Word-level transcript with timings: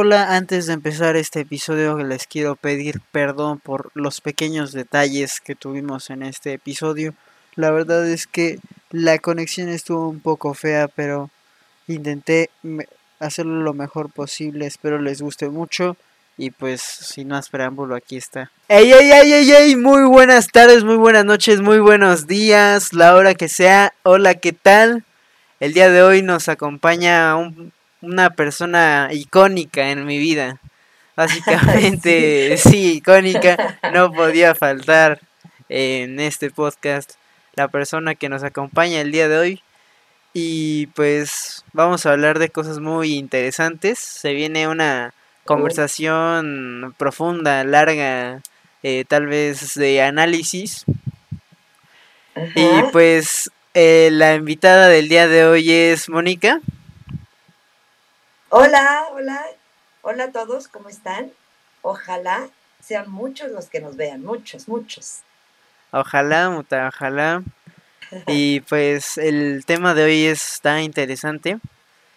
hola, 0.00 0.36
antes 0.36 0.66
de 0.66 0.74
empezar 0.74 1.16
este 1.16 1.40
episodio 1.40 1.98
les 1.98 2.28
quiero 2.28 2.54
pedir 2.54 3.00
perdón 3.10 3.58
por 3.58 3.90
los 3.94 4.20
pequeños 4.20 4.70
detalles 4.70 5.40
que 5.40 5.56
tuvimos 5.56 6.10
en 6.10 6.22
este 6.22 6.52
episodio. 6.52 7.14
La 7.56 7.72
verdad 7.72 8.08
es 8.08 8.28
que 8.28 8.60
la 8.92 9.18
conexión 9.18 9.68
estuvo 9.68 10.08
un 10.08 10.20
poco 10.20 10.54
fea, 10.54 10.86
pero 10.86 11.30
intenté 11.88 12.48
hacerlo 13.18 13.60
lo 13.62 13.74
mejor 13.74 14.08
posible, 14.08 14.66
espero 14.66 15.00
les 15.00 15.20
guste 15.20 15.48
mucho. 15.48 15.96
Y 16.36 16.52
pues, 16.52 16.80
sin 16.80 17.26
más 17.26 17.48
preámbulo, 17.48 17.96
aquí 17.96 18.16
está. 18.16 18.52
¡Ey, 18.68 18.92
ey, 18.92 19.10
ey, 19.10 19.32
ey, 19.32 19.50
ey! 19.50 19.74
Muy 19.74 20.04
buenas 20.04 20.46
tardes, 20.46 20.84
muy 20.84 20.94
buenas 20.94 21.24
noches, 21.24 21.60
muy 21.60 21.80
buenos 21.80 22.28
días, 22.28 22.92
la 22.92 23.16
hora 23.16 23.34
que 23.34 23.48
sea. 23.48 23.92
Hola, 24.04 24.36
¿qué 24.36 24.52
tal? 24.52 25.02
El 25.58 25.72
día 25.72 25.90
de 25.90 26.04
hoy 26.04 26.22
nos 26.22 26.48
acompaña 26.48 27.34
un 27.34 27.72
una 28.00 28.30
persona 28.30 29.08
icónica 29.12 29.90
en 29.90 30.04
mi 30.04 30.18
vida. 30.18 30.60
Básicamente, 31.16 32.56
sí. 32.58 32.98
icónica, 32.98 33.78
no 33.92 34.12
podía 34.12 34.54
faltar 34.54 35.20
en 35.68 36.20
este 36.20 36.50
podcast 36.50 37.14
la 37.54 37.66
persona 37.66 38.14
que 38.14 38.28
nos 38.28 38.44
acompaña 38.44 39.00
el 39.00 39.10
día 39.10 39.28
de 39.28 39.38
hoy. 39.38 39.62
Y 40.32 40.86
pues 40.88 41.64
vamos 41.72 42.06
a 42.06 42.12
hablar 42.12 42.38
de 42.38 42.50
cosas 42.50 42.78
muy 42.78 43.14
interesantes. 43.14 43.98
Se 43.98 44.32
viene 44.32 44.68
una 44.68 45.12
conversación 45.44 46.94
profunda, 46.96 47.64
larga, 47.64 48.40
eh, 48.84 49.04
tal 49.08 49.26
vez 49.26 49.74
de 49.74 50.02
análisis. 50.02 50.84
Y 52.54 52.68
pues 52.92 53.50
eh, 53.74 54.10
la 54.12 54.36
invitada 54.36 54.86
del 54.88 55.08
día 55.08 55.26
de 55.26 55.44
hoy 55.44 55.72
es 55.72 56.08
Mónica. 56.08 56.60
Hola, 58.50 59.08
hola, 59.12 59.44
hola 60.00 60.24
a 60.24 60.32
todos, 60.32 60.68
¿cómo 60.68 60.88
están? 60.88 61.30
Ojalá 61.82 62.48
sean 62.82 63.10
muchos 63.10 63.50
los 63.50 63.66
que 63.66 63.78
nos 63.78 63.96
vean, 63.96 64.24
muchos, 64.24 64.68
muchos. 64.68 65.18
Ojalá, 65.90 66.48
muta, 66.48 66.88
ojalá. 66.88 67.42
Y 68.26 68.60
pues 68.60 69.18
el 69.18 69.64
tema 69.66 69.92
de 69.92 70.04
hoy 70.04 70.24
está 70.24 70.80
interesante 70.80 71.58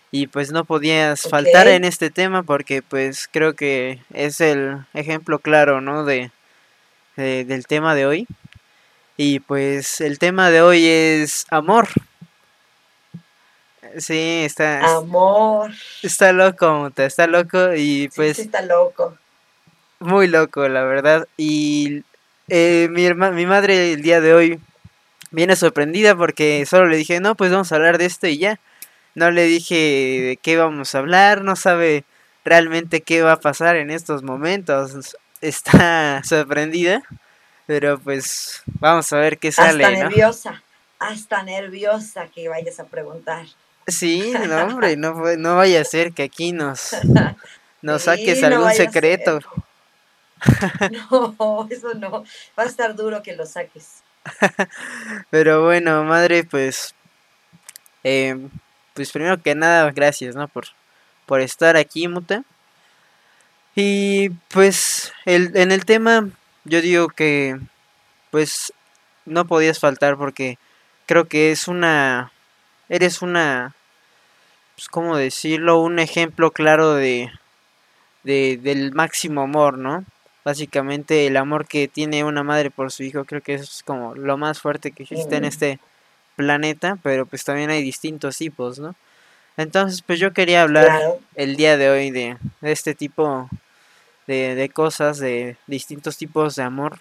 y 0.09 0.27
pues 0.27 0.53
no 0.53 0.63
podías 0.63 1.23
faltar 1.23 1.67
en 1.67 1.83
este 1.83 2.09
tema 2.09 2.43
porque 2.43 2.81
pues 2.81 3.27
creo 3.29 3.57
que 3.57 3.99
es 4.13 4.39
el 4.39 4.85
ejemplo 4.93 5.39
claro, 5.39 5.81
¿no? 5.81 6.05
De, 6.05 6.31
de, 7.17 7.43
del 7.43 7.67
tema 7.67 7.93
de 7.93 8.05
hoy. 8.05 8.27
Y 9.17 9.41
pues 9.41 9.99
el 9.99 10.17
tema 10.17 10.49
de 10.49 10.61
hoy 10.61 10.85
es 10.87 11.45
amor. 11.49 11.89
Sí, 13.97 14.43
está. 14.45 14.97
Amor. 14.97 15.71
Está 16.01 16.31
loco, 16.31 16.91
está 16.95 17.27
loco 17.27 17.73
y 17.75 18.09
pues. 18.15 18.37
Sí, 18.37 18.43
está 18.43 18.61
loco. 18.61 19.17
Muy 19.99 20.27
loco, 20.27 20.67
la 20.67 20.83
verdad. 20.83 21.27
Y 21.37 22.03
eh, 22.47 22.87
mi, 22.91 23.13
mi 23.13 23.45
madre 23.45 23.93
el 23.93 24.01
día 24.01 24.19
de 24.19 24.33
hoy 24.33 24.59
viene 25.31 25.55
sorprendida 25.55 26.15
porque 26.15 26.65
solo 26.65 26.87
le 26.87 26.97
dije, 26.97 27.19
no, 27.19 27.35
pues 27.35 27.51
vamos 27.51 27.71
a 27.71 27.75
hablar 27.75 27.97
de 27.97 28.05
esto 28.05 28.27
y 28.27 28.37
ya. 28.37 28.59
No 29.15 29.31
le 29.31 29.43
dije 29.43 29.75
de 29.75 30.39
qué 30.41 30.57
vamos 30.57 30.95
a 30.95 30.99
hablar, 30.99 31.43
no 31.43 31.55
sabe 31.55 32.05
realmente 32.45 33.01
qué 33.01 33.21
va 33.21 33.33
a 33.33 33.39
pasar 33.39 33.75
en 33.75 33.89
estos 33.89 34.23
momentos. 34.23 35.15
Está 35.41 36.21
sorprendida, 36.25 37.03
pero 37.65 37.99
pues 37.99 38.61
vamos 38.65 39.11
a 39.11 39.17
ver 39.17 39.37
qué 39.37 39.51
sale. 39.51 39.83
Hasta 39.83 40.03
nerviosa, 40.03 40.63
hasta 40.99 41.43
nerviosa 41.43 42.27
que 42.27 42.47
vayas 42.47 42.79
a 42.79 42.85
preguntar. 42.85 43.45
Sí, 43.91 44.33
no, 44.47 44.63
hombre, 44.63 44.95
no, 44.97 45.13
no 45.37 45.55
vaya 45.57 45.81
a 45.81 45.85
ser 45.85 46.13
que 46.13 46.23
aquí 46.23 46.51
nos, 46.51 46.95
nos 47.81 48.03
saques 48.03 48.43
algún 48.43 48.71
secreto. 48.71 49.39
No, 50.91 51.67
eso 51.69 51.93
no. 51.93 52.23
Va 52.57 52.63
a 52.63 52.65
estar 52.65 52.95
duro 52.95 53.21
que 53.21 53.35
lo 53.35 53.45
saques. 53.45 54.03
Pero 55.29 55.63
bueno, 55.63 56.03
madre, 56.03 56.43
pues. 56.43 56.95
Em, 58.03 58.49
pues 58.93 59.11
primero 59.11 59.41
que 59.41 59.55
nada, 59.55 59.91
gracias, 59.91 60.35
¿no? 60.35 60.47
Por, 60.47 60.65
por 61.25 61.41
estar 61.41 61.77
aquí, 61.77 62.07
Muta. 62.07 62.43
Y 63.75 64.29
pues 64.49 65.13
el, 65.25 65.55
en 65.55 65.71
el 65.71 65.85
tema, 65.85 66.29
yo 66.63 66.81
digo 66.81 67.07
que. 67.09 67.59
Pues 68.31 68.73
no 69.25 69.45
podías 69.45 69.79
faltar 69.79 70.17
porque 70.17 70.57
creo 71.05 71.27
que 71.27 71.51
es 71.51 71.67
una. 71.67 72.31
Eres 72.89 73.21
una 73.21 73.75
pues, 74.81 74.89
¿cómo 74.89 75.15
decirlo? 75.15 75.79
Un 75.79 75.99
ejemplo 75.99 76.49
claro 76.49 76.95
de, 76.95 77.29
de, 78.23 78.57
del 78.57 78.93
máximo 78.93 79.41
amor, 79.41 79.77
¿no? 79.77 80.05
Básicamente 80.43 81.27
el 81.27 81.37
amor 81.37 81.67
que 81.67 81.87
tiene 81.87 82.23
una 82.23 82.41
madre 82.41 82.71
por 82.71 82.91
su 82.91 83.03
hijo, 83.03 83.25
creo 83.25 83.41
que 83.41 83.53
es 83.53 83.83
como 83.85 84.15
lo 84.15 84.37
más 84.37 84.59
fuerte 84.59 84.91
que 84.91 85.03
existe 85.03 85.35
en 85.35 85.45
este 85.45 85.79
planeta, 86.35 86.97
pero 87.03 87.27
pues 87.27 87.43
también 87.43 87.69
hay 87.69 87.83
distintos 87.83 88.37
tipos, 88.37 88.79
¿no? 88.79 88.95
Entonces, 89.55 90.01
pues 90.01 90.19
yo 90.19 90.33
quería 90.33 90.63
hablar 90.63 90.89
el 91.35 91.57
día 91.57 91.77
de 91.77 91.91
hoy 91.91 92.09
de, 92.09 92.37
de 92.61 92.71
este 92.71 92.95
tipo 92.95 93.49
de, 94.25 94.55
de, 94.55 94.69
cosas, 94.69 95.19
de 95.19 95.57
distintos 95.67 96.17
tipos 96.17 96.55
de 96.55 96.63
amor 96.63 96.97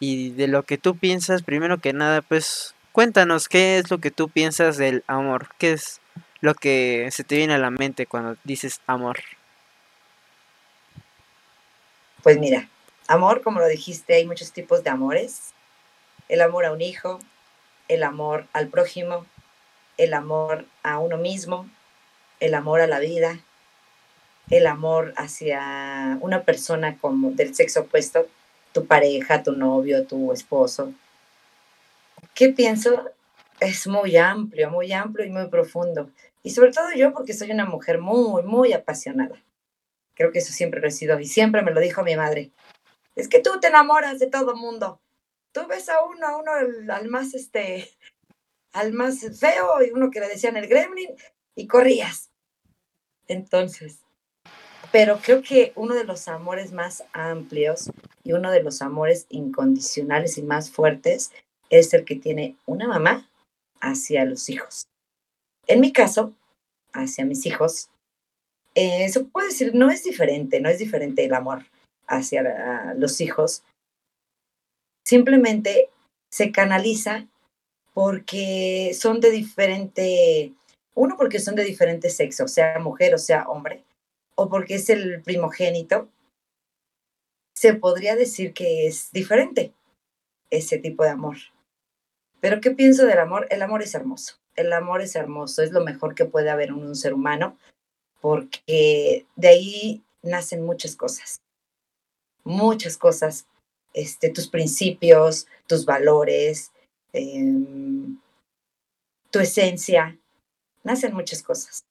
y 0.00 0.32
de 0.32 0.48
lo 0.48 0.64
que 0.64 0.76
tú 0.76 0.98
piensas, 0.98 1.42
primero 1.42 1.78
que 1.78 1.94
nada, 1.94 2.20
pues 2.20 2.74
cuéntanos 2.92 3.48
qué 3.48 3.78
es 3.78 3.90
lo 3.90 4.00
que 4.00 4.10
tú 4.10 4.28
piensas 4.28 4.76
del 4.76 5.02
amor, 5.06 5.48
qué 5.56 5.72
es 5.72 6.02
lo 6.46 6.54
que 6.54 7.08
se 7.10 7.24
te 7.24 7.36
viene 7.36 7.54
a 7.54 7.58
la 7.58 7.70
mente 7.70 8.06
cuando 8.06 8.36
dices 8.44 8.80
amor? 8.86 9.18
Pues 12.22 12.38
mira, 12.38 12.68
amor, 13.08 13.42
como 13.42 13.58
lo 13.58 13.66
dijiste, 13.66 14.14
hay 14.14 14.26
muchos 14.26 14.52
tipos 14.52 14.84
de 14.84 14.90
amores. 14.90 15.52
El 16.28 16.40
amor 16.40 16.64
a 16.64 16.72
un 16.72 16.80
hijo, 16.82 17.18
el 17.88 18.04
amor 18.04 18.46
al 18.52 18.68
prójimo, 18.68 19.26
el 19.96 20.14
amor 20.14 20.66
a 20.84 21.00
uno 21.00 21.16
mismo, 21.16 21.68
el 22.38 22.54
amor 22.54 22.80
a 22.80 22.86
la 22.86 23.00
vida, 23.00 23.40
el 24.48 24.68
amor 24.68 25.14
hacia 25.16 26.16
una 26.20 26.44
persona 26.44 26.96
como 26.96 27.32
del 27.32 27.56
sexo 27.56 27.80
opuesto, 27.80 28.28
tu 28.70 28.86
pareja, 28.86 29.42
tu 29.42 29.50
novio, 29.50 30.06
tu 30.06 30.32
esposo. 30.32 30.92
¿Qué 32.34 32.50
pienso? 32.50 33.10
Es 33.58 33.88
muy 33.88 34.16
amplio, 34.16 34.70
muy 34.70 34.92
amplio 34.92 35.26
y 35.26 35.30
muy 35.30 35.48
profundo. 35.48 36.08
Y 36.46 36.50
sobre 36.50 36.70
todo 36.70 36.92
yo 36.94 37.12
porque 37.12 37.34
soy 37.34 37.50
una 37.50 37.66
mujer 37.66 37.98
muy, 37.98 38.44
muy 38.44 38.72
apasionada. 38.72 39.34
Creo 40.14 40.30
que 40.30 40.38
eso 40.38 40.52
siempre 40.52 40.80
lo 40.80 40.86
he 40.86 40.92
sido 40.92 41.18
y 41.18 41.26
siempre 41.26 41.60
me 41.60 41.72
lo 41.72 41.80
dijo 41.80 42.04
mi 42.04 42.14
madre. 42.14 42.52
Es 43.16 43.26
que 43.26 43.40
tú 43.40 43.58
te 43.58 43.66
enamoras 43.66 44.20
de 44.20 44.28
todo 44.28 44.54
mundo. 44.54 45.00
Tú 45.50 45.66
ves 45.66 45.88
a 45.88 46.04
uno, 46.04 46.24
a 46.24 46.36
uno 46.36 46.52
al, 46.52 47.08
más 47.08 47.34
este, 47.34 47.90
al 48.72 48.92
más 48.92 49.22
feo 49.40 49.82
y 49.84 49.90
uno 49.90 50.08
que 50.12 50.20
le 50.20 50.28
decían 50.28 50.56
el 50.56 50.68
gremlin 50.68 51.16
y 51.56 51.66
corrías. 51.66 52.30
Entonces, 53.26 53.98
pero 54.92 55.18
creo 55.20 55.42
que 55.42 55.72
uno 55.74 55.96
de 55.96 56.04
los 56.04 56.28
amores 56.28 56.70
más 56.70 57.02
amplios 57.12 57.90
y 58.22 58.34
uno 58.34 58.52
de 58.52 58.62
los 58.62 58.82
amores 58.82 59.26
incondicionales 59.30 60.38
y 60.38 60.44
más 60.44 60.70
fuertes 60.70 61.32
es 61.70 61.92
el 61.92 62.04
que 62.04 62.14
tiene 62.14 62.56
una 62.66 62.86
mamá 62.86 63.28
hacia 63.80 64.24
los 64.24 64.48
hijos. 64.48 64.86
En 65.66 65.80
mi 65.80 65.92
caso, 65.92 66.34
hacia 66.92 67.24
mis 67.24 67.44
hijos, 67.44 67.90
eh, 68.74 69.08
se 69.08 69.24
puede 69.24 69.48
decir, 69.48 69.74
no 69.74 69.90
es 69.90 70.04
diferente, 70.04 70.60
no 70.60 70.68
es 70.68 70.78
diferente 70.78 71.24
el 71.24 71.34
amor 71.34 71.64
hacia 72.06 72.94
los 72.96 73.20
hijos. 73.20 73.64
Simplemente 75.04 75.90
se 76.30 76.52
canaliza 76.52 77.26
porque 77.94 78.92
son 78.94 79.20
de 79.20 79.30
diferente, 79.30 80.52
uno 80.94 81.16
porque 81.16 81.40
son 81.40 81.56
de 81.56 81.64
diferente 81.64 82.10
sexo, 82.10 82.46
sea 82.46 82.78
mujer 82.78 83.14
o 83.14 83.18
sea 83.18 83.48
hombre, 83.48 83.82
o 84.36 84.48
porque 84.48 84.76
es 84.76 84.90
el 84.90 85.22
primogénito, 85.22 86.08
se 87.56 87.74
podría 87.74 88.14
decir 88.14 88.52
que 88.52 88.86
es 88.86 89.10
diferente 89.10 89.72
ese 90.50 90.78
tipo 90.78 91.02
de 91.02 91.10
amor. 91.10 91.38
Pero 92.40 92.60
¿qué 92.60 92.70
pienso 92.70 93.06
del 93.06 93.18
amor? 93.18 93.46
El 93.50 93.62
amor 93.62 93.82
es 93.82 93.94
hermoso 93.94 94.36
el 94.56 94.72
amor 94.72 95.02
es 95.02 95.14
hermoso, 95.14 95.62
es 95.62 95.70
lo 95.70 95.84
mejor 95.84 96.14
que 96.14 96.24
puede 96.24 96.50
haber 96.50 96.68
en 96.68 96.74
un 96.74 96.96
ser 96.96 97.14
humano, 97.14 97.56
porque 98.20 99.26
de 99.36 99.48
ahí 99.48 100.02
nacen 100.22 100.64
muchas 100.64 100.96
cosas, 100.96 101.40
muchas 102.42 102.96
cosas, 102.96 103.46
este, 103.92 104.30
tus 104.30 104.48
principios, 104.48 105.46
tus 105.66 105.84
valores, 105.84 106.72
em, 107.12 108.18
tu 109.30 109.38
esencia, 109.38 110.18
nacen 110.82 111.14
muchas 111.14 111.42
cosas. 111.42 111.84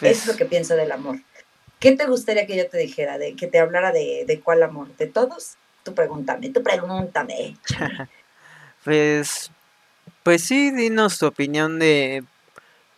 Eso 0.00 0.10
es 0.10 0.26
lo 0.26 0.32
pues 0.32 0.36
que 0.36 0.44
pienso 0.44 0.76
del 0.76 0.92
amor. 0.92 1.20
¿Qué 1.78 1.92
te 1.92 2.06
gustaría 2.06 2.46
que 2.46 2.56
yo 2.56 2.68
te 2.68 2.78
dijera? 2.78 3.18
De, 3.18 3.34
que 3.34 3.46
te 3.46 3.58
hablara 3.58 3.92
de, 3.92 4.24
de 4.26 4.40
cuál 4.40 4.62
amor? 4.62 4.94
¿De 4.96 5.06
todos? 5.06 5.56
Tú 5.82 5.94
pregúntame, 5.94 6.50
tú 6.50 6.62
pregúntame. 6.62 7.56
pues 8.84 9.50
pues 10.26 10.42
sí, 10.42 10.72
dinos 10.72 11.20
tu 11.20 11.26
opinión 11.26 11.78
de, 11.78 12.24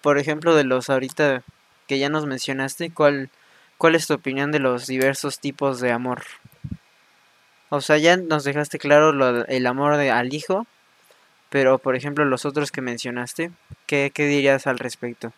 por 0.01 0.17
ejemplo, 0.17 0.55
de 0.55 0.65
los 0.65 0.89
ahorita 0.89 1.43
que 1.87 1.99
ya 1.99 2.09
nos 2.09 2.25
mencionaste, 2.25 2.91
¿cuál, 2.91 3.29
¿cuál 3.77 3.95
es 3.97 4.07
tu 4.07 4.15
opinión 4.15 4.51
de 4.51 4.61
los 4.61 4.87
diversos 4.87 5.39
tipos 5.39 5.79
de 5.79 5.93
amor? 5.93 6.23
O 7.69 7.83
sea, 7.83 7.99
ya 7.99 8.17
nos 8.17 8.45
dejaste 8.45 8.79
claro 8.79 9.11
el 9.47 9.67
amor 9.67 9.93
al 9.93 10.33
hijo, 10.33 10.67
pero 11.51 11.77
por 11.77 11.97
ejemplo 11.97 12.25
los 12.25 12.47
otros 12.47 12.73
que 12.73 12.81
mencionaste, 12.81 13.51
¿qué, 13.85 14.11
qué 14.15 14.25
dirías 14.25 14.67
al 14.67 14.79
respecto? 14.79 15.35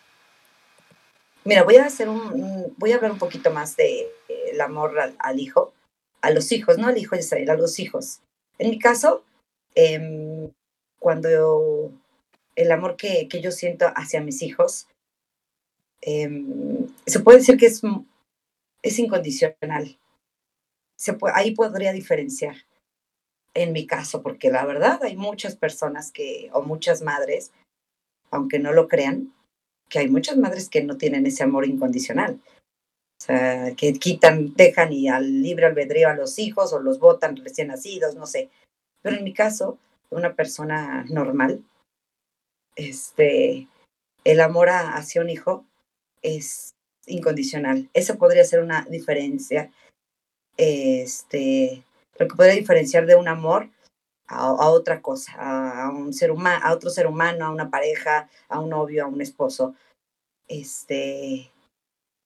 Mira, 1.43 1.63
voy 1.63 1.75
a 1.75 1.87
hacer 1.87 2.07
un, 2.07 2.73
voy 2.77 2.93
a 2.93 2.95
hablar 2.95 3.11
un 3.11 3.19
poquito 3.19 3.51
más 3.51 3.75
de 3.75 4.07
el 4.49 4.61
amor 4.61 4.97
al, 5.19 5.39
hijo, 5.41 5.73
a 6.21 6.31
los 6.31 6.53
hijos, 6.53 6.77
no 6.77 6.87
al 6.87 6.97
hijo 6.97 7.17
de 7.17 7.51
a 7.51 7.55
los 7.55 7.79
hijos. 7.79 8.21
En 8.59 8.69
mi 8.69 8.79
caso, 8.79 9.25
eh, 9.75 10.49
cuando 11.01 11.91
el 12.55 12.71
amor 12.71 12.95
que, 12.95 13.27
que, 13.27 13.41
yo 13.41 13.51
siento 13.51 13.87
hacia 13.95 14.21
mis 14.21 14.43
hijos, 14.43 14.87
eh, 16.01 16.29
se 17.07 17.19
puede 17.21 17.39
decir 17.39 17.57
que 17.57 17.65
es, 17.65 17.81
es 18.83 18.99
incondicional. 18.99 19.97
Se 20.95 21.13
puede, 21.13 21.33
ahí 21.35 21.55
podría 21.55 21.91
diferenciar 21.91 22.55
en 23.55 23.73
mi 23.73 23.87
caso, 23.87 24.21
porque 24.21 24.51
la 24.51 24.63
verdad 24.63 24.99
hay 25.03 25.17
muchas 25.17 25.55
personas 25.55 26.11
que, 26.11 26.51
o 26.53 26.61
muchas 26.61 27.01
madres, 27.01 27.51
aunque 28.29 28.59
no 28.59 28.71
lo 28.71 28.87
crean, 28.87 29.33
que 29.89 29.97
hay 29.97 30.07
muchas 30.07 30.37
madres 30.37 30.69
que 30.69 30.83
no 30.83 30.97
tienen 30.97 31.25
ese 31.25 31.43
amor 31.43 31.65
incondicional. 31.65 32.39
O 33.19 33.23
sea, 33.23 33.73
que 33.75 33.93
quitan, 33.93 34.53
dejan 34.53 34.93
y 34.93 35.09
al 35.09 35.41
libre 35.41 35.65
albedrío 35.65 36.09
a 36.09 36.15
los 36.15 36.37
hijos 36.37 36.73
o 36.73 36.79
los 36.79 36.99
botan 36.99 37.35
recién 37.37 37.69
nacidos, 37.69 38.13
no 38.13 38.27
sé. 38.27 38.51
Pero 39.01 39.17
en 39.17 39.23
mi 39.23 39.33
caso, 39.33 39.79
una 40.11 40.35
persona 40.35 41.05
normal, 41.09 41.63
este, 42.75 43.67
el 44.23 44.39
amor 44.39 44.69
hacia 44.69 45.21
un 45.21 45.29
hijo 45.29 45.65
es 46.21 46.75
incondicional. 47.07 47.89
Eso 47.93 48.17
podría 48.17 48.43
ser 48.43 48.61
una 48.61 48.85
diferencia, 48.89 49.71
este, 50.57 51.83
lo 52.17 52.27
que 52.27 52.35
podría 52.35 52.55
diferenciar 52.55 53.05
de 53.05 53.15
un 53.15 53.27
amor 53.27 53.69
a, 54.27 54.69
otra 54.69 55.01
cosa, 55.01 55.33
a, 55.85 55.89
un 55.89 56.13
ser 56.13 56.31
humano, 56.31 56.63
a 56.63 56.73
otro 56.73 56.89
ser 56.89 57.07
humano, 57.07 57.45
a 57.45 57.51
una 57.51 57.69
pareja, 57.69 58.29
a 58.47 58.59
un 58.59 58.69
novio, 58.69 59.03
a 59.03 59.07
un 59.07 59.21
esposo. 59.21 59.75
Este, 60.47 61.51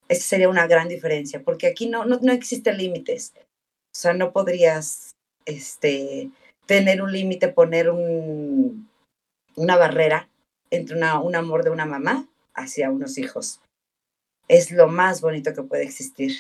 esa 0.08 0.24
sería 0.24 0.50
una 0.50 0.68
gran 0.68 0.88
diferencia, 0.88 1.44
porque 1.44 1.68
aquí 1.68 1.88
no, 1.88 2.06
no, 2.06 2.20
no 2.22 2.32
existen 2.32 2.78
límites. 2.78 3.34
O 3.38 3.98
sea, 3.98 4.14
no 4.14 4.32
podrías 4.34 5.16
este, 5.46 6.30
tener 6.66 7.02
un 7.02 7.12
límite, 7.12 7.48
poner 7.50 7.90
un, 7.90 8.90
una 9.56 9.78
barrera 9.78 10.30
entre 10.72 10.96
una, 10.96 11.20
un 11.20 11.36
amor 11.36 11.64
de 11.64 11.70
una 11.70 11.86
mamá 11.86 12.28
hacia 12.54 12.90
unos 12.90 13.18
hijos. 13.18 13.62
Es 14.48 14.72
lo 14.72 14.88
más 14.88 15.22
bonito 15.22 15.54
que 15.54 15.64
puede 15.64 15.84
existir. 15.84 16.34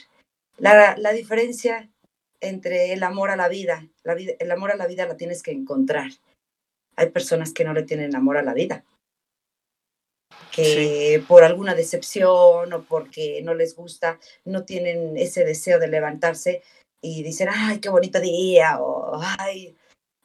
La, 0.58 0.96
la 0.98 1.12
diferencia 1.12 1.90
entre 2.42 2.94
el 2.94 3.04
amor 3.04 3.30
a 3.30 3.36
la 3.36 3.48
vida. 3.48 3.88
la 4.04 4.14
vida. 4.16 4.34
El 4.40 4.52
amor 4.52 4.72
a 4.72 4.76
la 4.76 4.88
vida 4.88 5.06
la 5.06 5.18
tienes 5.18 5.44
que 5.44 5.52
encontrar. 5.52 6.12
Hay 6.96 7.10
personas 7.10 7.54
que 7.54 7.66
no 7.66 7.74
le 7.74 7.84
tienen 7.84 8.16
amor 8.16 8.38
a 8.38 8.44
la 8.44 8.54
vida, 8.54 8.86
que 10.56 11.22
por 11.28 11.44
alguna 11.44 11.76
decepción 11.76 12.72
o 12.72 12.84
porque 12.84 13.42
no 13.44 13.54
les 13.54 13.76
gusta, 13.76 14.18
no 14.46 14.64
tienen 14.64 15.18
ese 15.18 15.44
deseo 15.44 15.78
de 15.78 15.90
levantarse 15.90 16.64
y 17.02 17.22
dicen, 17.24 17.50
ay, 17.52 17.80
qué 17.80 17.90
bonito 17.90 18.22
día, 18.22 18.80
o 18.80 19.20
ay, 19.40 19.76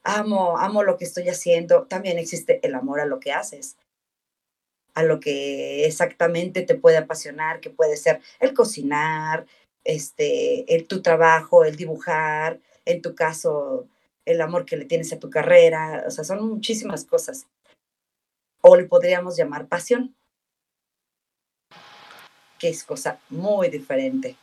amo, 0.02 0.58
amo 0.58 0.82
lo 0.82 0.96
que 0.96 1.04
estoy 1.04 1.28
haciendo. 1.28 1.84
También 1.84 2.18
existe 2.18 2.60
el 2.66 2.74
amor 2.74 3.00
a 3.00 3.06
lo 3.06 3.20
que 3.20 3.32
haces, 3.32 3.76
a 4.94 5.02
lo 5.02 5.20
que 5.20 5.86
exactamente 5.86 6.62
te 6.62 6.74
puede 6.74 6.98
apasionar, 6.98 7.60
que 7.60 7.70
puede 7.70 7.96
ser 7.96 8.20
el 8.40 8.54
cocinar, 8.54 9.46
este, 9.84 10.74
el, 10.74 10.86
tu 10.86 11.02
trabajo, 11.02 11.64
el 11.64 11.76
dibujar, 11.76 12.60
en 12.84 13.02
tu 13.02 13.14
caso, 13.14 13.88
el 14.24 14.40
amor 14.40 14.64
que 14.64 14.76
le 14.76 14.84
tienes 14.84 15.12
a 15.12 15.18
tu 15.18 15.30
carrera, 15.30 16.04
o 16.06 16.10
sea, 16.10 16.24
son 16.24 16.46
muchísimas 16.48 17.04
cosas. 17.04 17.46
O 18.62 18.76
le 18.76 18.84
podríamos 18.84 19.36
llamar 19.36 19.68
pasión, 19.68 20.14
que 22.58 22.68
es 22.68 22.84
cosa 22.84 23.18
muy 23.30 23.68
diferente. 23.68 24.36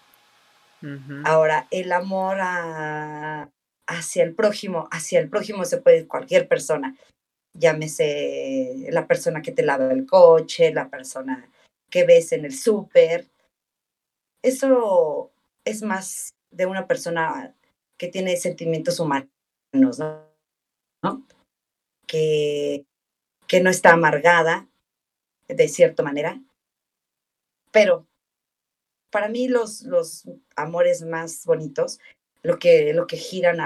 Ahora, 1.25 1.67
el 1.71 1.91
amor 1.91 2.37
a, 2.39 3.49
hacia 3.87 4.23
el 4.23 4.35
prójimo, 4.35 4.87
hacia 4.91 5.19
el 5.19 5.29
prójimo 5.29 5.65
se 5.65 5.81
puede 5.81 6.07
cualquier 6.07 6.47
persona, 6.47 6.95
llámese 7.53 8.87
la 8.91 9.07
persona 9.07 9.41
que 9.41 9.51
te 9.51 9.63
lava 9.63 9.91
el 9.91 10.05
coche, 10.05 10.73
la 10.73 10.89
persona 10.89 11.49
que 11.89 12.05
ves 12.05 12.33
en 12.33 12.45
el 12.45 12.53
súper, 12.53 13.27
eso 14.43 15.31
es 15.65 15.81
más 15.81 16.35
de 16.51 16.65
una 16.65 16.87
persona 16.87 17.55
que 17.97 18.07
tiene 18.07 18.37
sentimientos 18.37 18.99
humanos, 18.99 19.29
¿no? 19.73 21.27
Que, 22.05 22.85
que 23.47 23.61
no 23.61 23.69
está 23.69 23.93
amargada 23.93 24.67
de 25.47 25.67
cierta 25.67 26.03
manera. 26.03 26.41
Pero 27.71 28.07
para 29.09 29.29
mí 29.29 29.47
los, 29.47 29.81
los 29.81 30.23
amores 30.55 31.03
más 31.03 31.43
bonitos, 31.45 31.99
lo 32.43 32.59
que, 32.59 32.93
lo 32.93 33.07
que 33.07 33.17
giran 33.17 33.59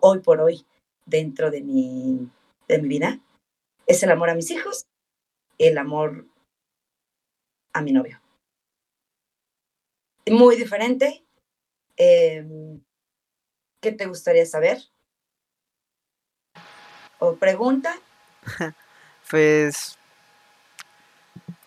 hoy 0.00 0.20
por 0.20 0.40
hoy 0.40 0.64
dentro 1.06 1.50
de 1.50 1.62
mi, 1.62 2.28
de 2.68 2.78
mi 2.78 2.88
vida, 2.88 3.20
es 3.86 4.02
el 4.02 4.10
amor 4.10 4.30
a 4.30 4.34
mis 4.34 4.50
hijos, 4.50 4.86
el 5.58 5.78
amor 5.78 6.26
a 7.72 7.82
mi 7.82 7.92
novio 7.92 8.20
muy 10.30 10.56
diferente. 10.56 11.24
Em, 11.96 12.80
¿Qué 13.80 13.92
te 13.92 14.06
gustaría 14.06 14.46
saber? 14.46 14.78
¿O 17.18 17.36
pregunta? 17.36 17.94
pues, 19.30 19.98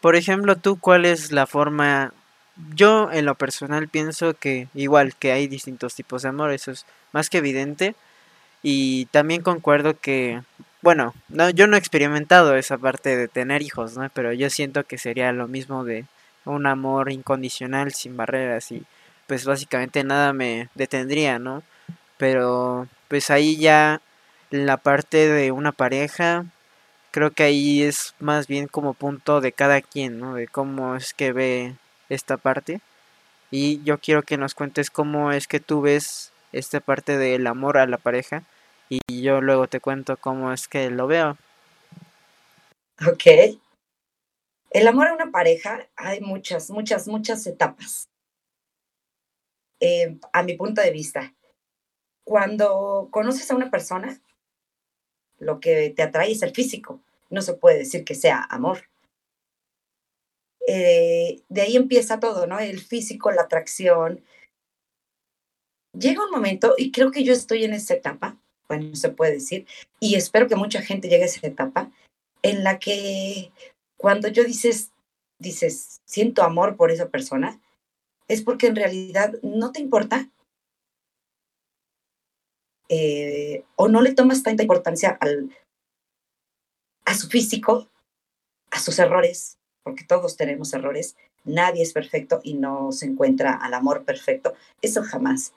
por 0.02 0.16
ejemplo, 0.16 0.58
tú, 0.58 0.80
¿cuál 0.80 1.06
es 1.06 1.32
la 1.32 1.48
forma? 1.48 2.14
Yo, 2.76 3.12
en 3.12 3.26
lo 3.26 3.36
personal, 3.36 3.88
pienso 3.88 4.34
que 4.34 4.68
igual 4.74 5.16
que 5.16 5.32
hay 5.32 5.48
distintos 5.48 5.96
tipos 5.96 6.22
de 6.22 6.30
amor, 6.30 6.52
eso 6.52 6.72
es 6.72 6.86
más 7.12 7.30
que 7.30 7.40
evidente. 7.40 7.96
Y 8.64 9.06
también 9.08 9.42
concuerdo 9.42 10.00
que, 10.00 10.42
bueno, 10.82 11.14
no, 11.30 11.50
yo 11.50 11.68
no 11.68 11.76
he 11.76 11.80
experimentado 11.80 12.56
esa 12.56 12.78
parte 12.78 13.18
de 13.18 13.28
tener 13.28 13.62
hijos, 13.62 13.98
¿no? 13.98 14.10
Pero 14.14 14.34
yo 14.34 14.50
siento 14.50 14.84
que 14.84 14.98
sería 14.98 15.32
lo 15.32 15.48
mismo 15.48 15.84
de 15.84 16.06
un 16.46 16.68
amor 16.68 17.12
incondicional, 17.12 17.94
sin 17.94 18.18
barreras 18.18 18.72
y 18.72 18.84
pues 19.28 19.46
básicamente 19.46 20.04
nada 20.04 20.34
me 20.34 20.70
detendría, 20.76 21.40
¿no? 21.40 21.64
Pero 22.18 22.88
pues 23.08 23.30
ahí 23.30 23.58
ya 23.58 24.02
la 24.52 24.78
parte 24.78 25.28
de 25.30 25.52
una 25.52 25.72
pareja, 25.72 26.46
creo 27.12 27.32
que 27.32 27.44
ahí 27.44 27.84
es 27.84 28.16
más 28.20 28.48
bien 28.48 28.68
como 28.68 28.94
punto 28.94 29.42
de 29.42 29.52
cada 29.54 29.82
quien, 29.82 30.20
¿no? 30.20 30.36
De 30.36 30.48
cómo 30.48 30.96
es 30.96 31.14
que 31.14 31.32
ve 31.32 31.76
esta 32.14 32.38
parte. 32.38 32.82
Y 33.50 33.84
yo 33.84 33.98
quiero 34.00 34.24
que 34.24 34.38
nos 34.38 34.54
cuentes 34.54 34.90
cómo 34.90 35.32
es 35.32 35.48
que 35.48 35.60
tú 35.60 35.82
ves 35.82 36.32
esta 36.52 36.80
parte 36.80 37.18
del 37.18 37.48
amor 37.48 37.78
a 37.78 37.88
la 37.88 37.98
pareja 37.98 38.44
y 38.90 39.22
yo 39.22 39.42
luego 39.42 39.68
te 39.68 39.80
cuento 39.80 40.18
cómo 40.18 40.52
es 40.52 40.68
que 40.68 40.90
lo 40.90 41.08
veo. 41.08 41.38
Ok. 43.08 43.58
El 44.70 44.88
amor 44.88 45.08
a 45.08 45.14
una 45.14 45.32
pareja 45.32 45.88
hay 45.96 46.22
muchas, 46.22 46.70
muchas, 46.70 47.08
muchas 47.08 47.46
etapas. 47.48 48.10
Eh, 49.80 50.18
a 50.32 50.44
mi 50.44 50.56
punto 50.56 50.82
de 50.82 50.92
vista, 50.92 51.34
cuando 52.24 53.08
conoces 53.12 53.50
a 53.50 53.56
una 53.56 53.72
persona, 53.72 54.22
lo 55.40 55.60
que 55.60 55.90
te 55.90 56.04
atrae 56.04 56.32
es 56.32 56.44
el 56.44 56.54
físico. 56.54 57.02
No 57.30 57.42
se 57.42 57.54
puede 57.54 57.80
decir 57.80 58.06
que 58.06 58.16
sea 58.16 58.46
amor. 58.50 58.91
Eh, 60.68 61.42
de 61.50 61.62
ahí 61.62 61.76
empieza 61.76 62.20
todo, 62.20 62.48
¿no? 62.48 62.60
El 62.60 62.80
físico, 62.80 63.32
la 63.32 63.44
atracción. 63.44 64.24
Llega 65.94 66.24
un 66.24 66.32
momento, 66.32 66.76
y 66.78 66.92
creo 66.92 67.12
que 67.12 67.24
yo 67.24 67.34
estoy 67.34 67.64
en 67.66 67.74
esa 67.74 67.96
etapa, 67.96 68.38
bueno, 68.68 68.96
se 68.96 69.10
puede 69.10 69.34
decir, 69.34 69.68
y 70.00 70.16
espero 70.16 70.48
que 70.48 70.56
mucha 70.56 70.82
gente 70.82 71.10
llegue 71.10 71.24
a 71.24 71.28
esa 71.28 71.46
etapa, 71.46 71.92
en 72.44 72.64
la 72.64 72.80
que 72.80 73.52
cuando 73.98 74.30
yo 74.30 74.44
dices, 74.44 74.92
dices, 75.40 76.02
siento 76.06 76.44
amor 76.44 76.78
por 76.78 76.92
esa 76.92 77.10
persona, 77.10 77.60
es 78.28 78.42
porque 78.42 78.68
en 78.68 78.78
realidad 78.78 79.34
no 79.44 79.72
te 79.72 79.82
importa 79.82 80.30
eh, 82.88 83.64
o 83.76 83.90
no 83.90 84.02
le 84.02 84.14
tomas 84.14 84.44
tanta 84.44 84.64
importancia 84.64 85.18
al, 85.20 85.50
a 87.06 87.14
su 87.14 87.28
físico, 87.28 87.90
a 88.70 88.80
sus 88.80 89.00
errores, 89.00 89.58
porque 89.84 90.04
todos 90.04 90.38
tenemos 90.38 90.74
errores, 90.74 91.16
nadie 91.44 91.84
es 91.84 91.94
perfecto 91.94 92.40
y 92.44 92.56
no 92.56 92.92
se 92.92 93.06
encuentra 93.06 93.54
al 93.54 93.74
amor 93.74 94.06
perfecto, 94.06 94.54
eso 94.82 95.04
jamás. 95.04 95.54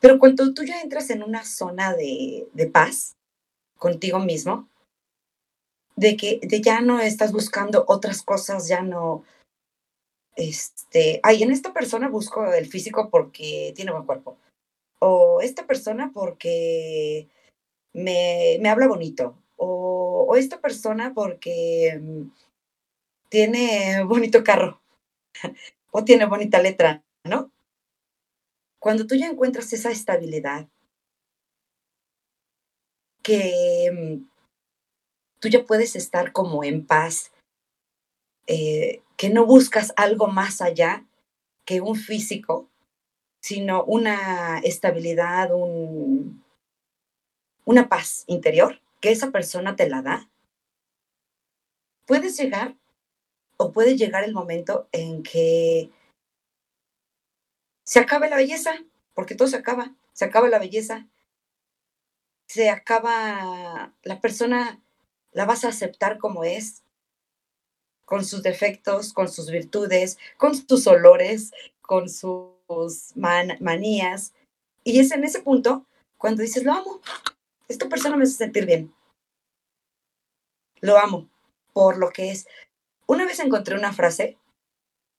Pero 0.00 0.18
cuando 0.18 0.52
tú 0.52 0.64
ya 0.64 0.80
entras 0.80 1.10
en 1.10 1.22
una 1.22 1.44
zona 1.44 1.94
de, 1.94 2.48
de 2.52 2.66
paz 2.66 3.16
contigo 3.78 4.18
mismo, 4.18 4.68
de 5.96 6.16
que 6.16 6.40
de 6.42 6.60
ya 6.60 6.80
no 6.80 7.00
estás 7.00 7.32
buscando 7.32 7.84
otras 7.86 8.22
cosas, 8.22 8.66
ya 8.68 8.82
no, 8.82 9.24
este, 10.36 11.20
ay, 11.22 11.42
en 11.42 11.50
esta 11.50 11.72
persona 11.72 12.08
busco 12.08 12.52
el 12.52 12.66
físico 12.66 13.10
porque 13.10 13.72
tiene 13.76 13.92
buen 13.92 14.06
cuerpo. 14.06 14.36
O 14.98 15.40
esta 15.40 15.66
persona 15.66 16.10
porque 16.14 17.28
me, 17.92 18.58
me 18.60 18.68
habla 18.68 18.88
bonito. 18.88 19.36
O, 19.56 20.26
o, 20.28 20.36
esta 20.36 20.60
persona 20.60 21.12
porque 21.14 21.98
mm, 22.00 22.22
tiene 23.32 24.04
bonito 24.04 24.44
carro. 24.44 24.82
o 25.90 26.04
tiene 26.04 26.26
bonita 26.26 26.60
letra, 26.60 27.02
¿no? 27.24 27.50
Cuando 28.78 29.06
tú 29.06 29.14
ya 29.14 29.26
encuentras 29.26 29.72
esa 29.72 29.90
estabilidad, 29.90 30.68
que 33.22 33.90
mm, 33.90 34.28
tú 35.38 35.48
ya 35.48 35.64
puedes 35.64 35.96
estar 35.96 36.32
como 36.32 36.62
en 36.62 36.86
paz, 36.86 37.32
eh, 38.46 39.00
que 39.16 39.30
no 39.30 39.46
buscas 39.46 39.94
algo 39.96 40.26
más 40.26 40.60
allá 40.60 41.06
que 41.64 41.80
un 41.80 41.96
físico, 41.96 42.68
sino 43.40 43.82
una 43.84 44.58
estabilidad, 44.58 45.54
un, 45.54 46.44
una 47.64 47.88
paz 47.88 48.24
interior, 48.26 48.82
que 49.00 49.10
esa 49.10 49.30
persona 49.30 49.74
te 49.74 49.88
la 49.88 50.02
da, 50.02 50.28
puedes 52.04 52.36
llegar 52.36 52.76
puede 53.70 53.96
llegar 53.96 54.24
el 54.24 54.32
momento 54.32 54.88
en 54.90 55.22
que 55.22 55.90
se 57.84 58.00
acabe 58.00 58.28
la 58.28 58.36
belleza, 58.36 58.74
porque 59.14 59.34
todo 59.34 59.46
se 59.46 59.56
acaba, 59.56 59.94
se 60.12 60.24
acaba 60.24 60.48
la 60.48 60.58
belleza, 60.58 61.06
se 62.48 62.70
acaba 62.70 63.94
la 64.02 64.20
persona, 64.20 64.82
la 65.32 65.44
vas 65.44 65.64
a 65.64 65.68
aceptar 65.68 66.18
como 66.18 66.44
es, 66.44 66.82
con 68.04 68.24
sus 68.24 68.42
defectos, 68.42 69.12
con 69.12 69.28
sus 69.28 69.50
virtudes, 69.50 70.18
con 70.36 70.54
sus 70.54 70.86
olores, 70.86 71.52
con 71.80 72.08
sus 72.08 73.12
manías. 73.14 74.34
Y 74.84 74.98
es 74.98 75.12
en 75.12 75.24
ese 75.24 75.40
punto 75.40 75.86
cuando 76.18 76.42
dices, 76.42 76.64
lo 76.64 76.72
amo, 76.72 77.00
esta 77.68 77.88
persona 77.88 78.16
me 78.16 78.24
hace 78.24 78.34
sentir 78.34 78.66
bien. 78.66 78.94
Lo 80.80 80.98
amo 80.98 81.28
por 81.72 81.96
lo 81.96 82.10
que 82.10 82.30
es. 82.30 82.46
Una 83.12 83.26
vez 83.26 83.40
encontré 83.40 83.74
una 83.74 83.92
frase 83.92 84.38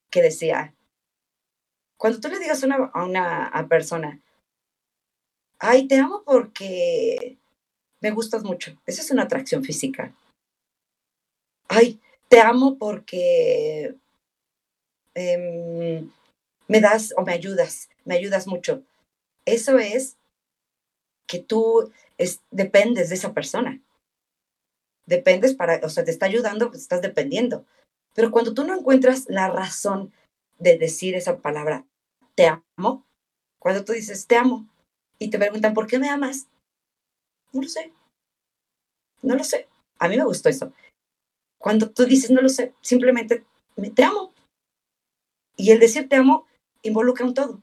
que 0.09 0.23
decía, 0.23 0.73
cuando 1.95 2.19
tú 2.19 2.27
le 2.27 2.39
digas 2.39 2.63
a 2.63 3.03
una 3.03 3.67
persona, 3.69 4.19
ay, 5.59 5.87
te 5.87 5.99
amo 5.99 6.23
porque 6.25 7.37
me 7.99 8.09
gustas 8.09 8.43
mucho, 8.43 8.75
esa 8.87 9.03
es 9.03 9.11
una 9.11 9.21
atracción 9.21 9.63
física. 9.63 10.11
Ay, 11.67 12.01
te 12.29 12.41
amo 12.41 12.79
porque 12.79 13.95
eh, 15.13 16.03
me 16.67 16.81
das 16.81 17.13
o 17.15 17.21
me 17.21 17.33
ayudas, 17.33 17.89
me 18.05 18.15
ayudas 18.15 18.47
mucho. 18.47 18.81
Eso 19.45 19.77
es 19.77 20.17
que 21.27 21.37
tú 21.37 21.91
es, 22.17 22.41
dependes 22.49 23.09
de 23.09 23.15
esa 23.15 23.35
persona. 23.35 23.79
Dependes 25.05 25.53
para, 25.53 25.79
o 25.85 25.89
sea, 25.89 26.03
te 26.03 26.09
está 26.09 26.25
ayudando, 26.25 26.71
pues 26.71 26.81
estás 26.81 27.03
dependiendo. 27.03 27.67
Pero 28.13 28.31
cuando 28.31 28.53
tú 28.53 28.63
no 28.63 28.77
encuentras 28.77 29.25
la 29.27 29.49
razón 29.49 30.13
de 30.59 30.77
decir 30.77 31.15
esa 31.15 31.37
palabra, 31.37 31.85
te 32.35 32.47
amo, 32.47 33.05
cuando 33.59 33.83
tú 33.83 33.93
dices 33.93 34.27
te 34.27 34.37
amo 34.37 34.67
y 35.19 35.29
te 35.29 35.37
preguntan, 35.39 35.73
¿por 35.73 35.87
qué 35.87 35.99
me 35.99 36.09
amas? 36.09 36.47
No 37.51 37.61
lo 37.61 37.67
sé. 37.67 37.93
No 39.21 39.35
lo 39.35 39.43
sé. 39.43 39.67
A 39.99 40.07
mí 40.09 40.17
me 40.17 40.25
gustó 40.25 40.49
eso. 40.49 40.73
Cuando 41.57 41.89
tú 41.91 42.05
dices, 42.05 42.29
no 42.29 42.41
lo 42.41 42.49
sé, 42.49 42.73
simplemente 42.81 43.45
te 43.95 44.03
amo. 44.03 44.33
Y 45.55 45.71
el 45.71 45.79
decir 45.79 46.09
te 46.09 46.17
amo 46.17 46.45
involucra 46.81 47.25
un 47.25 47.33
todo. 47.33 47.61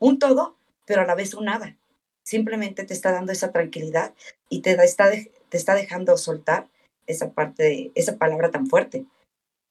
Un 0.00 0.18
todo, 0.18 0.56
pero 0.84 1.02
a 1.02 1.06
la 1.06 1.14
vez 1.14 1.34
un 1.34 1.44
nada. 1.44 1.76
Simplemente 2.24 2.84
te 2.84 2.94
está 2.94 3.12
dando 3.12 3.32
esa 3.32 3.52
tranquilidad 3.52 4.14
y 4.48 4.62
te 4.62 4.72
está, 4.82 5.10
te 5.10 5.56
está 5.56 5.74
dejando 5.74 6.16
soltar 6.16 6.68
esa 7.06 7.32
parte, 7.32 7.62
de, 7.62 7.92
esa 7.94 8.16
palabra 8.16 8.50
tan 8.50 8.66
fuerte 8.66 9.04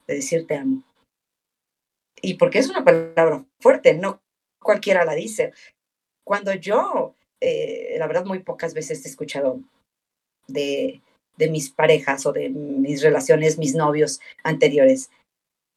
de 0.08 0.16
decir 0.16 0.48
te 0.48 0.56
amo. 0.56 0.84
Y 2.22 2.36
porque 2.36 2.60
es 2.60 2.70
una 2.70 2.84
palabra 2.84 3.46
fuerte, 3.60 3.94
no 3.94 4.22
cualquiera 4.60 5.06
la 5.06 5.14
dice. 5.14 5.54
Cuando 6.24 6.54
yo, 6.54 7.16
eh, 7.42 7.96
la 7.98 8.08
verdad, 8.08 8.26
muy 8.26 8.40
pocas 8.40 8.74
veces 8.74 9.06
he 9.06 9.10
escuchado 9.10 9.60
de, 10.48 11.02
de 11.38 11.50
mis 11.50 11.70
parejas 11.70 12.26
o 12.26 12.32
de 12.32 12.50
mis 12.50 13.02
relaciones, 13.02 13.58
mis 13.58 13.76
novios 13.76 14.20
anteriores. 14.44 15.10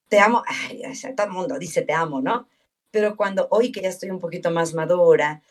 Te 0.09 0.21
amo, 0.21 0.43
ay, 0.47 0.83
todo 1.17 1.27
el 1.27 1.33
mundo 1.33 1.59
dice 1.59 1.83
te 1.83 1.93
amo, 1.93 2.21
¿no? 2.21 2.49
Pero 2.91 3.17
cuando 3.17 3.49
hoy 3.51 3.73
que 3.73 3.81
ya 3.81 3.89
estoy 3.89 4.11
un 4.11 4.21
poquito 4.21 4.51
más 4.51 4.75
madura 4.75 5.43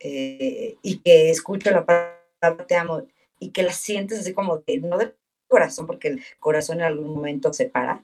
eh, 0.00 0.76
y 0.82 0.98
que 0.98 1.30
escucho 1.30 1.70
la 1.70 1.86
palabra 1.86 2.66
te 2.66 2.76
amo 2.76 3.06
y 3.38 3.50
que 3.50 3.62
la 3.62 3.72
sientes 3.72 4.20
así 4.20 4.32
como 4.32 4.62
que 4.62 4.78
no 4.78 4.98
del 4.98 5.14
corazón, 5.52 5.86
porque 5.86 6.08
el 6.08 6.24
corazón 6.40 6.78
en 6.78 6.86
algún 6.86 7.12
momento 7.14 7.52
se 7.52 7.66
para, 7.66 8.02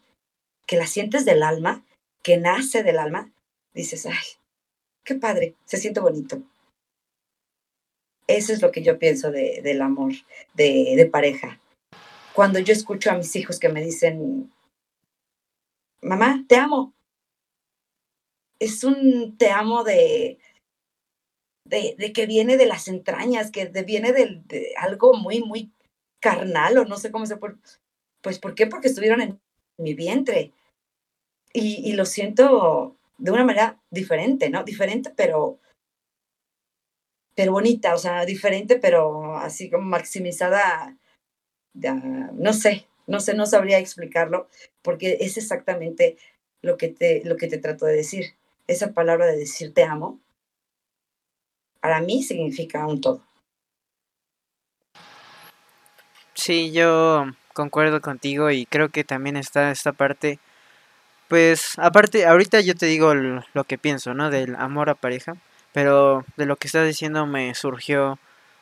que 0.67 0.77
la 0.77 0.87
sientes 0.87 1.25
del 1.25 1.43
alma, 1.43 1.83
que 2.23 2.37
nace 2.37 2.83
del 2.83 2.99
alma, 2.99 3.33
dices, 3.73 4.05
ay, 4.05 4.27
qué 5.03 5.15
padre, 5.15 5.55
se 5.65 5.79
siente 5.79 6.01
bonito. 6.01 6.43
Eso 8.27 8.53
es 8.53 8.61
lo 8.61 8.71
que 8.71 8.83
yo 8.83 8.99
pienso 8.99 9.31
de, 9.31 9.63
del 9.63 9.81
amor 9.81 10.13
de, 10.53 10.93
de 10.95 11.07
pareja. 11.07 11.59
Cuando 12.35 12.59
yo 12.59 12.75
escucho 12.75 13.11
a 13.11 13.17
mis 13.17 13.35
hijos 13.35 13.59
que 13.59 13.71
me 13.71 13.83
dicen, 13.83 14.53
mamá, 16.03 16.45
te 16.47 16.57
amo. 16.57 16.93
Es 18.61 18.85
un 18.85 19.39
te 19.39 19.49
amo 19.49 19.85
de, 19.85 20.39
de, 21.65 21.95
de 21.97 22.13
que 22.13 22.27
viene 22.27 22.59
de 22.59 22.67
las 22.67 22.89
entrañas, 22.89 23.51
que 23.51 23.65
viene 23.87 24.13
de, 24.13 24.43
de, 24.45 24.75
algo 24.77 25.15
muy, 25.15 25.41
muy 25.41 25.73
carnal 26.21 26.79
o 26.79 26.85
no 26.85 26.97
sé 26.97 27.11
cómo 27.11 27.27
se 27.27 27.37
puede. 27.37 27.57
Pues, 28.21 28.39
¿por 28.39 28.55
qué? 28.55 28.67
Porque 28.67 28.89
estuvieron 28.89 29.21
en 29.21 29.41
mi 29.77 29.95
vientre. 29.95 30.53
Y, 31.53 31.93
lo 31.95 32.05
siento 32.05 32.97
de 33.17 33.31
una 33.33 33.45
manera 33.45 33.81
diferente, 33.91 34.51
¿no? 34.51 34.65
Diferente, 34.65 35.13
pero 35.17 35.59
pero 37.35 37.53
bonita, 37.53 37.95
o 37.95 37.99
sea, 37.99 38.25
diferente, 38.25 38.81
pero 38.81 39.37
así 39.37 39.71
como 39.71 39.85
maximizada, 39.85 40.97
no 41.73 42.53
sé, 42.53 42.87
no 43.07 43.21
sé, 43.21 43.35
no 43.35 43.47
sabría 43.47 43.79
explicarlo, 43.79 44.49
porque 44.83 45.19
es 45.21 45.37
exactamente 45.37 46.17
lo 46.63 46.77
que 46.77 46.89
te, 46.89 47.23
lo 47.25 47.37
que 47.37 47.47
te 47.47 47.59
trato 47.59 47.87
de 47.87 47.95
decir. 47.95 48.35
Esa 48.67 48.93
palabra 48.93 49.27
de 49.27 49.37
decir 49.37 49.73
te 49.73 49.85
amo, 49.85 50.21
para 51.81 52.01
mí 52.01 52.23
significa 52.23 52.87
un 52.87 53.01
todo. 53.01 53.25
Sí, 56.39 56.71
yo 56.71 57.27
concuerdo 57.53 58.01
contigo 58.01 58.49
y 58.53 58.65
creo 58.65 58.91
que 58.91 59.03
también 59.03 59.37
está 59.37 59.73
esta 59.73 59.91
parte, 59.93 60.39
pues 61.29 61.79
aparte, 61.79 62.27
ahorita 62.27 62.61
yo 62.61 62.77
te 62.77 62.87
digo 62.87 63.15
lo 63.15 63.65
que 63.65 63.79
pienso, 63.79 64.15
¿no? 64.15 64.31
Del 64.31 64.57
amor 64.57 64.91
a 64.91 64.95
pareja 64.95 65.37
pero 65.73 66.25
de 66.37 66.47
lo 66.47 66.57
que 66.57 66.69
estás 66.69 66.87
diciendo 66.87 67.27
me 67.27 67.55
surgió 67.55 68.19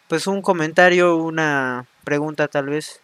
pues 0.08 0.26
un 0.26 0.42
comentario, 0.42 1.16
una 1.16 1.86
pregunta 2.04 2.48
tal 2.48 2.66
vez. 2.66 3.00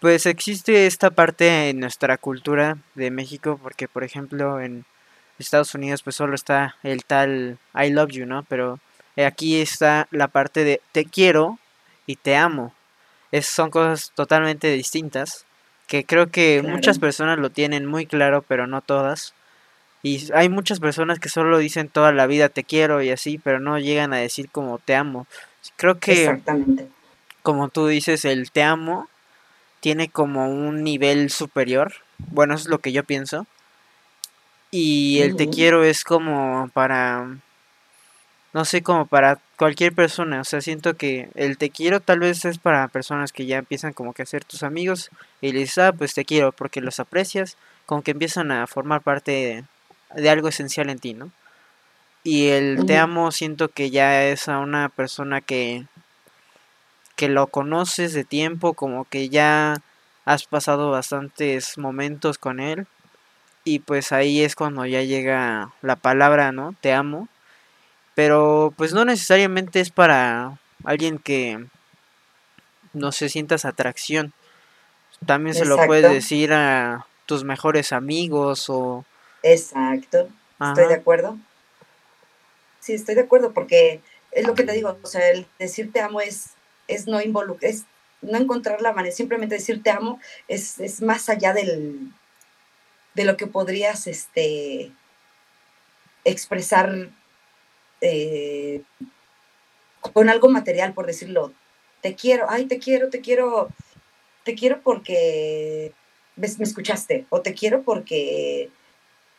Pues 0.00 0.26
existe 0.26 0.86
esta 0.86 1.10
parte 1.10 1.70
en 1.70 1.80
nuestra 1.80 2.18
cultura 2.18 2.78
de 2.94 3.10
México 3.10 3.58
porque 3.62 3.88
por 3.88 4.04
ejemplo 4.04 4.60
en 4.60 4.84
Estados 5.38 5.74
Unidos 5.74 6.02
pues 6.02 6.16
solo 6.16 6.34
está 6.34 6.76
el 6.82 7.04
tal 7.06 7.58
I 7.74 7.90
love 7.90 8.10
you, 8.12 8.26
¿no? 8.26 8.44
Pero 8.44 8.80
aquí 9.16 9.60
está 9.60 10.08
la 10.10 10.28
parte 10.28 10.64
de 10.64 10.80
te 10.92 11.06
quiero 11.06 11.58
y 12.06 12.16
te 12.16 12.36
amo. 12.36 12.74
Es, 13.34 13.46
son 13.46 13.70
cosas 13.70 14.12
totalmente 14.14 14.70
distintas 14.70 15.44
que 15.88 16.04
creo 16.04 16.30
que 16.30 16.58
claro. 16.60 16.76
muchas 16.76 17.00
personas 17.00 17.38
lo 17.38 17.50
tienen 17.50 17.84
muy 17.84 18.06
claro, 18.06 18.42
pero 18.46 18.68
no 18.68 18.80
todas. 18.80 19.34
Y 20.04 20.32
hay 20.34 20.48
muchas 20.48 20.78
personas 20.78 21.18
que 21.18 21.28
solo 21.28 21.58
dicen 21.58 21.88
toda 21.88 22.12
la 22.12 22.26
vida 22.26 22.48
te 22.48 22.62
quiero 22.62 23.02
y 23.02 23.10
así, 23.10 23.38
pero 23.38 23.58
no 23.58 23.78
llegan 23.78 24.12
a 24.12 24.18
decir 24.18 24.48
como 24.50 24.78
te 24.78 24.94
amo. 24.94 25.26
Creo 25.76 25.98
que, 25.98 26.24
Exactamente. 26.24 26.88
como 27.42 27.68
tú 27.70 27.86
dices, 27.88 28.24
el 28.24 28.50
te 28.50 28.62
amo 28.62 29.08
tiene 29.80 30.08
como 30.08 30.48
un 30.48 30.84
nivel 30.84 31.30
superior. 31.30 31.94
Bueno, 32.18 32.54
eso 32.54 32.64
es 32.64 32.68
lo 32.68 32.78
que 32.78 32.92
yo 32.92 33.02
pienso. 33.02 33.46
Y 34.70 35.20
el 35.22 35.32
uh 35.32 35.34
-huh. 35.34 35.38
te 35.38 35.48
quiero 35.48 35.84
es 35.84 36.04
como 36.04 36.70
para, 36.72 37.38
no 38.54 38.64
sé, 38.64 38.82
como 38.82 39.06
para 39.06 39.38
cualquier 39.56 39.92
persona. 39.94 40.40
O 40.40 40.44
sea, 40.44 40.60
siento 40.62 40.96
que 40.96 41.28
el 41.34 41.58
te 41.58 41.70
quiero 41.70 42.00
tal 42.00 42.20
vez 42.20 42.44
es 42.46 42.58
para 42.58 42.88
personas 42.88 43.32
que 43.32 43.46
ya 43.46 43.58
empiezan 43.58 43.92
como 43.92 44.14
que 44.14 44.22
a 44.22 44.26
ser 44.26 44.44
tus 44.44 44.62
amigos 44.62 45.10
y 45.42 45.52
les 45.52 45.62
dices, 45.64 45.78
ah, 45.78 45.92
pues 45.92 46.14
te 46.14 46.24
quiero 46.24 46.52
porque 46.52 46.80
los 46.80 47.00
aprecias, 47.00 47.58
como 47.86 48.02
que 48.02 48.12
empiezan 48.12 48.50
a 48.52 48.66
formar 48.66 49.02
parte 49.02 49.32
de 49.32 49.64
de 50.14 50.30
algo 50.30 50.48
esencial 50.48 50.90
en 50.90 50.98
ti, 50.98 51.14
¿no? 51.14 51.30
Y 52.22 52.48
el 52.48 52.78
uh 52.78 52.82
-huh. 52.82 52.86
te 52.86 52.98
amo 52.98 53.32
siento 53.32 53.68
que 53.68 53.90
ya 53.90 54.24
es 54.24 54.48
a 54.48 54.58
una 54.58 54.88
persona 54.88 55.40
que 55.40 55.86
que 57.16 57.28
lo 57.28 57.46
conoces 57.48 58.12
de 58.12 58.24
tiempo, 58.24 58.74
como 58.74 59.04
que 59.04 59.28
ya 59.28 59.76
has 60.24 60.46
pasado 60.46 60.90
bastantes 60.90 61.78
momentos 61.78 62.38
con 62.38 62.60
él 62.60 62.86
y 63.64 63.80
pues 63.80 64.12
ahí 64.12 64.42
es 64.42 64.56
cuando 64.56 64.86
ya 64.86 65.02
llega 65.02 65.72
la 65.82 65.96
palabra, 65.96 66.52
¿no? 66.52 66.74
Te 66.80 66.92
amo. 66.92 67.28
Pero 68.14 68.72
pues 68.76 68.92
no 68.92 69.04
necesariamente 69.04 69.80
es 69.80 69.90
para 69.90 70.58
alguien 70.84 71.18
que 71.18 71.64
no 72.92 73.12
se 73.12 73.28
sientas 73.28 73.64
atracción. 73.64 74.32
También 75.26 75.54
se 75.54 75.64
lo 75.64 75.76
puedes 75.86 76.10
decir 76.10 76.52
a 76.52 77.06
tus 77.26 77.44
mejores 77.44 77.92
amigos 77.92 78.68
o... 78.68 79.04
Exacto, 79.42 80.28
estoy 80.60 80.88
de 80.88 80.94
acuerdo. 80.94 81.36
Sí, 82.80 82.94
estoy 82.94 83.14
de 83.14 83.22
acuerdo 83.22 83.52
porque 83.52 84.00
es 84.30 84.46
lo 84.46 84.54
que 84.54 84.64
te 84.64 84.72
digo, 84.72 84.98
o 85.02 85.06
sea, 85.06 85.30
el 85.30 85.46
decir 85.58 85.92
te 85.92 86.00
amo 86.00 86.20
es, 86.20 86.50
es 86.88 87.06
no 87.06 87.20
involucrar, 87.20 87.70
es 87.70 87.84
no 88.20 88.38
encontrar 88.38 88.80
la 88.80 88.92
manera, 88.92 89.14
simplemente 89.14 89.56
decir 89.56 89.82
te 89.82 89.90
amo 89.90 90.20
es, 90.48 90.78
es 90.80 91.02
más 91.02 91.28
allá 91.28 91.52
del, 91.52 92.12
de 93.14 93.24
lo 93.24 93.36
que 93.36 93.46
podrías 93.46 94.06
este, 94.06 94.92
expresar 96.24 97.10
eh, 98.04 98.82
con 100.12 100.28
algo 100.28 100.48
material, 100.48 100.92
por 100.92 101.06
decirlo. 101.06 101.52
Te 102.00 102.14
quiero, 102.14 102.46
ay, 102.48 102.66
te 102.66 102.78
quiero, 102.78 103.08
te 103.08 103.20
quiero, 103.20 103.68
te 104.44 104.54
quiero 104.54 104.80
porque 104.82 105.92
me, 106.36 106.46
escuchaste, 106.46 107.26
o 107.30 107.40
te 107.40 107.54
quiero 107.54 107.82
porque 107.82 108.68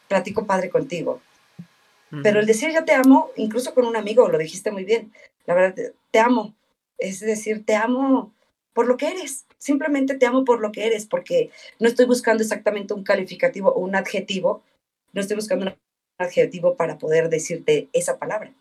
platico 0.08 0.46
padre 0.46 0.70
contigo. 0.70 1.22
Pero 2.24 2.40
el 2.40 2.46
decir 2.46 2.72
yo 2.74 2.86
te 2.86 2.94
amo, 2.94 3.32
incluso 3.36 3.74
con 3.74 3.86
un 3.86 3.98
amigo, 3.98 4.30
lo 4.30 4.38
dijiste 4.38 4.72
muy 4.72 4.86
bien, 4.86 5.12
la 5.46 5.54
verdad, 5.54 5.92
te 6.12 6.20
amo. 6.20 6.56
Es 6.98 7.20
decir, 7.20 7.66
te 7.66 7.76
amo 7.76 8.34
por 8.74 8.88
lo 8.88 8.96
que 8.96 9.08
eres. 9.08 9.46
Simplemente 9.58 10.16
te 10.16 10.26
amo 10.26 10.46
por 10.46 10.62
lo 10.62 10.72
que 10.72 10.86
eres, 10.86 11.06
porque 11.06 11.50
no 11.80 11.90
estoy 11.90 12.06
buscando 12.06 12.42
exactamente 12.42 12.94
un 12.94 13.04
calificativo 13.04 13.70
o 13.70 13.80
un 13.80 13.96
adjetivo, 13.96 14.64
no 15.12 15.22
estoy 15.22 15.36
buscando 15.36 15.66
un 15.66 15.76
adjetivo 16.18 16.76
para 16.76 16.98
poder 16.98 17.30
decirte 17.30 17.90
esa 17.94 18.18
palabra. 18.18 18.52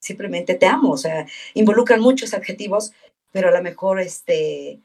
Simplemente 0.00 0.54
te 0.54 0.66
amo, 0.66 0.92
o 0.92 0.96
sea, 0.96 1.26
involucran 1.54 2.00
muchos 2.00 2.32
adjetivos, 2.34 2.92
pero 3.32 3.48
a 3.48 3.52
lo 3.52 3.62
mejor 3.62 4.00
este, 4.00 4.78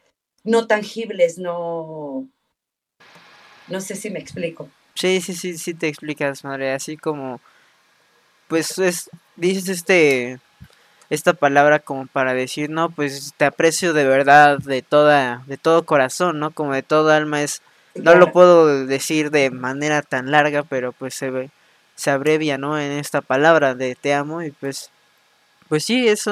no 0.43 0.67
tangibles, 0.67 1.38
no, 1.38 2.27
no 3.67 3.81
sé 3.81 3.95
si 3.95 4.10
me 4.10 4.19
explico. 4.19 4.69
Sí, 4.95 5.22
sí, 5.22 5.34
sí, 5.34 5.57
sí 5.57 5.74
te 5.74 5.88
explicas, 5.88 6.43
madre, 6.43 6.72
así 6.72 6.98
como, 6.98 7.41
pues 8.48 8.77
es, 8.77 9.10
dices 9.36 9.67
este, 9.67 10.39
esta 11.10 11.34
palabra 11.34 11.79
como 11.79 12.07
para 12.07 12.34
decir, 12.34 12.69
no, 12.69 12.89
pues 12.89 13.34
te 13.38 13.45
aprecio 13.45 13.93
de 13.93 14.05
verdad, 14.05 14.60
de 14.60 14.81
toda, 14.81 15.43
de 15.48 15.57
todo 15.57 15.86
corazón, 15.86 16.39
¿no? 16.39 16.51
Como 16.51 16.74
de 16.74 16.84
todo 16.84 17.12
alma 17.12 17.41
es, 17.41 17.62
no 17.95 18.15
lo 18.15 18.31
puedo 18.31 18.86
decir 18.86 19.31
de 19.31 19.50
manera 19.51 20.01
tan 20.01 20.31
larga, 20.31 20.63
pero 20.63 20.91
pues 20.91 21.13
se 21.13 21.29
ve, 21.29 21.50
se 21.95 22.11
abrevia, 22.11 22.57
¿no? 22.57 22.79
En 22.79 22.91
esta 22.91 23.21
palabra 23.21 23.73
de 23.73 23.95
te 23.95 24.13
amo 24.13 24.41
y 24.41 24.51
pues, 24.51 24.89
pues 25.69 25.85
sí, 25.85 26.07
es, 26.07 26.25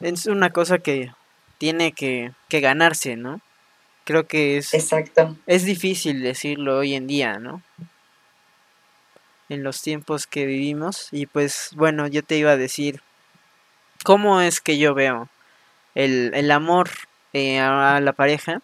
es 0.00 0.26
una 0.26 0.50
cosa 0.50 0.78
que 0.78 1.12
tiene 1.58 1.92
que, 1.92 2.32
que 2.48 2.60
ganarse, 2.60 3.16
¿no? 3.16 3.40
Creo 4.04 4.26
que 4.26 4.58
es, 4.58 4.72
Exacto. 4.72 5.36
es 5.46 5.64
difícil 5.64 6.22
decirlo 6.22 6.78
hoy 6.78 6.94
en 6.94 7.06
día, 7.06 7.38
¿no? 7.38 7.62
En 9.48 9.62
los 9.62 9.82
tiempos 9.82 10.26
que 10.26 10.46
vivimos 10.46 11.08
y 11.10 11.26
pues 11.26 11.70
bueno, 11.74 12.06
yo 12.06 12.22
te 12.22 12.36
iba 12.36 12.52
a 12.52 12.56
decir 12.56 13.00
cómo 14.04 14.40
es 14.40 14.60
que 14.60 14.78
yo 14.78 14.94
veo 14.94 15.28
el, 15.94 16.50
amor 16.50 16.90
eh, 17.32 17.58
a 17.58 18.00
la 18.00 18.12
pareja, 18.12 18.60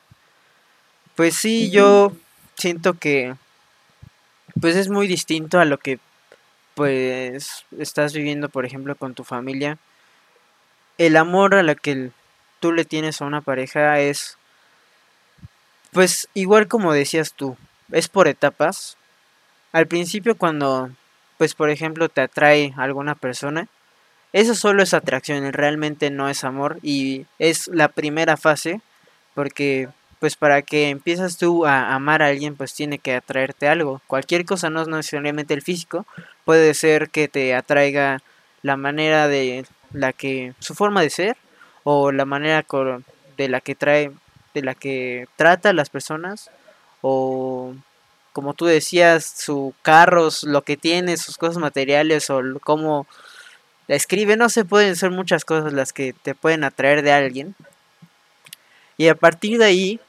pues 1.16 1.34
sí, 1.34 1.70
yo 1.70 2.12
siento 2.56 2.94
que 2.94 3.34
pues 4.60 4.76
es 4.76 4.88
muy 4.88 5.08
distinto 5.08 5.58
a 5.58 5.64
lo 5.64 5.78
que 5.78 5.98
pues 6.74 7.64
estás 7.78 8.12
viviendo, 8.12 8.48
por 8.48 8.64
ejemplo, 8.64 8.96
con 8.96 9.14
tu 9.14 9.24
familia. 9.24 9.78
El 10.98 11.16
amor 11.16 11.54
a 11.54 11.62
la 11.62 11.74
que 11.74 12.10
tú 12.60 12.72
le 12.72 12.84
tienes 12.84 13.20
a 13.20 13.24
una 13.24 13.40
pareja 13.40 13.98
es 14.00 14.38
pues 15.90 16.28
igual 16.32 16.68
como 16.68 16.92
decías 16.92 17.34
tú, 17.34 17.56
es 17.90 18.08
por 18.08 18.28
etapas. 18.28 18.96
Al 19.72 19.86
principio 19.86 20.36
cuando 20.36 20.90
pues 21.38 21.54
por 21.54 21.70
ejemplo 21.70 22.08
te 22.08 22.20
atrae 22.20 22.72
alguna 22.76 23.14
persona, 23.14 23.68
eso 24.32 24.54
solo 24.54 24.82
es 24.82 24.94
atracción, 24.94 25.52
realmente 25.52 26.10
no 26.10 26.28
es 26.28 26.44
amor 26.44 26.78
y 26.82 27.26
es 27.38 27.68
la 27.68 27.88
primera 27.88 28.36
fase 28.36 28.80
porque 29.34 29.88
pues 30.22 30.36
para 30.36 30.62
que 30.62 30.88
empiezas 30.88 31.36
tú 31.36 31.66
a 31.66 31.96
amar 31.96 32.22
a 32.22 32.28
alguien 32.28 32.54
pues 32.54 32.74
tiene 32.74 33.00
que 33.00 33.16
atraerte 33.16 33.66
algo. 33.66 34.00
Cualquier 34.06 34.44
cosa 34.44 34.70
no 34.70 34.82
es 34.82 34.86
necesariamente 34.86 35.52
el 35.52 35.62
físico, 35.62 36.06
puede 36.44 36.74
ser 36.74 37.10
que 37.10 37.26
te 37.26 37.56
atraiga 37.56 38.22
la 38.62 38.76
manera 38.76 39.26
de 39.26 39.66
la 39.92 40.12
que 40.12 40.54
su 40.60 40.76
forma 40.76 41.02
de 41.02 41.10
ser 41.10 41.36
o 41.82 42.12
la 42.12 42.24
manera 42.24 42.64
de 43.36 43.48
la 43.48 43.60
que 43.60 43.74
trae 43.74 44.12
de 44.54 44.62
la 44.62 44.76
que 44.76 45.26
trata 45.34 45.70
a 45.70 45.72
las 45.72 45.90
personas 45.90 46.52
o 47.00 47.74
como 48.32 48.54
tú 48.54 48.66
decías, 48.66 49.24
su 49.24 49.74
carros, 49.82 50.44
lo 50.44 50.62
que 50.62 50.76
tiene, 50.76 51.16
sus 51.16 51.36
cosas 51.36 51.58
materiales 51.58 52.30
o 52.30 52.40
cómo 52.62 53.08
escribe, 53.88 54.36
no 54.36 54.48
se 54.50 54.64
pueden 54.64 54.94
ser 54.94 55.10
muchas 55.10 55.44
cosas 55.44 55.72
las 55.72 55.92
que 55.92 56.12
te 56.12 56.36
pueden 56.36 56.62
atraer 56.62 57.02
de 57.02 57.10
alguien. 57.10 57.56
Y 58.96 59.08
a 59.08 59.16
partir 59.16 59.58
de 59.58 59.64
ahí, 59.64 60.00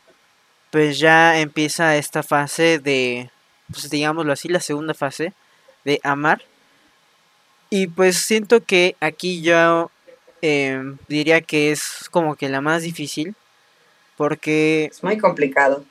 pues 0.74 0.98
ya 0.98 1.40
empieza 1.40 1.98
esta 1.98 2.24
fase 2.24 2.80
de, 2.80 3.30
pues 3.70 3.92
digámoslo 3.92 4.34
así, 4.34 4.50
la 4.50 4.60
segunda 4.60 4.96
fase 4.96 5.32
de 5.86 6.00
amar. 6.02 6.42
Y 7.70 7.86
pues 7.86 8.18
siento 8.18 8.64
que 8.64 8.96
aquí 9.00 9.44
yo 9.44 9.92
em, 10.42 10.98
diría 11.08 11.42
que 11.42 11.72
es 11.72 12.10
como 12.10 12.36
que 12.36 12.50
la 12.50 12.60
más 12.60 12.82
difícil. 12.82 13.36
Porque... 14.18 14.86
Es 14.86 15.04
muy 15.04 15.20
complicado. 15.20 15.86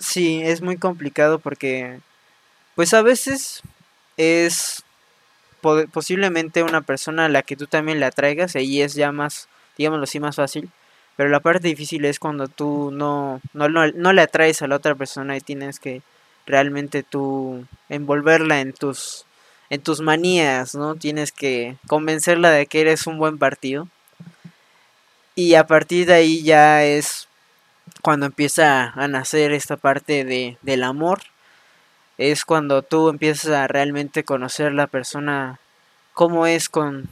Sí, 0.00 0.42
es 0.42 0.62
muy 0.62 0.78
complicado 0.78 1.38
porque... 1.38 2.00
Pues 2.74 2.92
a 2.92 3.02
veces 3.02 3.62
es 4.16 4.82
posiblemente 5.92 6.64
una 6.64 6.80
persona 6.80 7.26
a 7.26 7.28
la 7.28 7.42
que 7.42 7.54
tú 7.54 7.68
también 7.68 8.00
le 8.00 8.06
atraigas, 8.06 8.56
ahí 8.56 8.82
es 8.82 8.94
ya 8.94 9.12
más, 9.12 9.48
digámoslo 9.78 10.02
así, 10.02 10.18
más 10.18 10.34
fácil. 10.34 10.72
Pero 11.16 11.28
la 11.28 11.40
parte 11.40 11.68
difícil 11.68 12.04
es 12.04 12.18
cuando 12.18 12.48
tú 12.48 12.90
no, 12.92 13.40
no, 13.52 13.68
no, 13.68 14.12
le 14.12 14.22
atraes 14.22 14.62
a 14.62 14.66
la 14.66 14.76
otra 14.76 14.94
persona 14.94 15.36
y 15.36 15.40
tienes 15.40 15.78
que 15.78 16.02
realmente 16.46 17.02
tú 17.02 17.64
envolverla 17.88 18.60
en 18.60 18.72
tus, 18.72 19.24
en 19.70 19.80
tus 19.80 20.00
manías, 20.00 20.74
¿no? 20.74 20.96
Tienes 20.96 21.30
que 21.30 21.76
convencerla 21.86 22.50
de 22.50 22.66
que 22.66 22.80
eres 22.80 23.06
un 23.06 23.18
buen 23.18 23.38
partido. 23.38 23.88
Y 25.36 25.54
a 25.54 25.66
partir 25.66 26.06
de 26.06 26.14
ahí 26.14 26.42
ya 26.42 26.84
es 26.84 27.28
cuando 28.02 28.26
empieza 28.26 28.90
a 28.90 29.08
nacer 29.08 29.52
esta 29.52 29.76
parte 29.76 30.24
de, 30.24 30.58
del 30.62 30.82
amor 30.82 31.20
es 32.18 32.44
cuando 32.44 32.82
tú 32.82 33.08
empiezas 33.08 33.50
a 33.50 33.66
realmente 33.66 34.24
conocer 34.24 34.72
la 34.72 34.86
persona 34.86 35.58
cómo 36.12 36.46
es 36.46 36.68
con, 36.68 37.08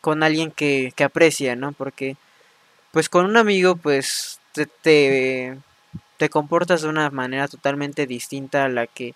con 0.00 0.22
alguien 0.22 0.50
que, 0.50 0.92
que 0.96 1.04
aprecia, 1.04 1.56
¿no? 1.56 1.72
Porque 1.72 2.16
pues 2.96 3.10
con 3.10 3.26
un 3.26 3.36
amigo 3.36 3.76
pues 3.76 4.40
te, 4.54 4.64
te, 4.64 5.58
te, 6.16 6.30
comportas 6.30 6.80
de 6.80 6.88
una 6.88 7.10
manera 7.10 7.46
totalmente 7.46 8.06
distinta 8.06 8.64
a 8.64 8.70
la 8.70 8.86
que 8.86 9.14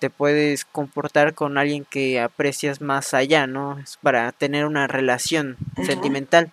te 0.00 0.10
puedes 0.10 0.64
comportar 0.64 1.34
con 1.34 1.58
alguien 1.58 1.84
que 1.84 2.20
aprecias 2.20 2.80
más 2.80 3.14
allá, 3.14 3.46
¿no? 3.46 3.78
Es 3.78 3.98
para 4.02 4.32
tener 4.32 4.64
una 4.64 4.88
relación 4.88 5.56
sentimental. 5.86 6.50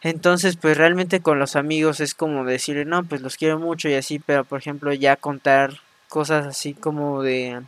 Entonces, 0.00 0.56
pues 0.56 0.76
realmente 0.76 1.20
con 1.20 1.38
los 1.38 1.54
amigos 1.54 2.00
es 2.00 2.16
como 2.16 2.44
decirle, 2.44 2.84
no, 2.84 3.04
pues 3.04 3.20
los 3.20 3.36
quiero 3.36 3.60
mucho 3.60 3.88
y 3.88 3.94
así, 3.94 4.18
pero 4.18 4.42
por 4.42 4.58
ejemplo 4.58 4.92
ya 4.92 5.14
contar 5.14 5.78
cosas 6.08 6.44
así 6.44 6.74
como 6.74 7.22
de, 7.22 7.62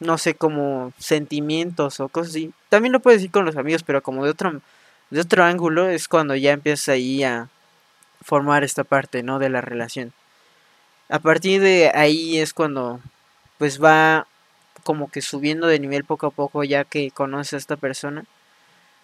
no 0.00 0.18
sé, 0.18 0.34
como 0.34 0.92
sentimientos 0.98 2.00
o 2.00 2.08
cosas 2.08 2.30
así. 2.30 2.52
También 2.70 2.90
lo 2.90 2.98
puedes 2.98 3.20
decir 3.20 3.30
con 3.30 3.44
los 3.44 3.56
amigos, 3.56 3.84
pero 3.84 4.02
como 4.02 4.24
de 4.24 4.32
otro, 4.32 4.60
de 5.10 5.20
otro 5.20 5.44
ángulo 5.44 5.88
es 5.88 6.08
cuando 6.08 6.34
ya 6.36 6.52
empiezas 6.52 6.90
ahí 6.90 7.22
a 7.24 7.48
formar 8.22 8.64
esta 8.64 8.84
parte, 8.84 9.22
¿no? 9.22 9.38
De 9.38 9.48
la 9.48 9.60
relación. 9.60 10.12
A 11.08 11.18
partir 11.18 11.60
de 11.60 11.92
ahí 11.94 12.38
es 12.38 12.54
cuando 12.54 13.00
pues 13.58 13.82
va 13.82 14.26
como 14.82 15.10
que 15.10 15.22
subiendo 15.22 15.66
de 15.66 15.78
nivel 15.78 16.04
poco 16.04 16.26
a 16.26 16.30
poco 16.30 16.64
ya 16.64 16.84
que 16.84 17.10
conoces 17.10 17.54
a 17.54 17.56
esta 17.58 17.76
persona. 17.76 18.24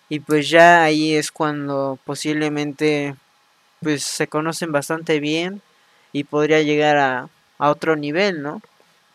Y 0.08 0.20
pues 0.20 0.50
ya 0.50 0.82
ahí 0.82 1.14
es 1.14 1.30
cuando 1.30 1.98
posiblemente 2.04 3.14
pues 3.80 4.02
se 4.02 4.28
conocen 4.28 4.72
bastante 4.72 5.20
bien 5.20 5.62
y 6.12 6.24
podría 6.24 6.62
llegar 6.62 6.96
a 6.98 7.28
a 7.60 7.70
otro 7.70 7.94
nivel, 7.94 8.42
¿no? 8.42 8.62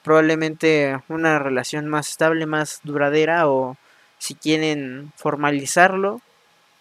Probablemente 0.03 1.01
una 1.09 1.39
relación 1.39 1.87
más 1.87 2.09
estable, 2.09 2.45
más 2.45 2.79
duradera 2.83 3.49
o 3.49 3.75
si 4.19 4.35
quieren 4.35 5.11
formalizarlo, 5.17 6.21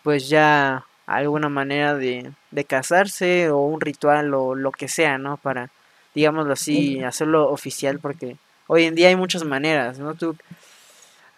pues 0.05 0.29
ya 0.29 0.85
alguna 1.07 1.49
manera 1.49 1.95
de, 1.95 2.31
de 2.53 2.65
casarse 2.65 3.51
o 3.51 3.59
un 3.59 3.81
ritual 3.81 4.33
o 4.35 4.55
lo 4.55 4.71
que 4.71 4.87
sea, 4.87 5.19
¿no? 5.19 5.39
Para, 5.39 5.71
digámoslo 6.15 6.53
así, 6.53 7.03
hacerlo 7.03 7.51
oficial 7.51 7.99
porque 7.99 8.37
hoy 8.69 8.85
en 8.85 8.95
día 8.95 9.09
hay 9.09 9.17
muchas 9.17 9.43
maneras, 9.45 9.99
¿no? 9.99 10.15
Tú, 10.15 10.37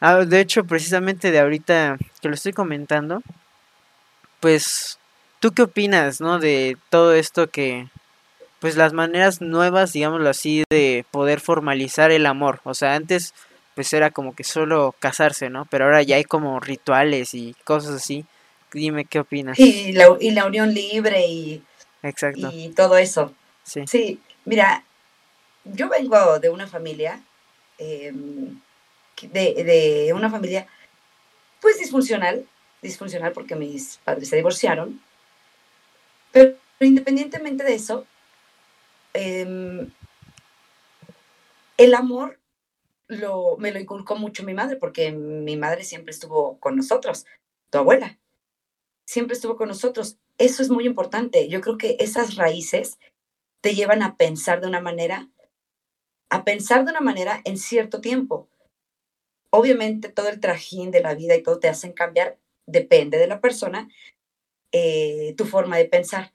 ah, 0.00 0.16
de 0.16 0.40
hecho, 0.40 0.64
precisamente 0.64 1.31
de 1.31 1.40
ahorita 1.40 1.96
que 2.20 2.29
lo 2.29 2.35
estoy 2.35 2.52
comentando, 2.52 3.22
pues, 4.40 4.98
¿tú 5.40 5.52
qué 5.52 5.62
opinas, 5.62 6.20
no? 6.20 6.38
De 6.38 6.76
todo 6.90 7.14
esto 7.14 7.48
que, 7.48 7.88
pues 8.61 8.76
las 8.76 8.92
maneras 8.92 9.40
nuevas, 9.40 9.92
digámoslo 9.92 10.29
así, 10.29 10.64
de 10.70 11.05
poder 11.12 11.40
formalizar 11.40 12.11
el 12.11 12.26
amor. 12.26 12.61
O 12.64 12.74
sea, 12.74 12.94
antes 12.94 13.33
pues 13.76 13.92
era 13.92 14.11
como 14.11 14.35
que 14.35 14.42
solo 14.42 14.94
casarse, 14.98 15.50
¿no? 15.50 15.66
Pero 15.66 15.85
ahora 15.85 16.02
ya 16.02 16.16
hay 16.16 16.24
como 16.24 16.59
rituales 16.61 17.35
y 17.35 17.55
cosas 17.64 17.94
así. 17.94 18.24
Dime 18.72 19.05
qué 19.05 19.20
opinas. 19.20 19.59
Y 19.59 19.92
la, 19.92 20.16
y 20.20 20.31
la 20.31 20.46
unión 20.46 20.72
libre 20.74 21.26
y, 21.26 21.62
Exacto. 22.02 22.50
y 22.52 22.70
todo 22.70 22.98
eso. 22.98 23.35
Sí. 23.62 23.83
Sí, 23.87 24.20
mira, 24.44 24.85
yo 25.64 25.88
vengo 25.88 26.38
de 26.38 26.50
una 26.50 26.66
familia, 26.66 27.20
em, 27.79 28.61
de, 29.22 29.64
de 29.64 30.12
una 30.12 30.31
familia 30.31 30.66
pues 31.61 31.79
disfuncional, 31.79 32.46
disfuncional 32.83 33.33
porque 33.33 33.57
mis 33.57 33.98
padres 34.05 34.29
se 34.29 34.37
divorciaron, 34.37 35.00
pero 36.33 36.55
independientemente 36.81 37.64
de 37.64 37.74
eso, 37.74 38.07
em, 39.14 39.90
el 41.76 41.94
amor 41.94 42.38
lo, 43.09 43.57
me 43.59 43.72
lo 43.72 43.79
inculcó 43.79 44.16
mucho 44.16 44.42
mi 44.42 44.55
madre, 44.55 44.76
porque 44.76 45.12
mi 45.12 45.57
madre 45.57 45.85
siempre 45.85 46.12
estuvo 46.12 46.59
con 46.59 46.76
nosotros, 46.76 47.26
tu 47.70 47.79
abuela, 47.79 48.16
siempre 49.07 49.35
estuvo 49.35 49.57
con 49.57 49.69
nosotros. 49.69 50.19
Eso 50.37 50.62
es 50.62 50.69
muy 50.69 50.85
importante. 50.85 51.49
Yo 51.49 51.61
creo 51.61 51.79
que 51.79 51.97
esas 52.01 52.37
raíces 52.37 52.99
te 53.62 53.75
llevan 53.75 54.03
a 54.03 54.16
pensar 54.16 54.61
de 54.61 54.66
una 54.66 54.81
manera, 54.81 55.31
a 56.29 56.45
pensar 56.45 56.85
de 56.85 56.90
una 56.90 57.01
manera 57.01 57.40
en 57.45 57.57
cierto 57.57 58.01
tiempo. 58.01 58.49
Obviamente 59.51 60.11
todo 60.11 60.29
el 60.29 60.40
trajín 60.40 60.90
de 60.90 61.01
la 61.01 61.14
vida 61.14 61.35
y 61.37 61.42
todo 61.42 61.59
te 61.59 61.69
hacen 61.69 61.92
cambiar, 61.92 62.38
depende 62.66 63.16
de 63.16 63.29
la 63.29 63.40
persona, 63.40 63.88
eh, 64.73 65.35
tu 65.37 65.47
forma 65.47 65.79
de 65.79 65.87
pensar. 65.87 66.33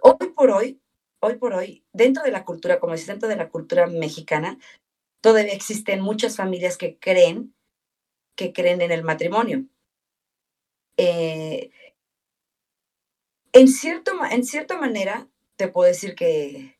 Hoy 0.00 0.28
por 0.34 0.50
hoy, 0.50 0.80
hoy 1.20 1.36
por 1.36 1.54
hoy, 1.54 1.84
dentro 1.92 2.24
de 2.24 2.32
la 2.32 2.44
cultura, 2.44 2.80
como 2.80 2.94
dices, 2.94 3.08
dentro 3.08 3.28
de 3.28 3.36
la 3.36 3.50
cultura 3.50 3.86
mexicana, 3.86 4.58
todavía 5.20 5.52
existen 5.52 6.00
muchas 6.00 6.36
familias 6.36 6.76
que 6.76 6.98
creen, 6.98 7.54
que 8.34 8.52
creen 8.52 8.80
en 8.80 8.90
el 8.90 9.04
matrimonio. 9.04 9.66
Eh, 10.96 11.70
en, 13.52 13.68
cierto, 13.68 14.12
en 14.30 14.44
cierta 14.44 14.78
manera, 14.78 15.28
te 15.56 15.68
puedo 15.68 15.88
decir 15.88 16.14
que 16.14 16.76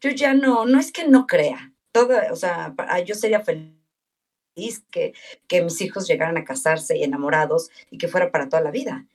yo 0.00 0.10
ya 0.10 0.34
no, 0.34 0.66
no 0.66 0.78
es 0.78 0.92
que 0.92 1.08
no 1.08 1.26
crea, 1.26 1.72
toda, 1.92 2.32
o 2.32 2.36
sea, 2.36 2.74
yo 3.04 3.14
sería 3.14 3.40
feliz 3.40 4.84
que, 4.90 5.14
que 5.48 5.62
mis 5.62 5.80
hijos 5.80 6.06
llegaran 6.06 6.36
a 6.36 6.44
casarse 6.44 6.96
y 6.96 7.02
enamorados 7.02 7.70
y 7.90 7.98
que 7.98 8.08
fuera 8.08 8.30
para 8.30 8.48
toda 8.48 8.62
la 8.62 8.70
vida. 8.70 9.06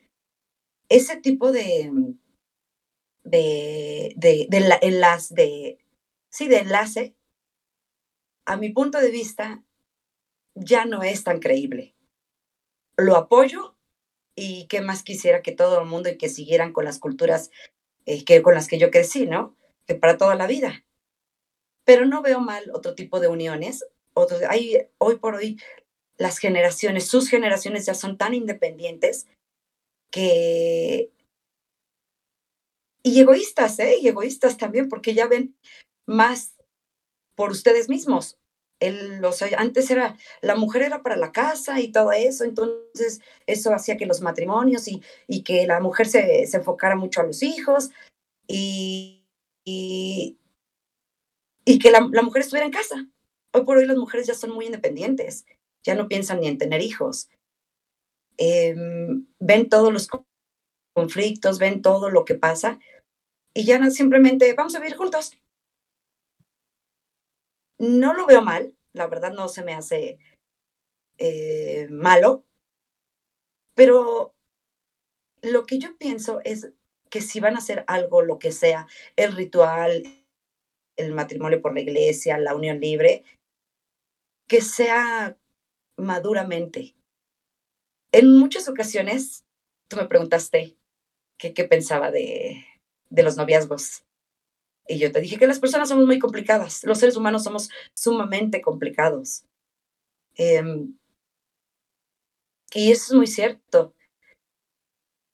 Ese 0.90 1.18
tipo 1.18 1.52
de, 1.52 1.92
de, 3.24 4.14
de, 4.16 4.48
de, 4.50 4.78
enlace, 4.82 5.34
de, 5.34 5.78
sí, 6.30 6.48
de 6.48 6.58
enlace, 6.60 7.16
a 8.46 8.58
mi 8.58 8.70
punto 8.70 9.00
de 9.00 9.12
vista, 9.12 9.64
ya 10.56 10.86
no 10.86 11.04
es 11.04 11.24
tan 11.24 11.40
creíble. 11.40 11.96
Lo 12.98 13.16
apoyo 13.16 13.76
y 14.36 14.68
qué 14.68 14.82
más 14.82 15.04
quisiera 15.04 15.42
que 15.42 15.52
todo 15.52 15.80
el 15.80 15.88
mundo 15.88 16.10
y 16.10 16.18
que 16.18 16.30
siguieran 16.30 16.74
con 16.74 16.86
las 16.86 17.00
culturas 17.00 17.52
eh, 18.06 18.24
que, 18.24 18.42
con 18.42 18.56
las 18.56 18.68
que 18.68 18.80
yo 18.80 18.92
crecí, 18.92 19.28
¿no? 19.28 19.56
Que 19.86 19.96
para 19.96 20.18
toda 20.18 20.36
la 20.36 20.48
vida. 20.48 20.86
Pero 21.84 22.06
no 22.06 22.22
veo 22.22 22.40
mal 22.40 22.72
otro 22.74 22.96
tipo 22.96 23.20
de 23.20 23.28
uniones. 23.28 23.86
Hoy 24.14 25.16
por 25.20 25.36
hoy 25.36 25.58
las 26.18 26.38
generaciones, 26.38 27.08
sus 27.08 27.30
generaciones 27.30 27.86
ya 27.86 27.94
son 27.94 28.18
tan 28.18 28.34
independientes 28.34 29.28
que... 30.12 31.12
Y 33.04 33.20
egoístas, 33.20 33.80
¿eh? 33.80 33.98
Y 34.00 34.08
egoístas 34.08 34.58
también, 34.58 34.88
porque 34.88 35.16
ya 35.16 35.28
ven 35.28 35.56
más 36.06 36.56
por 37.36 37.50
ustedes 37.50 37.90
mismos. 37.90 38.38
El, 38.82 39.24
o 39.24 39.32
antes 39.58 39.90
era, 39.92 40.18
la 40.42 40.56
mujer 40.56 40.82
era 40.82 41.02
para 41.02 41.16
la 41.16 41.32
casa 41.32 41.80
y 41.80 41.92
todo 41.92 42.12
eso, 42.12 42.44
entonces 42.44 43.22
eso 43.46 43.74
hacía 43.74 43.96
que 43.96 44.06
los 44.06 44.22
matrimonios 44.22 44.88
y, 44.88 45.02
y 45.28 45.44
que 45.44 45.66
la 45.68 45.80
mujer 45.80 46.08
se, 46.08 46.46
se, 46.48 46.58
enfocara 46.58 46.96
mucho 46.96 47.22
a 47.22 47.26
los 47.26 47.44
hijos 47.44 47.92
y, 48.48 49.24
y, 49.64 50.38
que 51.80 51.92
la, 51.92 52.10
la, 52.12 52.24
mujer 52.24 52.42
estuviera 52.42 52.66
en 52.66 52.74
casa. 52.74 53.08
Hoy 53.54 53.64
por 53.64 53.78
hoy 53.78 53.86
las 53.86 53.98
mujeres 53.98 54.28
ya 54.28 54.34
son 54.34 54.52
muy 54.52 54.66
independientes, 54.66 55.46
ya 55.84 55.96
no 55.96 56.08
piensan 56.08 56.42
ni 56.42 56.48
en 56.48 56.58
tener 56.58 56.82
hijos. 56.82 57.30
Eh, 58.38 58.76
ven 59.40 59.70
todos 59.70 59.94
los 59.94 60.10
conflictos, 60.94 61.60
ven 61.60 61.82
todo 61.82 62.10
lo 62.10 62.26
que 62.26 62.36
pasa 62.36 62.80
y 63.54 63.66
ya 63.66 63.80
no, 63.80 63.92
simplemente 63.92 64.54
vamos 64.54 64.76
a 64.76 64.80
vivir 64.80 64.96
juntos. 64.96 65.38
No 67.82 68.14
lo 68.14 68.28
veo 68.28 68.44
mal, 68.44 68.78
la 68.94 69.08
verdad 69.08 69.34
no 69.34 69.48
se 69.48 69.64
me 69.64 69.74
hace 69.74 70.20
eh, 71.18 71.88
malo, 71.90 72.46
pero 73.74 74.36
lo 75.42 75.66
que 75.66 75.80
yo 75.80 75.98
pienso 75.98 76.42
es 76.44 76.72
que 77.10 77.22
si 77.22 77.40
van 77.40 77.56
a 77.56 77.58
hacer 77.58 77.84
algo, 77.88 78.22
lo 78.22 78.38
que 78.38 78.52
sea, 78.52 78.86
el 79.16 79.36
ritual, 79.36 80.04
el 80.96 81.12
matrimonio 81.16 81.60
por 81.60 81.74
la 81.74 81.80
iglesia, 81.82 82.38
la 82.38 82.54
unión 82.54 82.80
libre, 82.80 83.24
que 84.48 84.62
sea 84.62 85.36
maduramente. 85.98 86.96
En 88.12 88.38
muchas 88.38 88.70
ocasiones, 88.70 89.44
tú 89.88 89.96
me 89.96 90.06
preguntaste 90.06 90.78
qué 91.40 91.64
pensaba 91.64 92.12
de, 92.12 92.64
de 93.10 93.24
los 93.24 93.38
noviazgos. 93.38 94.04
Y 94.88 94.98
yo 95.00 95.12
te 95.12 95.22
dije 95.22 95.38
que 95.38 95.48
las 95.48 95.60
personas 95.60 95.90
somos 95.90 96.06
muy 96.06 96.20
complicadas, 96.20 96.84
los 96.84 96.98
seres 96.98 97.16
humanos 97.16 97.44
somos 97.44 97.70
sumamente 97.94 98.62
complicados. 98.62 99.46
Eh, 100.38 100.64
y 102.74 102.92
eso 102.92 103.14
es 103.14 103.14
muy 103.14 103.28
cierto. 103.28 103.94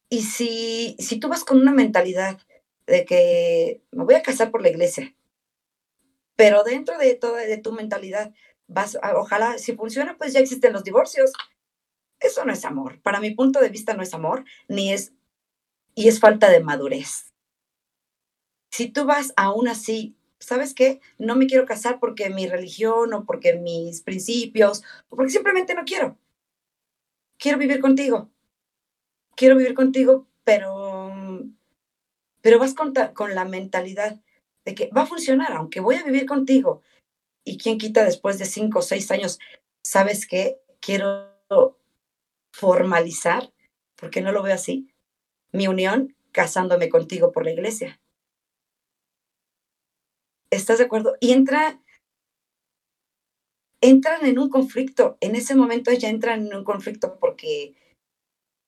Y 0.10 0.22
si, 0.22 0.96
si 1.00 1.20
tú 1.20 1.28
vas 1.28 1.44
con 1.44 1.60
una 1.60 1.74
mentalidad 1.74 2.40
de 2.86 3.06
que 3.06 3.82
me 3.92 4.06
voy 4.06 4.16
a 4.16 4.22
casar 4.22 4.52
por 4.52 4.62
la 4.62 4.70
iglesia, 4.70 5.14
pero 6.36 6.64
dentro 6.64 6.98
de 6.98 7.16
toda 7.16 7.42
de 7.42 7.58
tu 7.58 7.74
mentalidad, 7.74 8.34
vas 8.68 8.98
a, 9.02 9.18
ojalá, 9.18 9.58
si 9.58 9.76
funciona, 9.76 10.18
pues 10.18 10.34
ya 10.34 10.40
existen 10.40 10.74
los 10.74 10.84
divorcios. 10.84 11.32
Eso 12.20 12.46
no 12.46 12.54
es 12.54 12.66
amor. 12.66 13.02
Para 13.02 13.20
mi 13.20 13.32
punto 13.32 13.60
de 13.60 13.70
vista 13.70 13.94
no 13.94 14.04
es 14.04 14.14
amor, 14.14 14.46
ni 14.68 14.94
es, 14.94 15.14
y 15.96 16.08
es 16.08 16.20
falta 16.20 16.50
de 16.50 16.62
madurez 16.62 17.34
si 18.70 18.90
tú 18.90 19.06
vas 19.06 19.34
aún 19.36 19.68
así, 19.68 20.16
¿sabes 20.40 20.74
qué? 20.74 21.02
No 21.18 21.36
me 21.36 21.48
quiero 21.48 21.66
casar 21.66 22.00
porque 22.00 22.30
mi 22.30 22.48
religión 22.48 23.14
o 23.14 23.26
porque 23.26 23.56
mis 23.56 24.02
principios, 24.02 24.84
o 25.10 25.16
porque 25.16 25.32
simplemente 25.32 25.74
no 25.74 25.84
quiero. 25.86 26.18
Quiero 27.38 27.58
vivir 27.58 27.80
contigo. 27.80 28.30
Quiero 29.36 29.56
vivir 29.56 29.74
contigo, 29.74 30.28
pero, 30.44 31.14
pero 32.42 32.60
vas 32.60 32.74
con, 32.74 32.94
con 33.14 33.36
la 33.36 33.46
mentalidad 33.46 34.20
de 34.66 34.76
que 34.76 34.90
va 34.96 35.04
a 35.04 35.08
funcionar, 35.08 35.54
aunque 35.54 35.80
voy 35.80 35.96
a 35.96 36.04
vivir 36.04 36.26
contigo. 36.26 36.82
Y 37.44 37.58
quién 37.58 37.78
quita 37.78 38.04
después 38.04 38.40
de 38.40 38.46
cinco 38.46 38.80
o 38.80 38.82
seis 38.82 39.10
años, 39.12 39.40
¿sabes 39.82 40.28
qué? 40.28 40.60
Quiero 40.82 41.38
formalizar, 42.52 43.54
porque 43.96 44.22
no 44.22 44.32
lo 44.32 44.44
veo 44.44 44.54
así, 44.54 44.94
mi 45.52 45.68
unión 45.68 46.16
casándome 46.32 46.90
contigo 46.90 47.32
por 47.32 47.46
la 47.46 47.52
iglesia. 47.52 48.00
¿Estás 50.50 50.78
de 50.78 50.86
acuerdo? 50.86 51.16
Y 51.20 51.34
entra, 51.34 51.82
entran 53.82 54.26
en 54.26 54.40
un 54.40 54.50
conflicto. 54.50 55.18
En 55.20 55.36
ese 55.36 55.56
momento 55.56 55.92
ya 55.92 56.10
entran 56.10 56.48
en 56.48 56.56
un 56.56 56.64
conflicto 56.64 57.18
porque, 57.20 57.76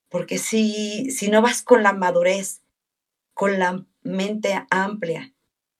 porque 0.09 0.37
si, 0.37 1.11
si 1.11 1.29
no 1.29 1.41
vas 1.41 1.63
con 1.63 1.83
la 1.83 1.93
madurez, 1.93 2.61
con 3.33 3.59
la 3.59 3.85
mente 4.01 4.65
amplia, 4.69 5.33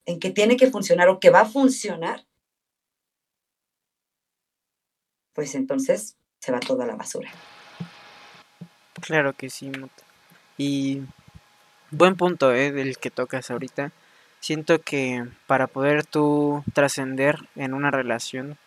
en 0.06 0.20
que 0.20 0.32
tiene 0.32 0.58
que 0.58 0.72
funcionar 0.72 1.10
o 1.10 1.20
que 1.20 1.30
va 1.30 1.42
a 1.42 1.46
funcionar, 1.46 2.26
pues 5.34 5.56
entonces 5.56 6.18
se 6.40 6.52
va 6.52 6.60
toda 6.60 6.86
la 6.86 6.96
basura. 6.96 7.30
Claro 9.02 9.34
que 9.34 9.50
sí, 9.50 9.72
Y 10.58 11.02
buen 11.92 12.16
punto, 12.16 12.54
¿eh? 12.54 12.72
Del 12.72 12.98
que 12.98 13.12
tocas 13.12 13.52
ahorita 13.52 13.92
siento 14.40 14.80
que 14.80 15.26
para 15.48 15.68
poder 15.68 16.06
tú 16.06 16.64
trascender 16.74 17.38
en 17.56 17.74
una 17.74 17.92
relación 17.92 18.58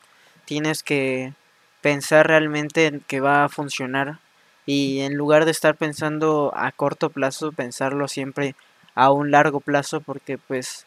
tienes 0.45 0.83
que 0.83 1.33
pensar 1.81 2.27
realmente 2.27 2.87
en 2.87 3.01
que 3.01 3.21
va 3.21 3.45
a 3.45 3.49
funcionar 3.49 4.19
y 4.67 5.01
en 5.01 5.15
lugar 5.17 5.45
de 5.45 5.51
estar 5.51 5.75
pensando 5.75 6.53
a 6.55 6.71
corto 6.73 7.11
plazo 7.11 7.53
pensarlo 7.53 8.09
siempre 8.09 8.55
a 8.95 9.11
un 9.11 9.31
largo 9.31 9.61
plazo 9.61 10.01
porque 10.01 10.39
pues 10.39 10.87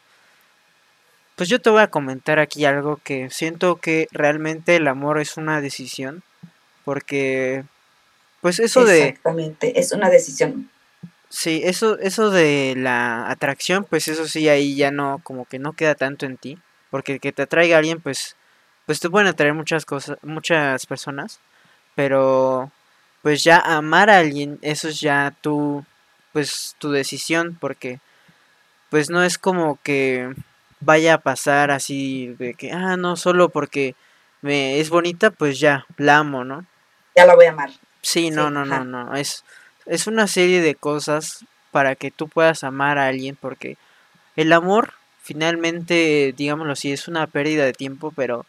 pues 1.36 1.50
yo 1.50 1.60
te 1.60 1.68
voy 1.68 1.82
a 1.82 1.90
comentar 1.90 2.38
aquí 2.38 2.64
algo 2.64 2.98
que 3.04 3.28
siento 3.30 3.76
que 3.76 4.08
realmente 4.10 4.76
el 4.76 4.88
amor 4.88 5.20
es 5.20 5.36
una 5.36 5.60
decisión, 5.60 6.22
porque 6.84 7.62
pues 8.40 8.58
eso 8.58 8.86
de... 8.86 9.08
Exactamente, 9.08 9.78
es 9.78 9.92
una 9.92 10.08
decisión. 10.08 10.70
Sí, 11.28 11.62
eso, 11.64 11.98
eso 11.98 12.30
de 12.30 12.74
la 12.76 13.28
atracción, 13.30 13.84
pues 13.84 14.08
eso 14.08 14.26
sí, 14.26 14.48
ahí 14.48 14.76
ya 14.76 14.90
no, 14.90 15.20
como 15.22 15.44
que 15.44 15.58
no 15.58 15.72
queda 15.72 15.94
tanto 15.94 16.24
en 16.24 16.36
ti, 16.36 16.58
porque 16.90 17.18
que 17.18 17.32
te 17.32 17.42
atraiga 17.42 17.78
alguien, 17.78 18.00
pues, 18.00 18.36
pues 18.86 19.00
te 19.00 19.10
pueden 19.10 19.26
atraer 19.26 19.54
muchas 19.54 19.84
cosas, 19.84 20.18
muchas 20.22 20.86
personas, 20.86 21.40
pero 21.94 22.70
pues 23.22 23.42
ya 23.42 23.58
amar 23.58 24.08
a 24.08 24.18
alguien, 24.18 24.58
eso 24.62 24.88
es 24.88 25.00
ya 25.00 25.34
tu, 25.40 25.84
pues 26.32 26.76
tu 26.78 26.92
decisión, 26.92 27.56
porque 27.60 27.98
pues 28.88 29.10
no 29.10 29.24
es 29.24 29.36
como 29.36 29.80
que 29.82 30.32
vaya 30.80 31.14
a 31.14 31.18
pasar 31.18 31.72
así 31.72 32.36
de 32.38 32.54
que, 32.54 32.70
ah, 32.70 32.96
no, 32.96 33.16
solo 33.16 33.48
porque 33.48 33.96
me 34.42 34.78
es 34.78 34.90
bonita, 34.90 35.30
pues 35.30 35.58
ya, 35.58 35.86
la 35.96 36.18
amo, 36.18 36.44
¿no? 36.44 36.64
Ya 37.16 37.26
la 37.26 37.34
voy 37.34 37.46
a 37.46 37.50
amar. 37.50 37.70
Sí, 38.02 38.30
no, 38.30 38.50
no, 38.50 38.64
no, 38.64 38.84
no, 38.84 39.16
es, 39.16 39.44
es 39.86 40.06
una 40.06 40.26
serie 40.26 40.60
de 40.60 40.74
cosas 40.74 41.44
para 41.70 41.94
que 41.94 42.10
tú 42.10 42.28
puedas 42.28 42.64
amar 42.64 42.98
a 42.98 43.08
alguien, 43.08 43.36
porque 43.36 43.76
el 44.36 44.52
amor, 44.52 44.94
finalmente, 45.22 46.34
digámoslo 46.36 46.72
así, 46.72 46.92
es 46.92 47.08
una 47.08 47.26
pérdida 47.26 47.64
de 47.64 47.72
tiempo, 47.72 48.12
pero 48.14 48.46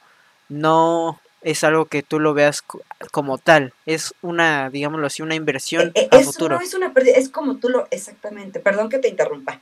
no 0.49 1.19
es 1.41 1.63
algo 1.63 1.85
que 1.85 2.03
tú 2.03 2.19
lo 2.19 2.33
veas 2.33 2.63
como 3.11 3.37
tal, 3.37 3.73
es 3.85 4.13
una, 4.21 4.69
digámoslo 4.69 5.07
así, 5.07 5.21
una 5.21 5.35
inversión 5.35 5.91
e, 5.93 6.09
e, 6.11 6.17
a 6.17 6.19
futuro. 6.21 6.55
No 6.55 6.61
es 6.61 6.73
una 6.73 6.93
pérdida, 6.93 7.15
es 7.15 7.29
como 7.29 7.57
tú 7.57 7.69
lo, 7.69 7.87
exactamente, 7.91 8.59
perdón 8.59 8.89
que 8.89 8.99
te 8.99 9.07
interrumpa, 9.07 9.61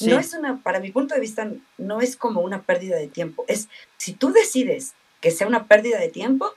no 0.00 0.18
es 0.18 0.32
una, 0.32 0.62
para 0.62 0.80
mi 0.80 0.90
punto 0.90 1.14
de 1.14 1.20
vista, 1.20 1.50
no 1.76 2.00
es 2.00 2.16
como 2.16 2.40
una 2.40 2.62
pérdida 2.62 2.96
de 2.96 3.08
tiempo. 3.08 3.44
Es, 3.46 3.68
si 3.98 4.14
tú 4.14 4.32
decides 4.32 4.94
que 5.20 5.30
sea 5.30 5.46
una 5.46 5.66
pérdida 5.66 5.98
de 5.98 6.08
tiempo, 6.08 6.50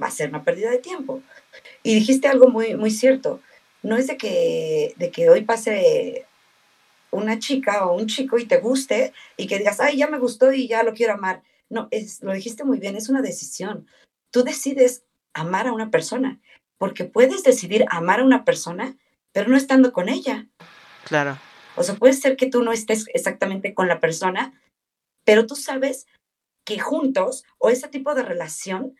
va 0.00 0.08
a 0.08 0.10
ser 0.10 0.30
una 0.30 0.42
pérdida 0.42 0.70
de 0.70 0.78
tiempo. 0.78 1.22
Y 1.84 1.94
dijiste 1.94 2.26
algo 2.26 2.48
muy, 2.48 2.74
muy 2.74 2.90
cierto. 2.90 3.40
No 3.82 3.96
es 3.96 4.06
de 4.06 4.16
que, 4.16 4.94
de 4.96 5.10
que 5.10 5.28
hoy 5.30 5.42
pase 5.42 6.26
una 7.10 7.38
chica 7.38 7.86
o 7.86 7.96
un 7.96 8.06
chico 8.06 8.38
y 8.38 8.46
te 8.46 8.58
guste 8.58 9.12
y 9.36 9.46
que 9.46 9.58
digas, 9.58 9.80
ay, 9.80 9.96
ya 9.96 10.06
me 10.08 10.18
gustó 10.18 10.52
y 10.52 10.68
ya 10.68 10.82
lo 10.82 10.92
quiero 10.92 11.14
amar. 11.14 11.42
No, 11.68 11.88
es, 11.90 12.22
lo 12.22 12.32
dijiste 12.32 12.64
muy 12.64 12.78
bien, 12.78 12.96
es 12.96 13.08
una 13.08 13.22
decisión. 13.22 13.86
Tú 14.30 14.44
decides 14.44 15.04
amar 15.32 15.66
a 15.66 15.72
una 15.72 15.90
persona, 15.90 16.40
porque 16.78 17.04
puedes 17.04 17.42
decidir 17.42 17.84
amar 17.90 18.20
a 18.20 18.24
una 18.24 18.44
persona, 18.44 18.96
pero 19.32 19.48
no 19.48 19.56
estando 19.56 19.92
con 19.92 20.08
ella. 20.08 20.46
Claro. 21.04 21.38
O 21.76 21.82
sea, 21.82 21.94
puede 21.94 22.14
ser 22.14 22.36
que 22.36 22.46
tú 22.46 22.62
no 22.62 22.72
estés 22.72 23.06
exactamente 23.12 23.74
con 23.74 23.88
la 23.88 24.00
persona, 24.00 24.58
pero 25.24 25.46
tú 25.46 25.56
sabes 25.56 26.06
que 26.64 26.78
juntos 26.78 27.44
o 27.58 27.70
ese 27.70 27.88
tipo 27.88 28.14
de 28.14 28.22
relación 28.22 28.96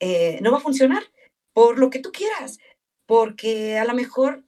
eh, 0.00 0.38
no 0.42 0.50
va 0.50 0.58
a 0.58 0.62
funcionar 0.62 1.04
por 1.52 1.78
lo 1.78 1.90
que 1.90 1.98
tú 1.98 2.10
quieras, 2.12 2.58
porque 3.12 3.76
a 3.78 3.84
lo 3.84 3.92
mejor 3.92 4.42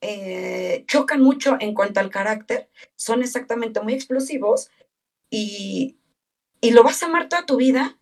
eh, 0.00 0.84
chocan 0.88 1.20
mucho 1.20 1.56
en 1.60 1.74
cuanto 1.74 2.00
al 2.00 2.10
carácter, 2.10 2.68
son 2.96 3.22
exactamente 3.22 3.80
muy 3.80 3.94
explosivos 3.94 4.68
y, 5.30 5.96
y 6.60 6.72
lo 6.72 6.82
vas 6.82 7.00
a 7.04 7.06
amar 7.06 7.28
toda 7.28 7.46
tu 7.46 7.54
vida, 7.54 8.00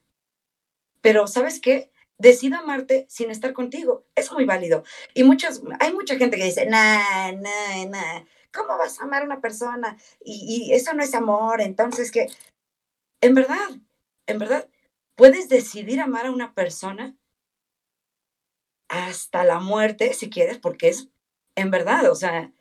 pero 1.02 1.26
¿sabes 1.26 1.60
qué? 1.60 1.92
Decido 2.16 2.56
amarte 2.56 3.04
sin 3.10 3.30
estar 3.30 3.52
contigo. 3.52 4.06
Es 4.14 4.32
muy 4.32 4.46
válido. 4.46 4.82
Y 5.12 5.24
muchas, 5.24 5.60
hay 5.78 5.92
mucha 5.92 6.16
gente 6.16 6.38
que 6.38 6.44
dice, 6.44 6.64
nah, 6.64 7.32
nah, 7.32 7.84
nah, 7.90 8.24
¿cómo 8.50 8.78
vas 8.78 8.98
a 8.98 9.04
amar 9.04 9.20
a 9.20 9.26
una 9.26 9.42
persona? 9.42 9.98
Y, 10.24 10.72
eso 10.72 10.94
no 10.94 11.02
es 11.02 11.12
amor, 11.14 11.60
entonces 11.60 12.10
que, 12.10 12.28
en 13.20 13.34
verdad, 13.34 13.68
en 14.26 14.38
verdad, 14.38 14.70
puedes 15.16 15.50
decidir 15.50 16.00
amar 16.00 16.24
a 16.24 16.30
una 16.30 16.54
persona 16.54 17.14
hasta 18.88 19.44
la 19.44 19.60
muerte, 19.60 20.14
si 20.14 20.30
quieres, 20.30 20.58
porque 20.58 20.88
es, 20.88 21.08
en 21.54 21.70
verdad, 21.70 22.10
o 22.10 22.14
sea, 22.14 22.52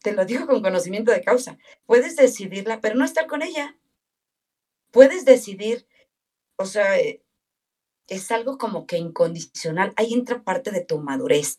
te 0.00 0.12
lo 0.12 0.24
digo 0.24 0.46
con 0.46 0.62
conocimiento 0.62 1.12
de 1.12 1.22
causa, 1.22 1.58
puedes 1.86 2.16
decidirla, 2.16 2.80
pero 2.80 2.96
no 2.96 3.04
estar 3.04 3.26
con 3.26 3.42
ella. 3.42 3.76
Puedes 4.90 5.24
decidir, 5.24 5.86
o 6.56 6.66
sea, 6.66 6.98
eh, 6.98 7.22
es 8.08 8.30
algo 8.30 8.58
como 8.58 8.86
que 8.86 8.98
incondicional. 8.98 9.94
Ahí 9.96 10.12
entra 10.12 10.42
parte 10.42 10.70
de 10.70 10.84
tu 10.84 10.98
madurez 10.98 11.58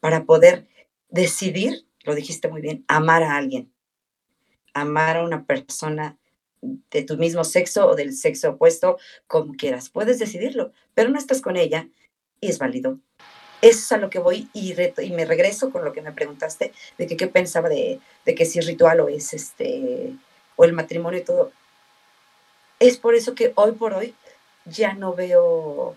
para 0.00 0.24
poder 0.24 0.66
decidir 1.08 1.86
lo 2.06 2.14
dijiste 2.14 2.48
muy 2.48 2.62
bien, 2.62 2.84
amar 2.88 3.22
a 3.22 3.36
alguien, 3.36 3.72
amar 4.72 5.18
a 5.18 5.24
una 5.24 5.44
persona 5.44 6.16
de 6.62 7.02
tu 7.02 7.16
mismo 7.16 7.44
sexo 7.44 7.86
o 7.88 7.94
del 7.94 8.14
sexo 8.14 8.50
opuesto, 8.50 8.98
como 9.26 9.54
quieras. 9.54 9.90
Puedes 9.90 10.18
decidirlo, 10.18 10.72
pero 10.94 11.10
no 11.10 11.18
estás 11.18 11.42
con 11.42 11.56
ella 11.56 11.88
y 12.40 12.48
es 12.48 12.58
válido. 12.58 12.98
Eso 13.62 13.78
es 13.78 13.92
a 13.92 13.98
lo 13.98 14.10
que 14.10 14.18
voy 14.18 14.48
y, 14.52 14.74
me 15.12 15.24
regreso 15.24 15.70
con 15.70 15.84
lo 15.84 15.92
que 15.92 16.02
me 16.02 16.12
preguntaste 16.12 16.72
de 16.98 17.06
que 17.06 17.16
qué 17.16 17.26
pensaba 17.26 17.68
de, 17.68 18.00
de, 18.24 18.34
que 18.34 18.44
si 18.44 18.58
es 18.58 18.66
ritual 18.66 19.00
o 19.00 19.08
es 19.08 19.32
este 19.32 20.12
o 20.56 20.64
el 20.64 20.72
matrimonio 20.72 21.20
y 21.20 21.24
todo. 21.24 21.52
Es 22.78 22.98
por 22.98 23.14
eso 23.14 23.34
que 23.34 23.52
hoy 23.54 23.72
por 23.72 23.94
hoy 23.94 24.14
ya 24.66 24.92
no 24.94 25.14
veo, 25.14 25.96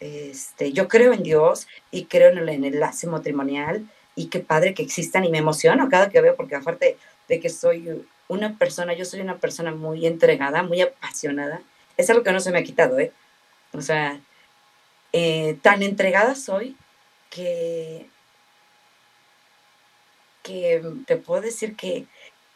este, 0.00 0.72
yo 0.72 0.88
creo 0.88 1.12
en 1.12 1.22
Dios 1.22 1.66
y 1.90 2.04
creo 2.04 2.30
en 2.30 2.38
el 2.38 2.48
enlace 2.48 3.06
matrimonial 3.06 3.86
y 4.14 4.26
qué 4.26 4.40
padre 4.40 4.74
que 4.74 4.82
existan 4.82 5.24
y 5.24 5.30
me 5.30 5.38
emociono 5.38 5.88
cada 5.88 6.10
que 6.10 6.20
veo 6.20 6.36
porque 6.36 6.56
aparte 6.56 6.98
de 7.28 7.40
que 7.40 7.48
soy 7.48 8.04
una 8.28 8.58
persona, 8.58 8.92
yo 8.92 9.04
soy 9.04 9.20
una 9.20 9.38
persona 9.38 9.72
muy 9.72 10.06
entregada, 10.06 10.62
muy 10.62 10.82
apasionada, 10.82 11.62
es 11.96 12.10
algo 12.10 12.22
que 12.22 12.32
no 12.32 12.40
se 12.40 12.50
me 12.50 12.58
ha 12.58 12.64
quitado, 12.64 12.98
¿eh? 12.98 13.12
O 13.72 13.80
sea, 13.80 14.20
eh, 15.12 15.58
tan 15.62 15.82
entregada 15.82 16.34
soy 16.34 16.76
que, 17.30 18.08
que 20.42 20.82
te 21.06 21.16
puedo 21.16 21.42
decir 21.42 21.76
que 21.76 22.06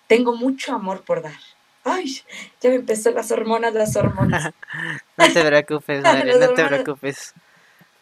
tengo 0.06 0.36
mucho 0.36 0.74
amor 0.74 1.02
por 1.02 1.22
dar. 1.22 1.38
Ay, 1.84 2.22
ya 2.60 2.70
me 2.70 2.76
empezó 2.76 3.10
las 3.10 3.30
hormonas, 3.30 3.74
las 3.74 3.94
hormonas. 3.96 4.52
no 5.16 5.32
te 5.32 5.44
preocupes, 5.44 6.02
madre, 6.02 6.38
no 6.38 6.54
te 6.54 6.64
preocupes. 6.64 7.34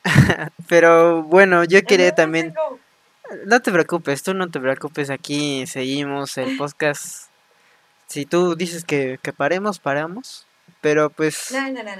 Pero 0.68 1.22
bueno, 1.22 1.64
yo 1.64 1.82
quería 1.82 2.14
también... 2.14 2.54
No 3.46 3.60
te 3.60 3.72
preocupes, 3.72 4.22
tú 4.22 4.34
no 4.34 4.50
te 4.50 4.60
preocupes, 4.60 5.08
aquí 5.08 5.66
seguimos 5.66 6.36
el 6.36 6.56
podcast. 6.58 7.28
Si 8.06 8.26
tú 8.26 8.56
dices 8.56 8.84
que, 8.84 9.18
paremos, 9.34 9.78
paramos. 9.78 10.46
Pero 10.82 11.08
pues... 11.08 11.50
No, 11.52 11.70
no, 11.70 11.82
no, 11.82 11.92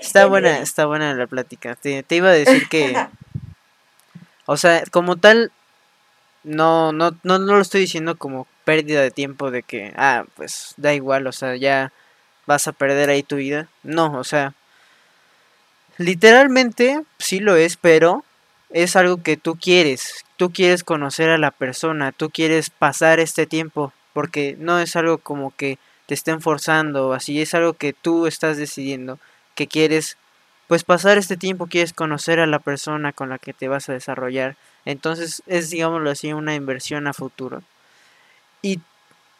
está 0.00 0.26
buena, 0.26 0.58
está 0.58 0.86
buena 0.86 1.14
la 1.14 1.28
plática. 1.28 1.76
Te, 1.76 2.04
iba 2.10 2.30
a 2.30 2.32
decir 2.32 2.68
que... 2.68 2.96
o 4.46 4.56
sea, 4.56 4.82
como 4.90 5.16
tal, 5.16 5.52
no, 6.42 6.92
no, 6.92 7.12
no, 7.22 7.38
no 7.38 7.54
lo 7.54 7.60
estoy 7.60 7.82
diciendo 7.82 8.16
como 8.16 8.48
pérdida 8.64 9.02
de 9.02 9.12
tiempo 9.12 9.52
de 9.52 9.62
que, 9.62 9.92
ah, 9.96 10.24
pues 10.34 10.74
da 10.76 10.94
igual, 10.94 11.26
o 11.26 11.32
sea, 11.32 11.54
ya 11.56 11.92
vas 12.46 12.66
a 12.66 12.72
perder 12.72 13.10
ahí 13.10 13.22
tu 13.22 13.36
vida. 13.36 13.68
No, 13.82 14.18
o 14.18 14.24
sea, 14.24 14.54
literalmente 15.98 17.02
sí 17.18 17.38
lo 17.38 17.54
es, 17.56 17.76
pero 17.76 18.24
es 18.70 18.96
algo 18.96 19.22
que 19.22 19.36
tú 19.36 19.56
quieres, 19.56 20.24
tú 20.36 20.52
quieres 20.52 20.84
conocer 20.84 21.28
a 21.28 21.38
la 21.38 21.50
persona, 21.50 22.12
tú 22.12 22.30
quieres 22.30 22.70
pasar 22.70 23.20
este 23.20 23.46
tiempo, 23.46 23.92
porque 24.14 24.56
no 24.58 24.80
es 24.80 24.96
algo 24.96 25.18
como 25.18 25.54
que 25.54 25.78
te 26.10 26.14
estén 26.14 26.40
forzando, 26.40 27.12
así 27.12 27.40
es 27.40 27.54
algo 27.54 27.74
que 27.74 27.92
tú 27.92 28.26
estás 28.26 28.56
decidiendo, 28.56 29.20
que 29.54 29.68
quieres 29.68 30.16
pues 30.66 30.82
pasar 30.82 31.18
este 31.18 31.36
tiempo, 31.36 31.68
quieres 31.68 31.92
conocer 31.92 32.40
a 32.40 32.48
la 32.48 32.58
persona 32.58 33.12
con 33.12 33.28
la 33.28 33.38
que 33.38 33.52
te 33.52 33.68
vas 33.68 33.88
a 33.88 33.92
desarrollar. 33.92 34.56
Entonces 34.84 35.40
es, 35.46 35.70
digámoslo 35.70 36.10
así, 36.10 36.32
una 36.32 36.56
inversión 36.56 37.06
a 37.06 37.12
futuro. 37.12 37.62
Y 38.60 38.80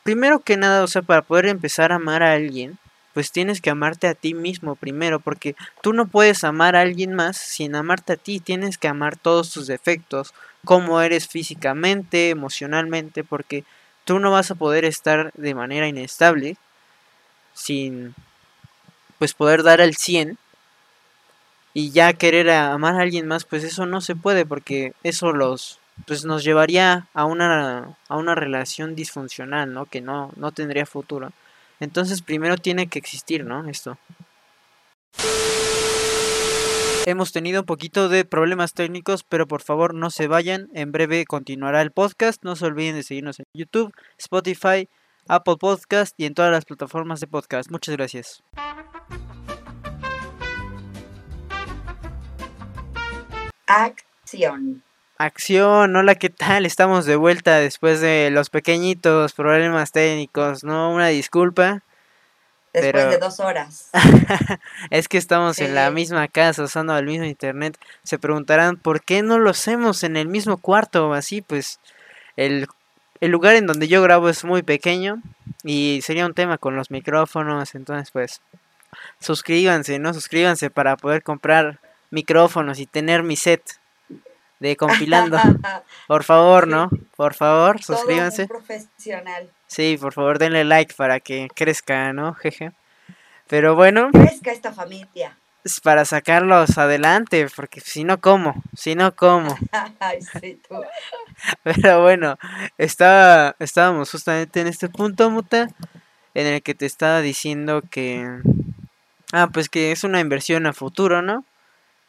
primero 0.05 0.39
que 0.39 0.57
nada, 0.57 0.85
o 0.85 0.87
sea, 0.87 1.03
para 1.03 1.23
poder 1.23 1.47
empezar 1.47 1.91
a 1.91 1.97
amar 1.97 2.23
a 2.23 2.35
alguien, 2.35 2.79
pues 3.15 3.33
tienes 3.33 3.61
que 3.61 3.71
amarte 3.71 4.07
a 4.07 4.15
ti 4.15 4.33
mismo 4.33 4.77
primero, 4.77 5.19
porque 5.19 5.57
tú 5.83 5.93
no 5.93 6.07
puedes 6.07 6.45
amar 6.45 6.77
a 6.77 6.83
alguien 6.83 7.15
más 7.15 7.37
sin 7.37 7.75
amarte 7.75 8.13
a 8.13 8.17
ti, 8.17 8.39
tienes 8.39 8.79
que 8.79 8.87
amar 8.87 9.17
todos 9.17 9.51
tus 9.51 9.67
defectos, 9.67 10.35
cómo 10.65 11.01
eres 11.01 11.27
físicamente, 11.27 12.31
emocionalmente, 12.31 13.25
porque 13.25 13.65
tú 14.05 14.19
no 14.19 14.31
vas 14.31 14.51
a 14.51 14.55
poder 14.55 14.85
estar 14.85 15.33
de 15.35 15.55
manera 15.55 15.89
inestable 15.89 16.57
sin 17.55 18.15
pues 19.19 19.35
poder 19.35 19.63
dar 19.63 19.81
al 19.81 19.95
100 19.95 20.39
y 21.75 21.91
ya 21.91 22.13
querer 22.15 22.51
amar 22.51 22.97
a 22.97 23.03
alguien 23.03 23.29
más, 23.29 23.45
pues 23.45 23.65
eso 23.65 23.87
no 23.87 24.01
se 24.01 24.17
puede 24.17 24.45
porque 24.47 24.93
eso 25.03 25.33
los 25.33 25.79
pues 26.07 26.25
nos 26.25 26.43
llevaría 26.45 27.09
a 27.13 27.25
una 27.25 27.97
a 28.09 28.17
una 28.17 28.35
relación 28.35 28.95
disfuncional, 28.95 29.73
¿no? 29.73 29.87
Que 29.87 30.01
no 30.01 30.33
no 30.37 30.53
tendría 30.53 30.87
futuro. 30.87 31.33
Entonces 31.79 32.23
primero 32.23 32.57
tiene 32.57 32.89
que 32.89 32.99
existir, 32.99 33.45
¿no? 33.45 33.69
Esto. 33.69 33.99
Hemos 37.11 37.33
tenido 37.33 37.63
un 37.63 37.67
poquito 37.67 38.09
de 38.09 38.25
problemas 38.25 38.73
técnicos, 38.73 39.25
pero 39.25 39.49
por 39.49 39.63
favor 39.63 39.95
no 39.95 40.11
se 40.11 40.29
vayan. 40.29 40.69
En 40.75 40.93
breve 40.93 41.25
continuará 41.27 41.83
el 41.83 41.91
podcast. 41.91 42.45
No 42.45 42.55
se 42.55 42.67
olviden 42.67 42.95
de 42.95 43.03
seguirnos 43.03 43.41
en 43.41 43.47
YouTube, 43.53 43.93
Spotify, 44.17 44.89
Apple 45.27 45.57
Podcast 45.59 46.15
y 46.19 46.27
en 46.27 46.35
todas 46.35 46.53
las 46.53 46.65
plataformas 46.65 47.19
de 47.19 47.27
podcast. 47.27 47.69
Muchas 47.69 47.97
gracias. 47.97 48.45
Acción. 53.67 54.85
Acción, 55.19 55.97
hola, 55.97 56.15
¿qué 56.15 56.31
tal? 56.31 56.65
Estamos 56.65 57.07
de 57.07 57.17
vuelta 57.17 57.59
después 57.59 58.01
de 58.01 58.31
los 58.31 58.51
pequeñitos 58.51 59.33
problemas 59.33 59.91
técnicos, 59.91 60.63
¿no? 60.63 60.95
Una 60.95 61.09
disculpa. 61.09 61.83
Después 62.73 62.93
Pero- 62.93 63.11
de 63.11 63.19
dos 63.19 63.41
horas. 63.41 63.91
es 64.91 65.09
que 65.09 65.19
estamos 65.19 65.59
en 65.59 65.75
la 65.75 65.91
misma 65.91 66.29
casa 66.29 66.63
usando 66.63 66.97
el 66.97 67.07
mismo 67.07 67.25
internet. 67.25 67.77
Se 68.05 68.19
preguntarán, 68.19 68.77
¿por 68.77 69.03
qué 69.03 69.23
no 69.23 69.39
lo 69.39 69.51
hacemos 69.51 70.05
en 70.05 70.17
el 70.17 70.29
mismo 70.29 70.57
cuarto? 70.57 71.13
Así, 71.13 71.43
pues, 71.43 71.81
el, 72.37 72.69
el 73.21 73.31
lugar 73.31 73.57
en 73.57 73.67
donde 73.67 73.89
yo 73.89 74.03
grabo 74.03 74.29
es 74.29 74.45
muy 74.45 74.63
pequeño 74.63 75.21
y 75.65 76.01
sería 76.05 76.27
un 76.27 76.35
tema 76.35 76.59
con 76.59 76.77
los 76.77 76.91
micrófonos. 76.93 77.75
Entonces, 77.75 78.11
pues, 78.13 78.41
suscríbanse, 79.19 79.99
¿no? 79.99 80.15
Suscríbanse 80.15 80.71
para 80.71 80.97
poder 80.97 81.23
comprar 81.23 81.81
micrófonos 82.11 82.79
y 82.79 82.87
tener 82.87 83.23
mi 83.23 83.37
set 83.37 83.63
de 84.61 84.77
compilando. 84.77 85.39
Por 86.07 86.23
favor, 86.23 86.69
¿no? 86.69 86.89
Por 87.17 87.35
favor, 87.35 87.81
Todo 87.81 87.97
suscríbanse. 87.97 88.43
un 88.43 88.49
profesional. 88.49 89.51
Sí, 89.71 89.97
por 90.01 90.13
favor, 90.13 90.39
denle 90.41 90.65
like 90.65 90.95
para 90.97 91.21
que 91.21 91.47
crezca, 91.55 92.13
¿no? 92.13 92.35
Jeje. 92.35 92.73
Pero 93.49 93.77
bueno, 93.77 94.11
Crezca 94.13 94.51
esta 94.51 94.73
familia. 94.73 95.39
es 95.63 95.81
para 95.81 96.05
sacarlos 96.05 96.77
adelante, 96.77 97.47
porque 97.55 97.81
si 97.81 98.03
no, 98.03 98.21
¿cómo? 98.21 98.61
Si 98.77 98.97
no, 98.97 99.15
¿cómo? 99.15 99.57
Ay, 100.01 100.19
sí, 100.23 100.61
tú. 100.69 100.75
Pero 101.63 102.03
bueno, 102.03 102.37
estaba, 102.79 103.55
estábamos 103.61 104.11
justamente 104.11 104.61
en 104.61 104.67
este 104.67 104.89
punto, 104.89 105.31
Muta, 105.31 105.69
en 106.35 106.47
el 106.49 106.63
que 106.63 106.75
te 106.75 106.87
estaba 106.87 107.21
diciendo 107.21 107.83
que... 107.91 108.27
Ah, 109.33 109.49
pues 109.53 109.69
que 109.69 109.93
es 109.93 110.03
una 110.03 110.19
inversión 110.19 110.67
a 110.67 110.73
futuro, 110.73 111.23
¿no? 111.23 111.45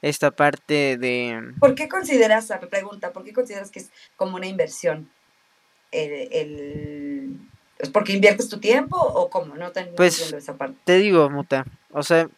Esta 0.01 0.31
parte 0.31 0.97
de... 0.97 1.53
¿Por 1.59 1.75
qué 1.75 1.87
consideras, 1.87 2.49
me 2.49 2.65
pregunta, 2.67 3.13
¿por 3.13 3.23
qué 3.23 3.33
consideras 3.33 3.69
que 3.69 3.79
es 3.81 3.91
como 4.15 4.37
una 4.37 4.47
inversión? 4.47 5.07
El, 5.91 6.29
el- 6.31 7.39
¿Es 7.81 7.89
porque 7.89 8.13
inviertes 8.13 8.47
tu 8.47 8.59
tiempo 8.59 8.97
o 8.97 9.29
cómo? 9.29 9.55
No, 9.55 9.71
te, 9.71 9.85
Pues, 9.85 10.31
esa 10.31 10.55
parte. 10.55 10.77
Te 10.83 10.97
digo, 10.97 11.29
Muta, 11.29 11.65
o 11.89 12.03
sea, 12.03 12.29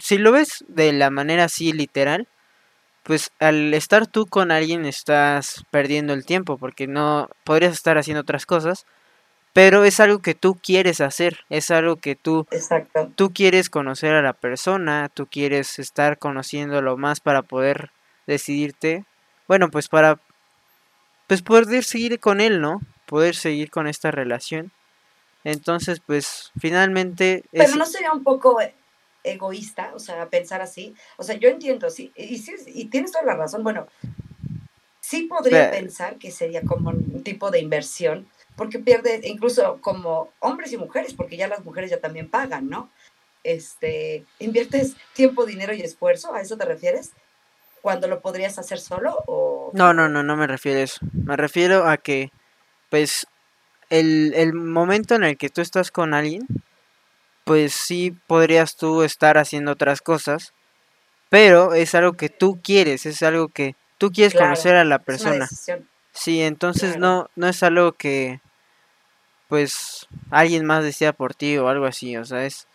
si 0.00 0.18
lo 0.18 0.32
ves 0.32 0.64
de 0.68 0.92
la 0.92 1.10
manera 1.10 1.44
así 1.44 1.72
literal, 1.72 2.28
pues 3.02 3.30
al 3.38 3.74
estar 3.74 4.06
tú 4.06 4.26
con 4.26 4.50
alguien 4.50 4.86
estás 4.86 5.64
perdiendo 5.70 6.14
el 6.14 6.24
tiempo, 6.24 6.56
porque 6.56 6.86
no 6.86 7.28
podrías 7.44 7.72
estar 7.72 7.98
haciendo 7.98 8.22
otras 8.22 8.46
cosas, 8.46 8.86
pero 9.52 9.84
es 9.84 10.00
algo 10.00 10.20
que 10.20 10.34
tú 10.34 10.58
quieres 10.62 11.00
hacer, 11.00 11.40
es 11.50 11.70
algo 11.70 11.96
que 11.96 12.16
tú 12.16 12.46
Exacto. 12.50 13.10
tú 13.14 13.32
quieres 13.32 13.68
conocer 13.68 14.14
a 14.14 14.22
la 14.22 14.32
persona, 14.32 15.10
tú 15.12 15.26
quieres 15.26 15.78
estar 15.78 16.18
conociéndolo 16.18 16.96
más 16.96 17.20
para 17.20 17.42
poder 17.42 17.90
decidirte, 18.26 19.04
bueno, 19.46 19.70
pues 19.70 19.88
para 19.88 20.18
pues 21.26 21.42
poder 21.42 21.84
seguir 21.84 22.18
con 22.20 22.40
él, 22.40 22.60
¿no? 22.60 22.80
Poder 23.06 23.36
seguir 23.36 23.70
con 23.70 23.86
esta 23.86 24.10
relación. 24.10 24.72
Entonces, 25.44 26.00
pues 26.04 26.50
finalmente 26.58 27.44
es 27.52 27.66
Pero 27.66 27.76
no 27.76 27.86
sería 27.86 28.12
un 28.12 28.24
poco 28.24 28.60
eh, 28.60 28.74
egoísta, 29.22 29.92
o 29.94 29.98
sea, 29.98 30.28
pensar 30.28 30.62
así. 30.62 30.94
O 31.18 31.22
sea, 31.22 31.36
yo 31.36 31.48
entiendo, 31.48 31.90
sí, 31.90 32.12
y, 32.16 32.38
sí, 32.38 32.54
y 32.66 32.86
tienes 32.86 33.12
toda 33.12 33.24
la 33.24 33.34
razón. 33.36 33.62
Bueno, 33.62 33.86
sí 35.00 35.22
podría 35.22 35.70
Pe- 35.70 35.78
pensar 35.78 36.16
que 36.16 36.30
sería 36.30 36.62
como 36.62 36.90
un 36.90 37.22
tipo 37.22 37.50
de 37.50 37.60
inversión, 37.60 38.26
porque 38.56 38.78
pierde, 38.78 39.20
incluso 39.24 39.78
como 39.80 40.30
hombres 40.40 40.72
y 40.72 40.76
mujeres, 40.78 41.14
porque 41.14 41.36
ya 41.36 41.48
las 41.48 41.64
mujeres 41.64 41.90
ya 41.90 42.00
también 42.00 42.30
pagan, 42.30 42.68
¿no? 42.68 42.90
Este, 43.42 44.24
inviertes 44.38 44.96
tiempo, 45.12 45.44
dinero 45.44 45.74
y 45.74 45.82
esfuerzo, 45.82 46.34
¿a 46.34 46.40
eso 46.40 46.56
te 46.56 46.64
refieres? 46.64 47.12
Cuando 47.82 48.08
lo 48.08 48.22
podrías 48.22 48.58
hacer 48.58 48.80
solo 48.80 49.22
o... 49.26 49.70
No, 49.74 49.92
no, 49.92 50.08
no, 50.08 50.22
no 50.22 50.36
me 50.36 50.46
refiero 50.46 50.78
a 50.80 50.82
eso. 50.84 51.00
Me 51.12 51.36
refiero 51.36 51.86
a 51.86 51.98
que, 51.98 52.30
pues, 52.88 53.26
el, 53.90 54.32
el 54.34 54.52
momento 54.54 55.14
en 55.14 55.24
el 55.24 55.36
que 55.36 55.48
tú 55.50 55.60
estás 55.60 55.90
con 55.90 56.14
alguien, 56.14 56.46
pues 57.44 57.72
sí 57.74 58.12
podrías 58.26 58.76
tú 58.76 59.02
estar 59.02 59.38
haciendo 59.38 59.72
otras 59.72 60.00
cosas, 60.00 60.52
pero 61.28 61.74
es 61.74 61.94
algo 61.94 62.14
que 62.14 62.28
tú 62.28 62.60
quieres, 62.62 63.06
es 63.06 63.22
algo 63.22 63.48
que 63.48 63.76
tú 63.98 64.10
quieres 64.10 64.32
Claro, 64.32 64.46
conocer 64.46 64.76
a 64.76 64.84
la 64.84 64.98
persona. 64.98 65.48
Sí, 66.12 66.42
entonces 66.42 66.96
Claro. 66.96 67.00
no, 67.00 67.30
no 67.36 67.48
es 67.48 67.62
algo 67.62 67.92
que, 67.92 68.40
pues, 69.48 70.06
alguien 70.30 70.64
más 70.64 70.84
decida 70.84 71.12
por 71.12 71.34
ti 71.34 71.56
o 71.58 71.68
algo 71.68 71.86
así, 71.86 72.16
o 72.16 72.24
sea, 72.24 72.44
es, 72.46 72.66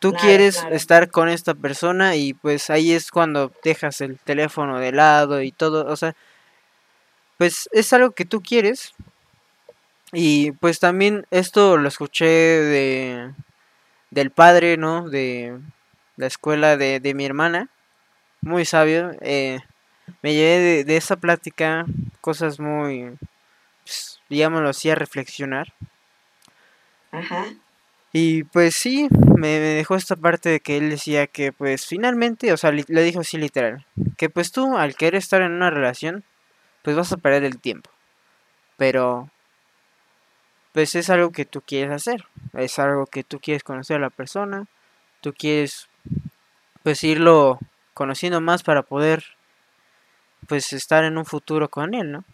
tú 0.00 0.10
Claro, 0.10 0.24
quieres 0.24 0.58
claro. 0.58 0.74
estar 0.76 1.10
con 1.10 1.28
esta 1.28 1.54
persona 1.54 2.16
y 2.16 2.34
pues 2.34 2.70
ahí 2.70 2.92
es 2.92 3.10
cuando 3.10 3.52
dejas 3.62 4.00
el 4.00 4.18
teléfono 4.18 4.78
de 4.78 4.92
lado 4.92 5.42
y 5.42 5.52
todo, 5.52 5.86
o 5.86 5.96
sea, 5.96 6.14
pues 7.36 7.68
es 7.72 7.92
algo 7.92 8.12
que 8.12 8.24
tú 8.24 8.40
quieres 8.42 8.92
y 10.14 10.52
pues 10.52 10.80
también 10.80 11.26
esto 11.30 11.76
lo 11.76 11.88
escuché 11.88 12.26
de, 12.26 13.32
del 14.10 14.30
padre, 14.30 14.76
¿no? 14.76 15.08
De 15.08 15.58
la 16.16 16.26
escuela 16.26 16.76
de, 16.76 17.00
de 17.00 17.14
mi 17.14 17.24
hermana, 17.26 17.70
muy 18.42 18.64
sabio, 18.64 19.12
eh, 19.22 19.60
me 20.22 20.34
llevé 20.34 20.58
de, 20.60 20.84
de 20.84 20.96
esa 20.96 21.16
plática 21.16 21.86
cosas 22.20 22.60
muy, 22.60 23.16
pues, 23.84 24.20
digámoslo 24.30 24.70
así, 24.70 24.90
a 24.90 24.94
reflexionar. 24.96 25.74
Ajá. 27.12 27.46
Y 28.12 28.44
pues 28.44 28.76
sí, 28.76 29.08
me, 29.36 29.58
me 29.58 29.58
dejó 29.58 29.96
esta 29.96 30.14
parte 30.16 30.48
de 30.48 30.60
que 30.60 30.76
él 30.76 30.90
decía 30.90 31.26
que 31.26 31.52
pues 31.52 31.86
finalmente, 31.86 32.52
o 32.52 32.56
sea, 32.56 32.70
li- 32.70 32.84
le 32.88 33.02
dijo 33.02 33.20
así 33.20 33.38
literal, 33.38 33.86
que 34.16 34.30
pues 34.30 34.52
tú 34.52 34.76
al 34.76 34.94
querer 34.94 35.16
estar 35.16 35.42
en 35.42 35.52
una 35.52 35.70
relación, 35.70 36.22
pues 36.82 36.96
vas 36.96 37.12
a 37.12 37.16
perder 37.16 37.44
el 37.44 37.58
tiempo. 37.60 37.90
Pero 38.76 39.30
pues 40.74 40.94
es 40.96 41.08
algo 41.08 41.30
que 41.30 41.44
tú 41.44 41.62
quieres 41.62 41.92
hacer, 41.92 42.24
es 42.52 42.78
algo 42.80 43.06
que 43.06 43.22
tú 43.22 43.38
quieres 43.40 43.62
conocer 43.62 43.96
a 43.96 44.00
la 44.00 44.10
persona, 44.10 44.66
tú 45.20 45.32
quieres 45.32 45.88
pues 46.82 47.02
irlo 47.04 47.60
conociendo 47.94 48.40
más 48.40 48.62
para 48.64 48.82
poder 48.82 49.24
pues 50.48 50.72
estar 50.72 51.04
en 51.04 51.16
un 51.16 51.24
futuro 51.24 51.70
con 51.70 51.94
él, 51.94 52.10
¿no? 52.10 52.24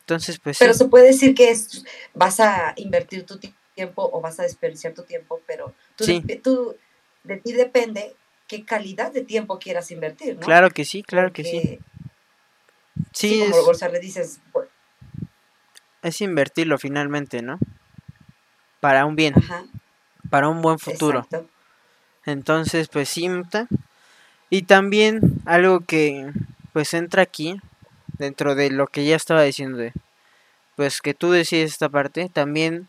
Entonces 0.00 0.38
pues 0.38 0.58
sí. 0.58 0.64
Pero 0.64 0.74
se 0.74 0.84
puede 0.84 1.06
decir 1.06 1.34
que 1.34 1.50
es, 1.50 1.84
vas 2.14 2.38
a 2.38 2.74
invertir 2.76 3.24
tu 3.24 3.38
ti- 3.38 3.54
tiempo 3.74 4.08
o 4.12 4.20
vas 4.20 4.38
a 4.38 4.42
desperdiciar 4.42 4.92
tu 4.92 5.02
tiempo, 5.04 5.40
pero 5.46 5.74
tú, 5.96 6.04
Sí. 6.04 6.20
de, 6.22 6.36
tú- 6.36 6.76
de 7.24 7.38
ti 7.38 7.52
depende 7.52 8.14
qué 8.46 8.64
calidad 8.64 9.10
de 9.10 9.22
tiempo 9.22 9.58
quieras 9.58 9.90
invertir, 9.90 10.34
¿no? 10.34 10.42
Claro 10.42 10.70
que 10.70 10.84
sí, 10.84 11.02
claro 11.02 11.32
que 11.32 11.44
sí. 11.44 11.60
Sí, 13.12 13.28
sí, 13.30 13.42
es, 13.42 13.50
como 13.56 13.72
le 13.92 14.00
dices, 14.00 14.40
"Bu- 14.52 14.66
es 16.02 16.20
invertirlo 16.20 16.78
finalmente, 16.78 17.42
¿no? 17.42 17.58
Para 18.80 19.04
un 19.04 19.16
bien, 19.16 19.34
ajá, 19.36 19.64
para 20.30 20.48
un 20.48 20.62
buen 20.62 20.78
futuro. 20.78 21.20
exacto. 21.20 21.48
Entonces, 22.26 22.88
pues 22.88 23.08
sí. 23.08 23.28
Y 24.48 24.62
también 24.62 25.20
algo 25.44 25.80
que 25.80 26.30
pues 26.72 26.94
entra 26.94 27.22
aquí, 27.22 27.60
dentro 28.18 28.54
de 28.54 28.70
lo 28.70 28.86
que 28.86 29.04
ya 29.04 29.16
estaba 29.16 29.42
diciendo 29.42 29.78
de, 29.78 29.92
pues 30.76 31.00
que 31.00 31.14
tú 31.14 31.30
decides 31.30 31.72
esta 31.72 31.88
parte, 31.88 32.28
también 32.28 32.88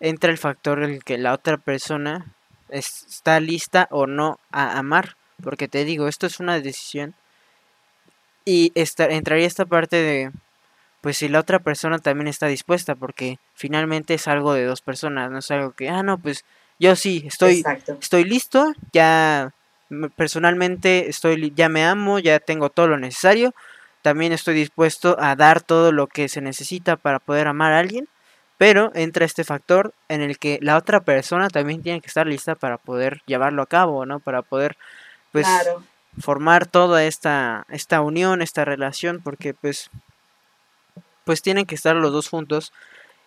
entra 0.00 0.30
el 0.30 0.38
factor 0.38 0.82
en 0.82 0.90
el 0.90 1.04
que 1.04 1.18
la 1.18 1.32
otra 1.32 1.56
persona 1.56 2.26
es- 2.68 3.04
está 3.08 3.40
lista 3.40 3.88
o 3.90 4.06
no 4.06 4.38
a 4.50 4.78
amar. 4.78 5.16
Porque 5.42 5.68
te 5.68 5.84
digo, 5.84 6.08
esto 6.08 6.26
es 6.26 6.40
una 6.40 6.58
decisión. 6.60 7.14
Y 8.44 8.72
esta, 8.74 9.06
entraría 9.06 9.46
esta 9.46 9.66
parte 9.66 9.96
de, 9.96 10.30
pues 11.00 11.18
si 11.18 11.28
la 11.28 11.40
otra 11.40 11.58
persona 11.60 11.98
también 11.98 12.28
está 12.28 12.46
dispuesta, 12.46 12.94
porque 12.94 13.38
finalmente 13.54 14.14
es 14.14 14.28
algo 14.28 14.54
de 14.54 14.64
dos 14.64 14.80
personas, 14.80 15.30
no 15.30 15.38
es 15.38 15.50
algo 15.50 15.72
que, 15.72 15.88
ah, 15.88 16.02
no, 16.02 16.18
pues 16.18 16.44
yo 16.78 16.96
sí, 16.96 17.24
estoy, 17.26 17.58
Exacto. 17.58 17.96
estoy 18.00 18.24
listo, 18.24 18.72
ya 18.92 19.52
personalmente 20.16 21.08
estoy 21.08 21.52
ya 21.54 21.68
me 21.68 21.84
amo, 21.84 22.18
ya 22.18 22.40
tengo 22.40 22.70
todo 22.70 22.88
lo 22.88 22.98
necesario, 22.98 23.54
también 24.02 24.32
estoy 24.32 24.54
dispuesto 24.54 25.16
a 25.18 25.36
dar 25.36 25.60
todo 25.60 25.92
lo 25.92 26.06
que 26.06 26.28
se 26.28 26.40
necesita 26.40 26.96
para 26.96 27.18
poder 27.18 27.48
amar 27.48 27.72
a 27.72 27.78
alguien, 27.78 28.08
pero 28.58 28.90
entra 28.94 29.24
este 29.24 29.44
factor 29.44 29.94
en 30.08 30.22
el 30.22 30.38
que 30.38 30.58
la 30.62 30.76
otra 30.76 31.00
persona 31.00 31.50
también 31.50 31.82
tiene 31.82 32.00
que 32.00 32.06
estar 32.06 32.26
lista 32.26 32.54
para 32.54 32.78
poder 32.78 33.22
llevarlo 33.26 33.62
a 33.62 33.66
cabo, 33.66 34.06
¿no? 34.06 34.20
Para 34.20 34.42
poder 34.42 34.76
pues 35.32 35.46
claro. 35.46 35.82
formar 36.18 36.66
toda 36.66 37.04
esta 37.04 37.66
esta 37.68 38.00
unión, 38.00 38.42
esta 38.42 38.64
relación, 38.64 39.20
porque 39.22 39.54
pues 39.54 39.90
pues 41.26 41.42
tienen 41.42 41.66
que 41.66 41.76
estar 41.76 41.96
los 41.96 42.12
dos 42.14 42.30
juntos 42.30 42.72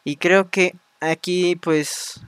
y 0.06 0.18
creo 0.18 0.50
que 0.52 0.76
aquí 1.02 1.56
pues 1.58 2.22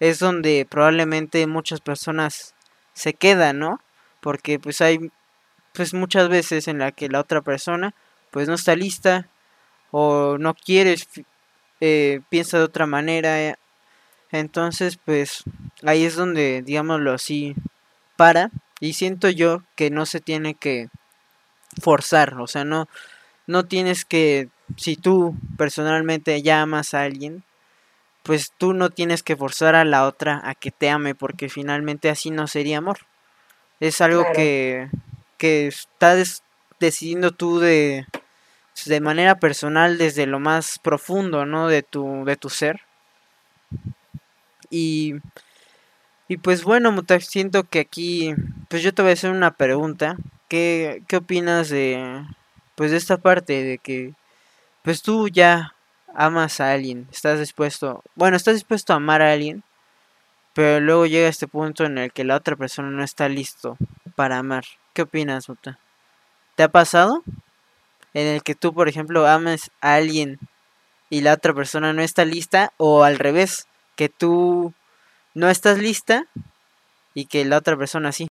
es 0.00 0.20
donde 0.20 0.66
probablemente 0.70 1.46
muchas 1.48 1.80
personas 1.82 2.54
se 2.94 3.14
quedan, 3.14 3.60
¿no? 3.60 3.80
Porque 4.20 4.58
pues 4.60 4.80
hay 4.82 5.10
pues 5.74 5.94
muchas 5.94 6.28
veces 6.28 6.68
en 6.68 6.78
la 6.78 6.92
que 6.92 7.08
la 7.08 7.20
otra 7.20 7.42
persona 7.42 7.94
pues 8.32 8.48
no 8.48 8.54
está 8.54 8.76
lista 8.76 9.28
o 9.92 10.38
no 10.38 10.54
quiere, 10.54 10.96
eh, 11.80 12.20
piensa 12.30 12.58
de 12.58 12.64
otra 12.64 12.86
manera. 12.86 13.40
eh, 13.42 13.56
Entonces, 14.32 14.98
pues 15.04 15.44
ahí 15.84 16.04
es 16.04 16.16
donde, 16.16 16.62
digámoslo 16.62 17.12
así, 17.12 17.54
para. 18.16 18.50
Y 18.80 18.94
siento 18.94 19.30
yo 19.30 19.62
que 19.76 19.90
no 19.90 20.06
se 20.06 20.20
tiene 20.20 20.54
que 20.54 20.88
forzar, 21.82 22.34
o 22.40 22.46
sea, 22.46 22.64
no, 22.64 22.88
no 23.46 23.64
tienes 23.66 24.04
que, 24.04 24.48
si 24.76 24.96
tú 24.96 25.34
personalmente 25.56 26.42
llamas 26.42 26.94
a 26.94 27.02
alguien, 27.02 27.44
pues 28.22 28.52
tú 28.56 28.72
no 28.72 28.90
tienes 28.90 29.22
que 29.22 29.36
forzar 29.36 29.76
a 29.76 29.84
la 29.84 30.04
otra 30.04 30.40
a 30.44 30.54
que 30.54 30.72
te 30.72 30.90
ame, 30.90 31.14
porque 31.14 31.48
finalmente 31.48 32.10
así 32.10 32.30
no 32.30 32.48
sería 32.48 32.78
amor. 32.78 32.98
Es 33.78 34.00
algo 34.00 34.24
que, 34.34 34.88
que 35.38 35.68
estás 35.68 36.42
decidiendo 36.80 37.30
tú 37.30 37.60
de, 37.60 38.06
de 38.84 39.00
manera 39.00 39.36
personal 39.36 39.96
desde 39.96 40.26
lo 40.26 40.40
más 40.40 40.78
profundo, 40.80 41.46
¿no? 41.46 41.68
De 41.68 41.82
tu, 41.82 42.24
de 42.24 42.36
tu 42.36 42.48
ser. 42.48 42.80
Y, 44.70 45.14
y 46.26 46.38
pues 46.38 46.64
bueno, 46.64 46.90
Mutak, 46.90 47.22
siento 47.22 47.64
que 47.64 47.80
aquí, 47.80 48.34
pues 48.68 48.82
yo 48.82 48.92
te 48.92 49.02
voy 49.02 49.12
a 49.12 49.14
hacer 49.14 49.30
una 49.30 49.52
pregunta. 49.52 50.16
¿Qué, 50.48 51.02
qué 51.08 51.16
opinas 51.16 51.68
de, 51.68 52.24
pues 52.74 52.90
de 52.90 52.96
esta 52.96 53.18
parte, 53.18 53.62
de 53.62 53.78
que, 53.78 54.14
pues 54.86 55.02
tú 55.02 55.26
ya 55.26 55.74
amas 56.14 56.60
a 56.60 56.70
alguien, 56.70 57.08
estás 57.10 57.40
dispuesto, 57.40 58.04
bueno, 58.14 58.36
estás 58.36 58.54
dispuesto 58.54 58.92
a 58.92 58.96
amar 58.96 59.20
a 59.20 59.32
alguien, 59.32 59.64
pero 60.54 60.78
luego 60.78 61.06
llega 61.06 61.26
este 61.26 61.48
punto 61.48 61.84
en 61.84 61.98
el 61.98 62.12
que 62.12 62.22
la 62.22 62.36
otra 62.36 62.54
persona 62.54 62.88
no 62.90 63.02
está 63.02 63.28
listo 63.28 63.76
para 64.14 64.38
amar. 64.38 64.64
¿Qué 64.92 65.02
opinas, 65.02 65.48
Muta? 65.48 65.80
¿Te 66.54 66.62
ha 66.62 66.68
pasado? 66.68 67.24
En 68.14 68.28
el 68.28 68.44
que 68.44 68.54
tú, 68.54 68.72
por 68.72 68.88
ejemplo, 68.88 69.26
ames 69.26 69.72
a 69.80 69.94
alguien 69.94 70.38
y 71.10 71.22
la 71.22 71.32
otra 71.32 71.52
persona 71.52 71.92
no 71.92 72.02
está 72.02 72.24
lista, 72.24 72.72
o 72.76 73.02
al 73.02 73.18
revés, 73.18 73.66
que 73.96 74.08
tú 74.08 74.72
no 75.34 75.50
estás 75.50 75.78
lista 75.78 76.26
y 77.12 77.26
que 77.26 77.44
la 77.44 77.56
otra 77.56 77.76
persona 77.76 78.12
sí. 78.12 78.28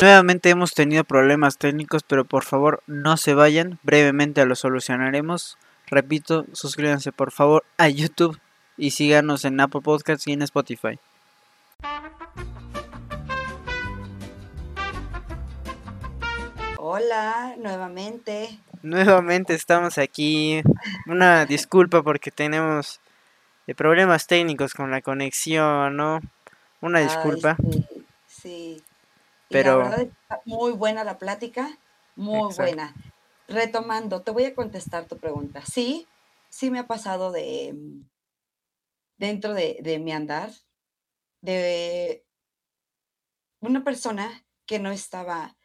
Nuevamente 0.00 0.50
hemos 0.50 0.74
tenido 0.74 1.02
problemas 1.02 1.58
técnicos, 1.58 2.04
pero 2.04 2.24
por 2.24 2.44
favor 2.44 2.84
no 2.86 3.16
se 3.16 3.34
vayan, 3.34 3.80
brevemente 3.82 4.46
lo 4.46 4.54
solucionaremos. 4.54 5.58
Repito, 5.88 6.46
suscríbanse 6.52 7.10
por 7.10 7.32
favor 7.32 7.64
a 7.78 7.88
YouTube 7.88 8.38
y 8.76 8.92
síganos 8.92 9.44
en 9.44 9.58
Apple 9.58 9.80
Podcasts 9.80 10.28
y 10.28 10.34
en 10.34 10.42
Spotify. 10.42 11.00
Hola, 16.76 17.56
nuevamente. 17.58 18.60
Nuevamente 18.82 19.54
estamos 19.54 19.98
aquí. 19.98 20.62
Una 21.06 21.44
disculpa 21.44 22.04
porque 22.04 22.30
tenemos 22.30 23.00
eh, 23.66 23.74
problemas 23.74 24.28
técnicos 24.28 24.74
con 24.74 24.92
la 24.92 25.02
conexión, 25.02 25.96
¿no? 25.96 26.20
Una 26.80 27.00
disculpa. 27.00 27.56
sí, 27.68 27.84
sí. 28.28 28.84
Pero... 29.48 29.78
la 29.82 29.88
verdad 29.90 30.00
está 30.02 30.42
muy 30.44 30.72
buena 30.72 31.04
la 31.04 31.18
plática, 31.18 31.78
muy 32.16 32.54
buena. 32.54 32.94
Retomando, 33.46 34.22
te 34.22 34.30
voy 34.30 34.44
a 34.44 34.54
contestar 34.54 35.06
tu 35.06 35.16
pregunta. 35.18 35.62
Sí, 35.64 36.06
sí 36.50 36.70
me 36.70 36.78
ha 36.78 36.86
pasado 36.86 37.32
de 37.32 37.72
mm, 37.74 38.08
dentro 39.18 39.54
de, 39.54 39.78
de 39.82 39.98
mi 39.98 40.12
andar, 40.12 40.50
de 41.40 42.24
una 43.60 43.84
persona 43.84 44.44
que 44.66 44.78
no 44.78 44.90
estaba, 44.90 45.56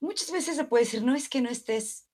muchas 0.00 0.30
veces 0.30 0.56
se 0.56 0.64
puede 0.64 0.84
decir, 0.84 1.02
no 1.02 1.14
es 1.14 1.28
que 1.28 1.40
no 1.40 1.48
estés, 1.48 2.08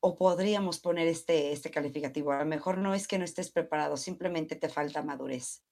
o 0.00 0.14
podríamos 0.16 0.78
poner 0.78 1.08
este, 1.08 1.52
este 1.52 1.70
calificativo, 1.70 2.32
a 2.32 2.40
lo 2.40 2.46
mejor 2.46 2.78
no 2.78 2.94
es 2.94 3.08
que 3.08 3.18
no 3.18 3.24
estés 3.24 3.50
preparado, 3.50 3.96
simplemente 3.96 4.56
te 4.56 4.68
falta 4.68 5.02
madurez, 5.02 5.64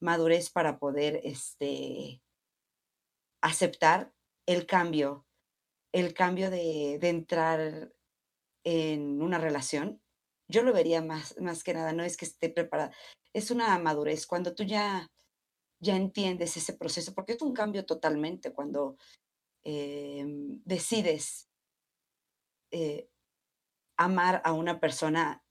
madurez 0.00 0.50
para 0.50 0.78
poder, 0.78 1.20
este, 1.24 2.22
aceptar 3.40 4.12
el 4.46 4.66
cambio, 4.66 5.26
el 5.92 6.14
cambio 6.14 6.50
de, 6.50 6.98
entrar 7.02 7.92
en 8.64 9.22
una 9.22 9.38
relación, 9.38 10.02
yo 10.48 10.62
lo 10.62 10.72
vería 10.72 11.02
más, 11.02 11.36
más 11.40 11.64
que 11.64 11.74
nada, 11.74 11.92
no 11.92 12.04
es 12.04 12.16
que 12.16 12.24
esté 12.24 12.48
preparada, 12.48 12.92
es 13.32 13.50
una 13.50 13.78
madurez, 13.78 14.26
cuando 14.26 14.54
tú 14.54 14.64
ya, 14.64 15.10
ya 15.80 15.96
entiendes 15.96 16.56
ese 16.56 16.72
proceso, 16.72 17.14
porque 17.14 17.32
es 17.32 17.42
un 17.42 17.52
cambio 17.52 17.84
totalmente 17.84 18.52
cuando 18.52 18.96
em, 19.64 20.62
decides 20.64 21.48
eh, 22.70 23.08
amar 23.96 24.42
a 24.44 24.52
una 24.52 24.80
persona 24.80 25.42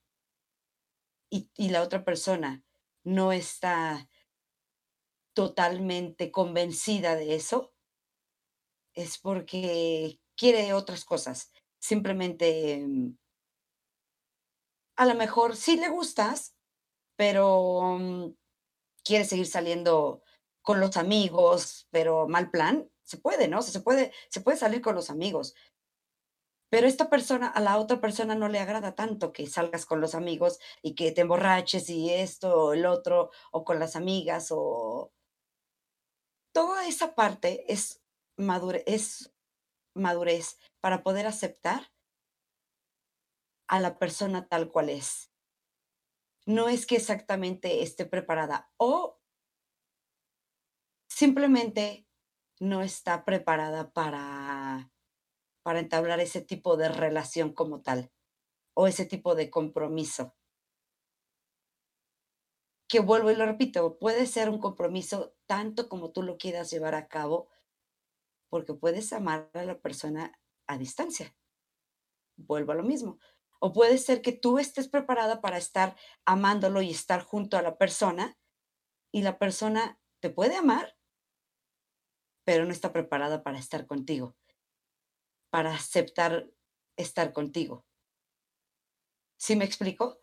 y, 1.30 1.50
y 1.56 1.70
la 1.70 1.82
otra 1.82 2.04
persona 2.06 2.64
no 3.04 3.32
está 3.32 4.10
totalmente 5.34 6.32
convencida 6.32 7.16
de 7.16 7.36
eso, 7.36 7.75
es 8.96 9.18
porque 9.18 10.20
quiere 10.36 10.74
otras 10.74 11.06
cosas. 11.06 11.52
Simplemente, 11.80 12.84
mm 12.88 13.18
a 14.96 15.06
lo 15.06 15.16
mejor 15.16 15.56
sí 15.56 15.78
le 15.78 15.90
gustas, 15.90 16.56
pero 17.16 17.98
mm, 18.00 18.34
quiere 19.04 19.26
seguir 19.26 19.48
saliendo 19.48 20.24
con 20.62 20.80
los 20.80 20.98
amigos, 20.98 21.88
pero 21.92 22.28
mal 22.28 22.50
plan. 22.50 22.90
Se 23.04 23.18
puede, 23.18 23.48
¿no? 23.48 23.62
se 23.62 23.80
puede, 23.82 24.12
se 24.30 24.42
puede 24.42 24.58
salir 24.58 24.82
con 24.82 24.96
los 24.96 25.10
amigos. 25.12 25.54
Pero 26.70 26.88
esta 26.88 27.10
persona, 27.10 27.48
a 27.48 27.62
la 27.62 27.78
otra 27.78 28.02
persona 28.02 28.34
no 28.36 28.50
le 28.50 28.60
agrada 28.60 28.96
tanto 28.96 29.32
que 29.32 29.46
salgas 29.46 29.86
con 29.86 30.02
los 30.02 30.16
amigos 30.16 30.60
y 30.82 30.96
que 30.96 31.12
te 31.12 31.22
emborraches 31.22 31.90
y 31.90 32.10
esto 32.10 32.66
o 32.66 32.74
el 32.74 32.86
otro, 32.88 33.30
o 33.52 33.64
con 33.64 33.80
las 33.80 33.96
amigas, 33.96 34.48
o 34.50 35.12
toda 36.52 36.88
esa 36.88 37.14
parte 37.14 37.72
es 37.72 38.02
madure 38.38 38.84
es 38.88 39.34
madurez 39.96 40.60
para 40.82 41.04
poder 41.04 41.26
aceptar 41.26 41.92
a 43.68 43.80
la 43.80 43.98
persona 43.98 44.48
tal 44.48 44.72
cual 44.72 44.90
es. 44.90 45.32
No 46.46 46.70
es 46.70 46.86
que 46.86 46.98
exactamente 46.98 47.82
esté 47.82 48.06
preparada 48.06 48.72
o 48.78 49.20
simplemente 51.10 52.08
no 52.60 52.82
está 52.82 53.26
preparada 53.26 53.92
para, 53.92 54.92
para 55.64 55.80
entablar 55.80 56.20
ese 56.20 56.42
tipo 56.42 56.78
de 56.78 56.90
relación 56.90 57.54
como 57.54 57.82
tal 57.82 58.12
o 58.76 58.88
ese 58.88 59.06
tipo 59.06 59.34
de 59.34 59.50
compromiso. 59.50 60.36
Que 62.88 63.00
vuelvo 63.00 63.32
y 63.32 63.36
lo 63.36 63.46
repito, 63.46 63.98
puede 63.98 64.28
ser 64.28 64.50
un 64.50 64.60
compromiso 64.60 65.36
tanto 65.48 65.90
como 65.90 66.12
tú 66.12 66.22
lo 66.22 66.38
quieras 66.38 66.70
llevar 66.70 66.94
a 66.94 67.08
cabo, 67.08 67.50
porque 68.50 68.74
puedes 68.74 69.12
amar 69.14 69.50
a 69.54 69.64
la 69.64 69.80
persona 69.80 70.40
a 70.68 70.78
distancia. 70.78 71.36
Vuelvo 72.38 72.72
a 72.72 72.76
lo 72.76 72.84
mismo. 72.84 73.20
O 73.60 73.74
puede 73.74 73.98
ser 73.98 74.22
que 74.22 74.32
tú 74.32 74.60
estés 74.60 74.88
preparada 74.88 75.42
para 75.42 75.58
estar 75.58 75.96
amándolo 76.26 76.82
y 76.82 76.92
estar 76.92 77.24
junto 77.24 77.58
a 77.58 77.62
la 77.62 77.78
persona 77.78 78.38
y 79.12 79.22
la 79.22 79.38
persona 79.40 80.00
te 80.20 80.30
puede 80.30 80.56
amar, 80.56 80.98
pero 82.46 82.66
no 82.66 82.72
está 82.72 82.92
preparada 82.92 83.44
para 83.44 83.58
estar 83.58 83.88
contigo, 83.88 84.36
para 85.50 85.74
aceptar 85.74 86.52
estar 86.98 87.34
contigo. 87.34 87.86
¿Sí 89.38 89.56
me 89.56 89.66
explico? 89.66 90.20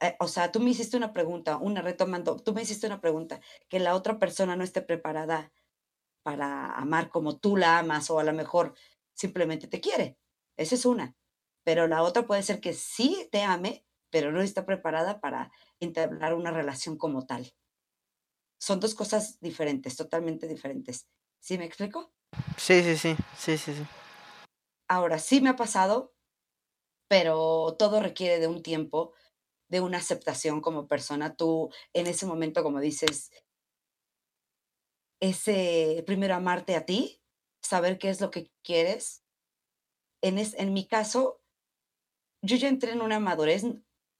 Eh, 0.00 0.16
o 0.20 0.28
sea, 0.28 0.50
tú 0.50 0.60
me 0.60 0.70
hiciste 0.70 0.96
una 0.96 1.12
pregunta, 1.12 1.58
una 1.58 1.82
retomando, 1.82 2.36
tú 2.36 2.54
me 2.54 2.62
hiciste 2.62 2.86
una 2.86 3.00
pregunta, 3.00 3.40
que 3.68 3.80
la 3.80 3.94
otra 3.94 4.18
persona 4.18 4.56
no 4.56 4.64
esté 4.64 4.82
preparada 4.82 5.52
para 6.24 6.72
amar 6.72 7.10
como 7.10 7.38
tú 7.38 7.56
la 7.56 7.78
amas 7.78 8.10
o 8.10 8.18
a 8.18 8.24
lo 8.24 8.32
mejor 8.32 8.74
simplemente 9.12 9.68
te 9.68 9.80
quiere. 9.80 10.18
Esa 10.56 10.74
es 10.74 10.84
una. 10.84 11.14
Pero 11.62 11.86
la 11.86 12.02
otra 12.02 12.26
puede 12.26 12.42
ser 12.42 12.60
que 12.60 12.72
sí 12.72 13.28
te 13.30 13.42
ame, 13.42 13.86
pero 14.10 14.32
no 14.32 14.40
está 14.40 14.66
preparada 14.66 15.20
para 15.20 15.52
entablar 15.78 16.34
una 16.34 16.50
relación 16.50 16.96
como 16.96 17.26
tal. 17.26 17.54
Son 18.58 18.80
dos 18.80 18.94
cosas 18.94 19.38
diferentes, 19.40 19.96
totalmente 19.96 20.48
diferentes. 20.48 21.06
¿Sí 21.38 21.58
me 21.58 21.66
explico? 21.66 22.12
Sí, 22.56 22.82
sí, 22.82 22.96
sí, 22.96 23.16
sí, 23.36 23.58
sí, 23.58 23.74
sí. 23.74 23.84
Ahora, 24.88 25.18
sí 25.18 25.40
me 25.40 25.50
ha 25.50 25.56
pasado, 25.56 26.14
pero 27.08 27.76
todo 27.78 28.00
requiere 28.00 28.38
de 28.38 28.46
un 28.46 28.62
tiempo, 28.62 29.12
de 29.68 29.80
una 29.80 29.98
aceptación 29.98 30.60
como 30.60 30.88
persona. 30.88 31.36
Tú 31.36 31.70
en 31.92 32.06
ese 32.06 32.26
momento, 32.26 32.62
como 32.62 32.80
dices, 32.80 33.30
ese 35.20 36.02
primero 36.06 36.34
amarte 36.34 36.76
a 36.76 36.84
ti, 36.86 37.22
saber 37.62 37.98
qué 37.98 38.10
es 38.10 38.20
lo 38.20 38.30
que 38.30 38.50
quieres. 38.62 39.24
En, 40.22 40.38
en 40.38 40.72
mi 40.72 40.86
caso, 40.86 41.42
yo 42.42 42.56
ya 42.56 42.68
entré 42.68 42.92
en 42.92 43.02
una 43.02 43.20
madurez 43.20 43.64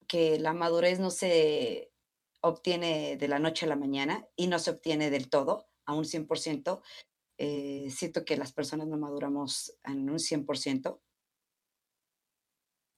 que 0.07 0.38
la 0.38 0.53
madurez 0.53 1.01
no 1.01 1.11
se 1.11 1.92
obtiene 2.40 3.16
de 3.16 3.28
la 3.28 3.38
noche 3.38 3.66
a 3.66 3.68
la 3.68 3.76
mañana 3.76 4.28
y 4.36 4.47
no 4.47 4.59
se 4.59 4.70
obtiene 4.70 5.11
del 5.11 5.30
todo, 5.30 5.68
a 5.86 5.95
un 5.95 6.05
100%. 6.05 6.82
Eh, 7.38 7.88
siento 7.90 8.24
que 8.24 8.36
las 8.36 8.53
personas 8.53 8.86
no 8.86 8.97
maduramos 8.97 9.76
en 9.84 10.09
un 10.09 10.18
100%. 10.18 11.01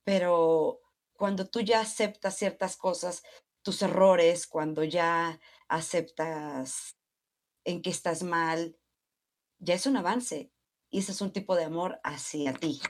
Pero 0.04 0.80
cuando 1.14 1.48
tú 1.48 1.60
ya 1.60 1.80
aceptas 1.80 2.36
ciertas 2.36 2.76
cosas, 2.76 3.22
tus 3.62 3.82
errores, 3.82 4.46
cuando 4.46 4.84
ya 4.84 5.40
aceptas 5.68 6.95
en 7.66 7.82
que 7.82 7.90
estás 7.90 8.22
mal, 8.22 8.78
ya 9.58 9.74
es 9.74 9.86
un 9.86 9.96
avance. 9.96 10.50
Y 10.88 11.00
ese 11.00 11.12
es 11.12 11.20
un 11.20 11.32
tipo 11.32 11.56
de 11.56 11.64
amor 11.64 12.00
hacia 12.04 12.54
ti. 12.54 12.80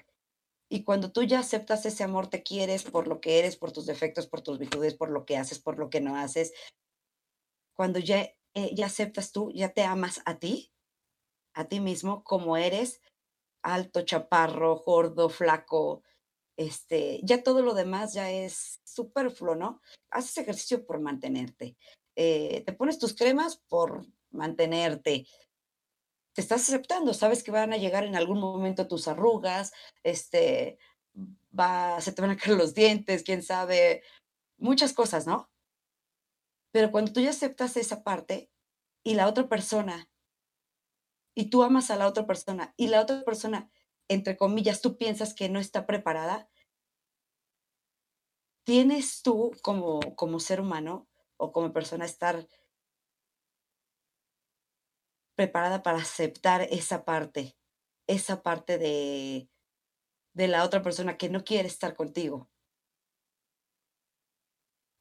Y 0.69 0.85
cuando 0.85 1.11
tú 1.11 1.23
ya 1.23 1.41
aceptas 1.41 1.87
ese 1.87 2.05
amor, 2.05 2.29
te 2.29 2.43
quieres 2.43 2.85
por 2.85 3.09
lo 3.09 3.21
que 3.21 3.39
eres, 3.39 3.57
por 3.57 3.73
tus 3.73 3.87
defectos, 3.87 4.27
por 4.27 4.43
tus 4.43 4.59
virtudes, 4.59 4.95
por 4.95 5.11
lo 5.11 5.25
que 5.25 5.37
haces, 5.37 5.59
por 5.59 5.79
lo 5.79 5.91
que 5.91 6.01
no 6.01 6.17
haces. 6.17 6.53
Cuando 7.75 7.99
ya, 7.99 8.21
eh, 8.55 8.75
ya 8.75 8.87
aceptas 8.87 9.33
tú, 9.33 9.51
ya 9.55 9.73
te 9.73 9.83
amas 9.83 10.21
a 10.27 10.39
ti, 10.39 10.73
a 11.55 11.65
ti 11.69 11.81
mismo, 11.81 12.23
como 12.23 12.57
eres, 12.57 13.01
alto, 13.63 14.03
chaparro, 14.03 14.83
gordo, 14.85 15.31
flaco, 15.31 16.03
este, 16.59 17.21
ya 17.23 17.43
todo 17.43 17.63
lo 17.63 17.75
demás 17.75 18.13
ya 18.13 18.31
es 18.31 18.81
superfluo, 18.85 19.55
¿no? 19.55 19.81
Haces 20.11 20.39
ejercicio 20.39 20.85
por 20.87 21.01
mantenerte. 21.01 21.77
Eh, 22.17 22.63
te 22.67 22.73
pones 22.73 22.99
tus 22.99 23.15
cremas 23.15 23.57
por 23.69 24.07
mantenerte 24.31 25.27
te 26.37 26.43
estás 26.43 26.69
aceptando, 26.69 27.15
sabes 27.15 27.43
que 27.43 27.51
van 27.51 27.73
a 27.73 27.79
llegar 27.79 28.05
en 28.05 28.15
algún 28.15 28.41
momento 28.41 28.87
tus 28.87 29.09
arrugas, 29.09 29.73
este, 30.03 30.79
va, 31.59 31.99
se 32.03 32.13
te 32.13 32.21
van 32.21 32.33
a 32.33 32.37
caer 32.37 32.59
los 32.59 32.75
dientes, 32.75 33.23
quién 33.23 33.43
sabe, 33.43 34.03
muchas 34.59 34.93
cosas, 34.93 35.27
¿no? 35.27 35.51
Pero 36.73 36.93
cuando 36.93 37.11
tú 37.11 37.21
ya 37.21 37.31
aceptas 37.31 37.79
esa 37.79 38.05
parte 38.05 38.51
y 39.03 39.15
la 39.15 39.29
otra 39.29 39.49
persona, 39.49 40.11
y 41.35 41.49
tú 41.49 41.63
amas 41.63 41.91
a 41.91 41.97
la 41.97 42.07
otra 42.07 42.27
persona, 42.27 42.75
y 42.77 42.89
la 42.89 43.01
otra 43.01 43.25
persona, 43.25 43.71
entre 44.09 44.37
comillas, 44.37 44.83
tú 44.83 44.99
piensas 44.99 45.33
que 45.33 45.49
no 45.49 45.59
está 45.59 45.87
preparada, 45.87 46.51
tienes 48.65 49.23
tú 49.23 49.53
como, 49.63 50.01
como 50.17 50.39
ser 50.39 50.61
humano 50.61 51.09
o 51.39 51.51
como 51.51 51.73
persona 51.73 52.05
estar 52.05 52.47
preparada 55.37 55.83
para 55.83 55.99
aceptar 55.99 56.63
esa 56.63 57.05
parte, 57.05 57.57
esa 58.09 58.43
parte 58.43 58.79
de, 58.79 59.49
de 60.33 60.49
la 60.49 60.65
otra 60.65 60.83
persona 60.83 61.17
que 61.17 61.29
no 61.29 61.45
quiere 61.45 61.69
estar 61.69 61.95
contigo. 61.95 62.51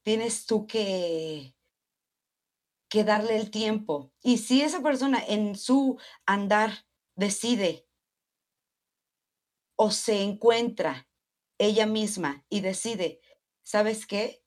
Tienes 0.03 0.45
tú 0.45 0.67
que, 0.67 1.55
que 2.89 3.03
darle 3.03 3.37
el 3.37 3.49
tiempo. 3.49 4.11
Y 4.21 4.37
si 4.37 4.61
esa 4.61 4.81
persona 4.81 5.23
en 5.25 5.55
su 5.55 5.99
andar 6.25 6.85
decide 7.15 7.87
o 9.77 9.91
se 9.91 10.21
encuentra 10.21 11.09
ella 11.57 11.85
misma 11.85 12.45
y 12.49 12.61
decide, 12.61 13.19
¿sabes 13.63 14.05
qué? 14.05 14.43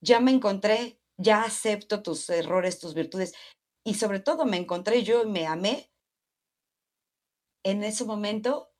Ya 0.00 0.20
me 0.20 0.32
encontré, 0.32 1.00
ya 1.16 1.42
acepto 1.44 2.02
tus 2.02 2.28
errores, 2.28 2.78
tus 2.78 2.94
virtudes, 2.94 3.34
y 3.84 3.94
sobre 3.94 4.20
todo 4.20 4.46
me 4.46 4.56
encontré 4.56 5.04
yo 5.04 5.22
y 5.22 5.26
me 5.26 5.46
amé, 5.46 5.90
en 7.62 7.84
ese 7.84 8.04
momento 8.04 8.70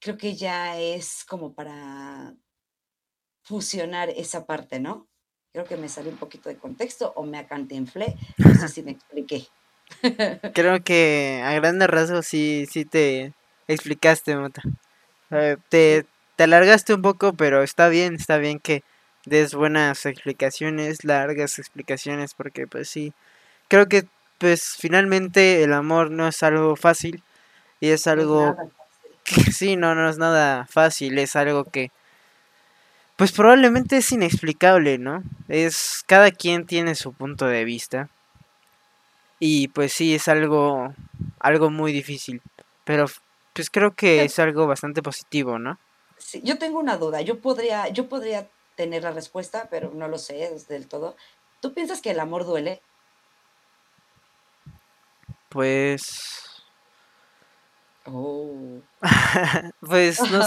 creo 0.00 0.16
que 0.16 0.34
ya 0.34 0.78
es 0.78 1.24
como 1.24 1.54
para 1.54 2.34
fusionar 3.42 4.10
esa 4.10 4.46
parte, 4.46 4.80
¿no? 4.80 5.08
Creo 5.52 5.64
que 5.64 5.76
me 5.76 5.88
salió 5.88 6.10
un 6.10 6.18
poquito 6.18 6.48
de 6.48 6.56
contexto 6.56 7.12
o 7.16 7.24
me 7.24 7.38
acantinflé, 7.38 8.16
no 8.38 8.54
sé 8.54 8.68
si 8.68 8.82
me 8.82 8.92
expliqué. 8.92 9.46
Creo 10.54 10.84
que 10.84 11.42
a 11.44 11.52
grandes 11.54 11.88
rasgos 11.88 12.24
sí, 12.24 12.66
sí 12.70 12.84
te 12.84 13.32
explicaste, 13.66 14.36
Mota. 14.36 14.62
Eh, 15.32 15.56
te, 15.68 16.06
te 16.36 16.44
alargaste 16.44 16.94
un 16.94 17.02
poco, 17.02 17.32
pero 17.32 17.64
está 17.64 17.88
bien, 17.88 18.14
está 18.14 18.38
bien 18.38 18.60
que 18.60 18.84
des 19.26 19.54
buenas 19.54 20.06
explicaciones, 20.06 21.04
largas 21.04 21.58
explicaciones, 21.58 22.34
porque 22.34 22.68
pues 22.68 22.88
sí, 22.88 23.12
creo 23.70 23.88
que 23.88 24.06
pues 24.38 24.76
finalmente 24.78 25.62
el 25.62 25.72
amor 25.72 26.10
no 26.10 26.26
es 26.28 26.42
algo 26.42 26.76
fácil 26.76 27.22
y 27.78 27.90
es 27.90 28.06
algo 28.06 28.56
que 29.24 29.34
sí, 29.52 29.76
no, 29.76 29.94
no 29.94 30.10
es 30.10 30.18
nada 30.18 30.66
fácil, 30.66 31.18
es 31.18 31.36
algo 31.36 31.64
que 31.64 31.90
pues 33.16 33.32
probablemente 33.32 33.98
es 33.98 34.12
inexplicable, 34.12 34.96
¿no? 34.98 35.22
Es 35.48 36.02
cada 36.06 36.30
quien 36.30 36.66
tiene 36.66 36.94
su 36.94 37.12
punto 37.12 37.46
de 37.46 37.64
vista. 37.64 38.08
Y 39.38 39.68
pues 39.68 39.92
sí 39.92 40.14
es 40.14 40.26
algo 40.26 40.94
algo 41.38 41.70
muy 41.70 41.92
difícil, 41.92 42.42
pero 42.84 43.06
pues 43.52 43.70
creo 43.70 43.94
que 43.94 44.24
es 44.24 44.38
algo 44.38 44.66
bastante 44.66 45.02
positivo, 45.02 45.58
¿no? 45.58 45.78
Sí, 46.18 46.40
yo 46.44 46.58
tengo 46.58 46.78
una 46.78 46.96
duda, 46.96 47.20
yo 47.20 47.40
podría 47.40 47.88
yo 47.88 48.08
podría 48.08 48.48
tener 48.74 49.02
la 49.02 49.12
respuesta, 49.12 49.68
pero 49.70 49.92
no 49.94 50.08
lo 50.08 50.18
sé 50.18 50.50
del 50.68 50.88
todo. 50.88 51.14
¿Tú 51.60 51.72
piensas 51.74 52.00
que 52.00 52.10
el 52.10 52.20
amor 52.20 52.46
duele? 52.46 52.80
Pues. 55.50 56.62
Oh. 58.06 58.80
pues 59.80 60.20
no, 60.30 60.40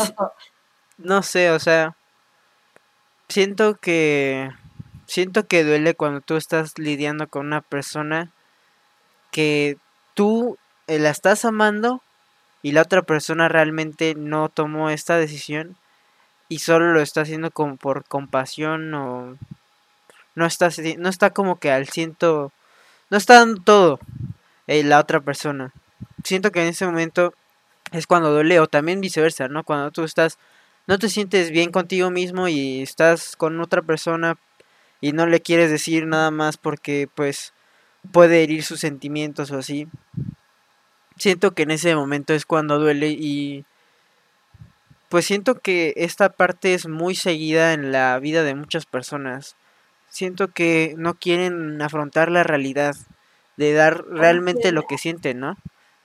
no 0.97 1.23
sé, 1.23 1.51
o 1.51 1.59
sea. 1.59 1.95
Siento 3.27 3.75
que. 3.75 4.49
Siento 5.05 5.47
que 5.47 5.63
duele 5.63 5.93
cuando 5.93 6.21
tú 6.21 6.37
estás 6.37 6.79
lidiando 6.79 7.27
con 7.27 7.45
una 7.45 7.61
persona 7.61 8.31
que 9.31 9.77
tú 10.13 10.57
eh, 10.87 10.97
la 10.97 11.09
estás 11.09 11.43
amando 11.43 12.01
y 12.61 12.71
la 12.71 12.83
otra 12.83 13.01
persona 13.01 13.49
realmente 13.49 14.15
no 14.15 14.47
tomó 14.47 14.89
esta 14.89 15.17
decisión 15.17 15.75
y 16.47 16.59
solo 16.59 16.93
lo 16.93 17.01
está 17.01 17.21
haciendo 17.21 17.51
como 17.51 17.75
por 17.75 18.05
compasión 18.05 18.93
o 18.93 19.37
no 20.35 20.45
está 20.45 20.69
no 20.97 21.09
está 21.09 21.31
como 21.31 21.59
que 21.59 21.71
al 21.71 21.89
ciento 21.89 22.51
no 23.09 23.17
está 23.17 23.35
dando 23.35 23.61
todo 23.61 23.99
eh, 24.67 24.83
la 24.83 24.99
otra 24.99 25.19
persona. 25.21 25.73
Siento 26.23 26.51
que 26.51 26.61
en 26.61 26.69
ese 26.69 26.85
momento 26.85 27.33
es 27.91 28.07
cuando 28.07 28.31
duele 28.31 28.59
o 28.59 28.67
también 28.67 29.01
viceversa, 29.01 29.47
¿no? 29.47 29.63
Cuando 29.63 29.91
tú 29.91 30.03
estás, 30.03 30.37
no 30.87 30.97
te 30.97 31.09
sientes 31.09 31.51
bien 31.51 31.71
contigo 31.71 32.09
mismo 32.09 32.47
y 32.47 32.81
estás 32.81 33.35
con 33.35 33.59
otra 33.61 33.81
persona 33.81 34.37
y 35.01 35.11
no 35.11 35.25
le 35.27 35.41
quieres 35.41 35.69
decir 35.69 36.07
nada 36.07 36.31
más 36.31 36.57
porque 36.57 37.07
pues 37.13 37.53
puede 38.11 38.43
herir 38.43 38.63
sus 38.63 38.79
sentimientos 38.79 39.51
o 39.51 39.57
así. 39.59 39.87
Siento 41.17 41.51
que 41.51 41.63
en 41.63 41.71
ese 41.71 41.95
momento 41.95 42.33
es 42.33 42.45
cuando 42.45 42.79
duele 42.79 43.09
y 43.09 43.65
pues 45.09 45.25
siento 45.25 45.59
que 45.59 45.93
esta 45.95 46.29
parte 46.29 46.73
es 46.73 46.87
muy 46.87 47.15
seguida 47.15 47.73
en 47.73 47.91
la 47.91 48.17
vida 48.19 48.43
de 48.43 48.55
muchas 48.55 48.85
personas. 48.85 49.55
Siento 50.09 50.47
que 50.47 50.95
no 50.97 51.13
quieren 51.13 51.81
afrontar 51.81 52.31
la 52.31 52.43
realidad 52.43 52.95
de 53.57 53.73
dar 53.73 54.05
realmente 54.05 54.71
lo 54.71 54.83
que 54.83 54.97
sienten, 54.97 55.39
¿no? 55.39 55.57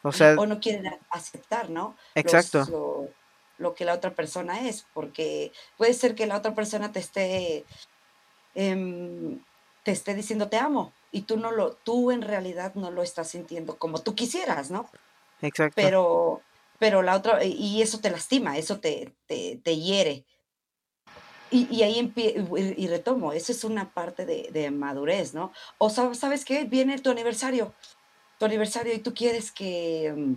O 0.03 0.13
sea, 0.13 0.35
o 0.39 0.47
no 0.47 0.61
quieren 0.61 0.87
aceptar, 1.11 1.71
¿no? 1.71 1.97
Exacto. 2.15 3.11
lo, 3.59 3.75
que 3.75 3.85
la 3.85 3.95
otra 3.95 4.15
persona 4.15 4.69
es, 4.69 4.87
porque 4.95 5.53
puede 5.77 5.95
ser 5.95 6.15
que 6.15 6.27
la 6.27 6.37
otra 6.37 6.55
persona 6.55 6.93
te 6.93 7.01
esté 7.01 7.65
em, 8.55 9.41
te 9.83 9.91
esté 9.91 10.15
diciendo 10.15 10.49
te 10.49 10.59
amo 10.59 10.93
y 11.11 11.23
tú 11.23 11.37
no 11.37 11.51
lo 11.51 11.73
tú 11.73 12.11
en 12.11 12.23
realidad 12.23 12.75
no 12.75 12.91
lo 12.91 13.03
estás 13.03 13.31
sintiendo 13.31 13.77
como 13.77 14.01
tú 14.01 14.15
quisieras, 14.15 14.71
¿no? 14.71 14.89
Exacto. 15.41 15.75
Pero 15.77 16.43
pero 16.79 17.03
la 17.03 17.17
otra 17.17 17.45
y 17.45 17.83
eso 17.83 17.99
te 17.99 18.11
lastima, 18.11 18.57
eso 18.57 18.79
te, 18.79 19.13
te, 19.27 19.59
te 19.63 19.77
hiere. 19.77 20.25
Y, 21.51 21.83
ahí 21.83 22.13
y 22.77 22.87
retomo, 22.89 23.33
eso 23.33 23.53
es 23.53 23.65
una 23.65 23.93
parte 23.93 24.27
de, 24.27 24.71
madurez, 24.71 25.35
¿no? 25.35 25.53
O 25.79 25.89
sabes 25.91 26.45
qué, 26.45 26.65
viene 26.65 26.99
tu 26.99 27.11
aniversario, 27.11 27.75
tu 28.39 28.45
aniversario 28.45 28.95
y 28.95 28.99
tú 28.99 29.15
quieres 29.15 29.51
que, 29.51 30.13
mm, 30.17 30.35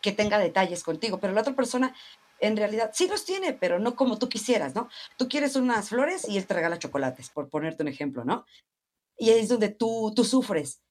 que 0.00 0.12
tenga 0.12 0.38
detalles 0.38 0.82
contigo, 0.82 1.20
pero 1.20 1.32
la 1.32 1.42
otra 1.42 1.54
persona 1.54 1.94
en 2.40 2.56
realidad 2.56 2.90
sí 2.94 3.06
los 3.06 3.24
tiene, 3.24 3.52
pero 3.52 3.78
no 3.78 3.94
como 3.94 4.18
tú 4.18 4.28
quisieras, 4.28 4.74
¿no? 4.74 4.88
Tú 5.16 5.28
quieres 5.28 5.56
unas 5.56 5.90
flores 5.90 6.28
y 6.28 6.38
él 6.38 6.46
te 6.46 6.54
regala 6.54 6.78
chocolates, 6.78 7.30
por 7.30 7.48
ponerte 7.48 7.82
un 7.82 7.88
ejemplo, 7.88 8.24
¿no? 8.24 8.44
Y 9.18 9.30
ahí 9.30 9.40
es 9.40 9.48
donde 9.48 9.68
tú, 9.68 10.12
tú 10.16 10.24
sufres. 10.24 10.82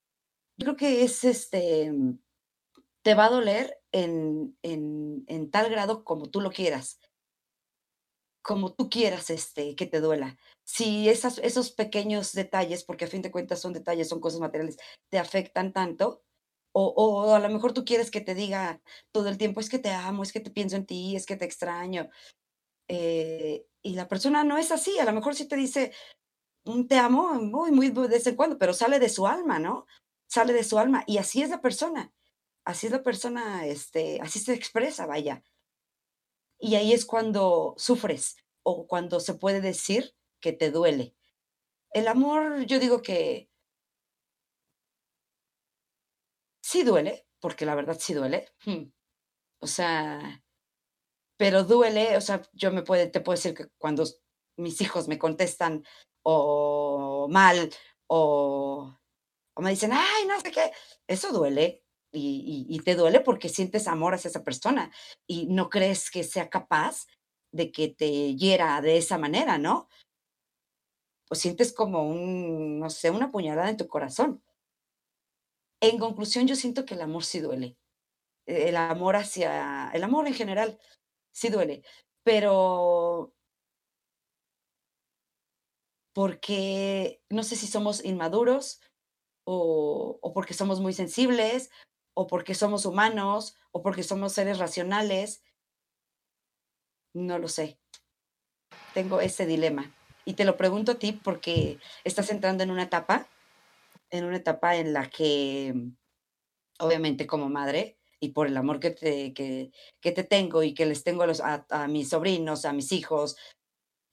Yo 0.57 0.65
creo 0.65 0.75
que 0.77 1.03
es 1.03 1.23
este, 1.23 1.91
mm, 1.91 2.19
te 3.01 3.15
va 3.15 3.25
a 3.25 3.29
doler 3.29 3.79
en, 3.91 4.57
en, 4.61 5.23
en 5.27 5.51
tal 5.51 5.69
grado 5.69 6.03
como 6.03 6.29
tú 6.29 6.41
lo 6.41 6.51
quieras 6.51 6.99
como 8.41 8.73
tú 8.73 8.89
quieras, 8.89 9.29
este, 9.29 9.75
que 9.75 9.85
te 9.85 9.99
duela. 9.99 10.37
Si 10.65 11.09
esas, 11.09 11.39
esos 11.39 11.71
pequeños 11.71 12.33
detalles, 12.33 12.83
porque 12.83 13.05
a 13.05 13.07
fin 13.07 13.21
de 13.21 13.31
cuentas 13.31 13.61
son 13.61 13.73
detalles, 13.73 14.09
son 14.09 14.19
cosas 14.19 14.39
materiales, 14.39 14.77
te 15.09 15.19
afectan 15.19 15.73
tanto, 15.73 16.23
o, 16.71 16.87
o, 16.95 17.33
a 17.35 17.39
lo 17.39 17.49
mejor 17.49 17.73
tú 17.73 17.83
quieres 17.85 18.11
que 18.11 18.21
te 18.21 18.35
diga 18.35 18.81
todo 19.11 19.29
el 19.29 19.37
tiempo, 19.37 19.59
es 19.59 19.69
que 19.69 19.79
te 19.79 19.91
amo, 19.91 20.23
es 20.23 20.31
que 20.31 20.39
te 20.39 20.51
pienso 20.51 20.75
en 20.75 20.85
ti, 20.85 21.15
es 21.15 21.25
que 21.25 21.35
te 21.35 21.45
extraño. 21.45 22.09
Eh, 22.87 23.65
y 23.81 23.95
la 23.95 24.07
persona 24.07 24.43
no 24.43 24.57
es 24.57 24.71
así, 24.71 24.99
a 24.99 25.05
lo 25.05 25.13
mejor 25.13 25.35
sí 25.35 25.47
te 25.47 25.55
dice, 25.55 25.93
mm, 26.65 26.85
te 26.87 26.97
amo 26.97 27.35
muy, 27.35 27.71
muy 27.71 27.89
de 27.89 28.07
vez 28.07 28.27
en 28.27 28.35
cuando, 28.35 28.57
pero 28.57 28.73
sale 28.73 28.99
de 28.99 29.09
su 29.09 29.27
alma, 29.27 29.59
¿no? 29.59 29.87
Sale 30.27 30.53
de 30.53 30.63
su 30.63 30.79
alma. 30.79 31.03
Y 31.07 31.17
así 31.17 31.41
es 31.41 31.49
la 31.49 31.61
persona. 31.61 32.13
Así 32.65 32.87
es 32.87 32.93
la 32.93 33.03
persona, 33.03 33.65
este, 33.65 34.19
así 34.21 34.39
se 34.39 34.53
expresa, 34.53 35.05
vaya 35.07 35.43
y 36.59 36.75
ahí 36.75 36.93
es 36.93 37.05
cuando 37.05 37.73
sufres, 37.77 38.37
o 38.63 38.85
cuando 38.87 39.19
se 39.19 39.33
puede 39.33 39.61
decir 39.61 40.15
que 40.41 40.53
te 40.53 40.71
duele. 40.71 41.15
El 41.91 42.07
amor, 42.07 42.65
yo 42.65 42.79
digo 42.79 43.01
que 43.01 43.49
sí 46.61 46.83
duele, 46.83 47.25
porque 47.39 47.65
la 47.65 47.75
verdad 47.75 47.97
sí 47.99 48.13
duele. 48.13 48.47
Hmm. 48.65 48.91
O 49.61 49.67
sea, 49.67 50.43
pero 51.37 51.63
duele, 51.63 52.17
o 52.17 52.21
sea, 52.21 52.41
yo 52.53 52.71
me 52.71 52.83
puede, 52.83 53.07
te 53.07 53.21
puedo 53.21 53.37
decir 53.37 53.53
que 53.53 53.67
cuando 53.77 54.03
mis 54.57 54.81
hijos 54.81 55.07
me 55.07 55.17
contestan 55.17 55.83
o 56.23 57.27
mal 57.29 57.71
o, 58.07 58.97
o 59.53 59.61
me 59.61 59.69
dicen, 59.71 59.91
ay, 59.93 60.25
no 60.27 60.39
sé 60.41 60.51
qué, 60.51 60.71
eso 61.07 61.31
duele. 61.31 61.83
Y, 62.11 62.81
te 62.83 62.95
duele 62.95 63.19
porque 63.19 63.49
sientes 63.49 63.87
amor 63.87 64.15
hacia 64.15 64.29
esa 64.29 64.43
persona 64.43 64.91
y 65.27 65.45
no 65.47 65.69
crees 65.69 66.09
que 66.09 66.23
sea 66.23 66.49
capaz 66.49 67.05
de 67.51 67.71
que 67.71 67.89
te 67.89 68.35
hiera 68.35 68.81
de 68.81 68.97
esa 68.97 69.17
manera, 69.17 69.57
¿no? 69.57 69.87
O 71.29 71.35
sientes 71.35 71.71
como 71.71 72.07
un, 72.09 72.79
no 72.79 72.89
sé, 72.89 73.11
una 73.11 73.31
puñalada 73.31 73.69
en 73.69 73.77
tu 73.77 73.87
corazón. 73.87 74.43
En 75.81 75.99
conclusión, 75.99 76.47
yo 76.47 76.55
siento 76.55 76.85
que 76.85 76.95
el 76.95 77.01
amor 77.01 77.23
sí 77.23 77.39
duele. 77.39 77.77
El 78.47 78.75
amor 78.75 79.15
hacia, 79.15 79.91
el 79.93 80.03
amor 80.03 80.27
en 80.27 80.33
general 80.33 80.79
sí 81.31 81.49
duele, 81.49 81.83
pero 82.23 83.33
porque 86.13 87.21
no 87.29 87.43
sé 87.43 87.55
si 87.55 87.67
somos 87.67 88.03
inmaduros 88.03 88.81
o, 89.45 90.19
porque 90.33 90.53
somos 90.53 90.79
muy 90.79 90.93
sensibles 90.93 91.69
o 92.13 92.27
porque 92.27 92.55
somos 92.55 92.85
humanos 92.85 93.55
o 93.71 93.81
porque 93.81 94.03
somos 94.03 94.33
seres 94.33 94.59
racionales. 94.59 95.43
No 97.13 97.39
lo 97.39 97.47
sé. 97.47 97.79
Tengo 98.93 99.21
ese 99.21 99.45
dilema. 99.45 99.95
Y 100.25 100.33
te 100.33 100.45
lo 100.45 100.57
pregunto 100.57 100.91
a 100.91 100.99
ti 100.99 101.13
porque 101.13 101.79
estás 102.03 102.29
entrando 102.29 102.63
en 102.63 102.71
una 102.71 102.83
etapa, 102.83 103.27
en 104.09 104.25
una 104.25 104.37
etapa 104.37 104.75
en 104.75 104.93
la 104.93 105.09
que, 105.09 105.73
obviamente 106.79 107.25
como 107.25 107.49
madre, 107.49 107.97
y 108.19 108.29
por 108.29 108.47
el 108.47 108.57
amor 108.57 108.79
que 108.79 108.91
te, 108.91 109.33
que, 109.33 109.71
que 110.01 110.11
te 110.11 110.23
tengo 110.23 110.61
y 110.63 110.73
que 110.73 110.85
les 110.85 111.03
tengo 111.03 111.23
a, 111.23 111.27
los, 111.27 111.41
a, 111.41 111.87
mis 111.87 112.09
sobrinos, 112.09 112.65
a 112.65 112.73
mis 112.73 112.91
hijos, 112.91 113.37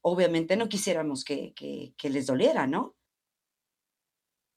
obviamente 0.03 0.57
no 0.57 0.69
quisiéramos 0.69 1.25
que, 1.25 1.53
que, 1.55 1.93
que 1.99 2.11
les 2.11 2.27
doliera, 2.27 2.67
¿no? 2.67 2.97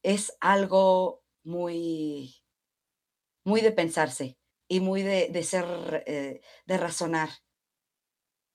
Es 0.03 0.37
algo 0.39 1.23
muy, 1.43 2.38
muy 3.49 3.61
de 3.61 3.71
pensarse 3.71 4.37
y 4.69 4.79
muy 4.79 5.01
de, 5.01 5.29
de 5.29 5.43
ser, 5.43 6.03
eh, 6.05 6.41
de 6.65 6.77
razonar, 6.77 7.29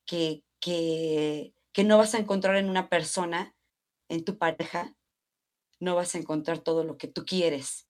que, 0.07 0.45
que, 0.61 1.53
que 1.73 1.85
no 1.85 1.99
vas 1.99 2.15
a 2.15 2.19
encontrar 2.19 2.57
en 2.57 2.71
una 2.71 2.89
persona, 2.89 3.57
en 4.09 4.25
tu 4.25 4.39
pareja, 4.39 4.95
no 5.81 5.97
vas 5.97 6.15
a 6.15 6.19
encontrar 6.19 6.61
todo 6.61 6.85
lo 6.85 6.97
que 6.97 7.09
tú 7.09 7.25
quieres. 7.25 7.89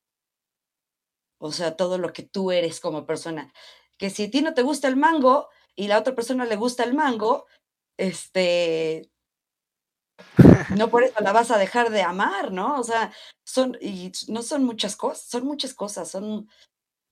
O 1.39 1.53
sea, 1.53 1.77
todo 1.77 1.99
lo 1.99 2.13
que 2.13 2.23
tú 2.23 2.51
eres 2.51 2.81
como 2.81 3.05
persona. 3.05 3.53
Que 3.99 4.09
si 4.09 4.25
a 4.25 4.31
ti 4.31 4.41
no 4.41 4.55
te 4.55 4.63
gusta 4.63 4.89
el 4.89 4.97
mango 4.97 5.51
y 5.77 5.89
la 5.89 5.99
otra 5.99 6.15
persona 6.15 6.47
le 6.47 6.57
gusta 6.57 6.85
el 6.85 6.95
mango, 6.95 7.47
este, 7.99 9.11
no 10.77 10.89
por 10.89 11.05
eso 11.05 11.21
la 11.21 11.33
vas 11.33 11.51
a 11.51 11.59
dejar 11.59 11.91
de 11.91 12.03
amar, 12.03 12.53
¿no? 12.53 12.81
O 12.81 12.85
sea, 12.85 13.13
son, 13.45 13.77
y 13.81 14.13
no 14.29 14.43
son 14.43 14.65
muchas 14.65 14.97
cosas, 14.97 15.27
son 15.27 15.45
muchas 15.45 15.75
cosas, 15.75 16.11
son, 16.11 16.49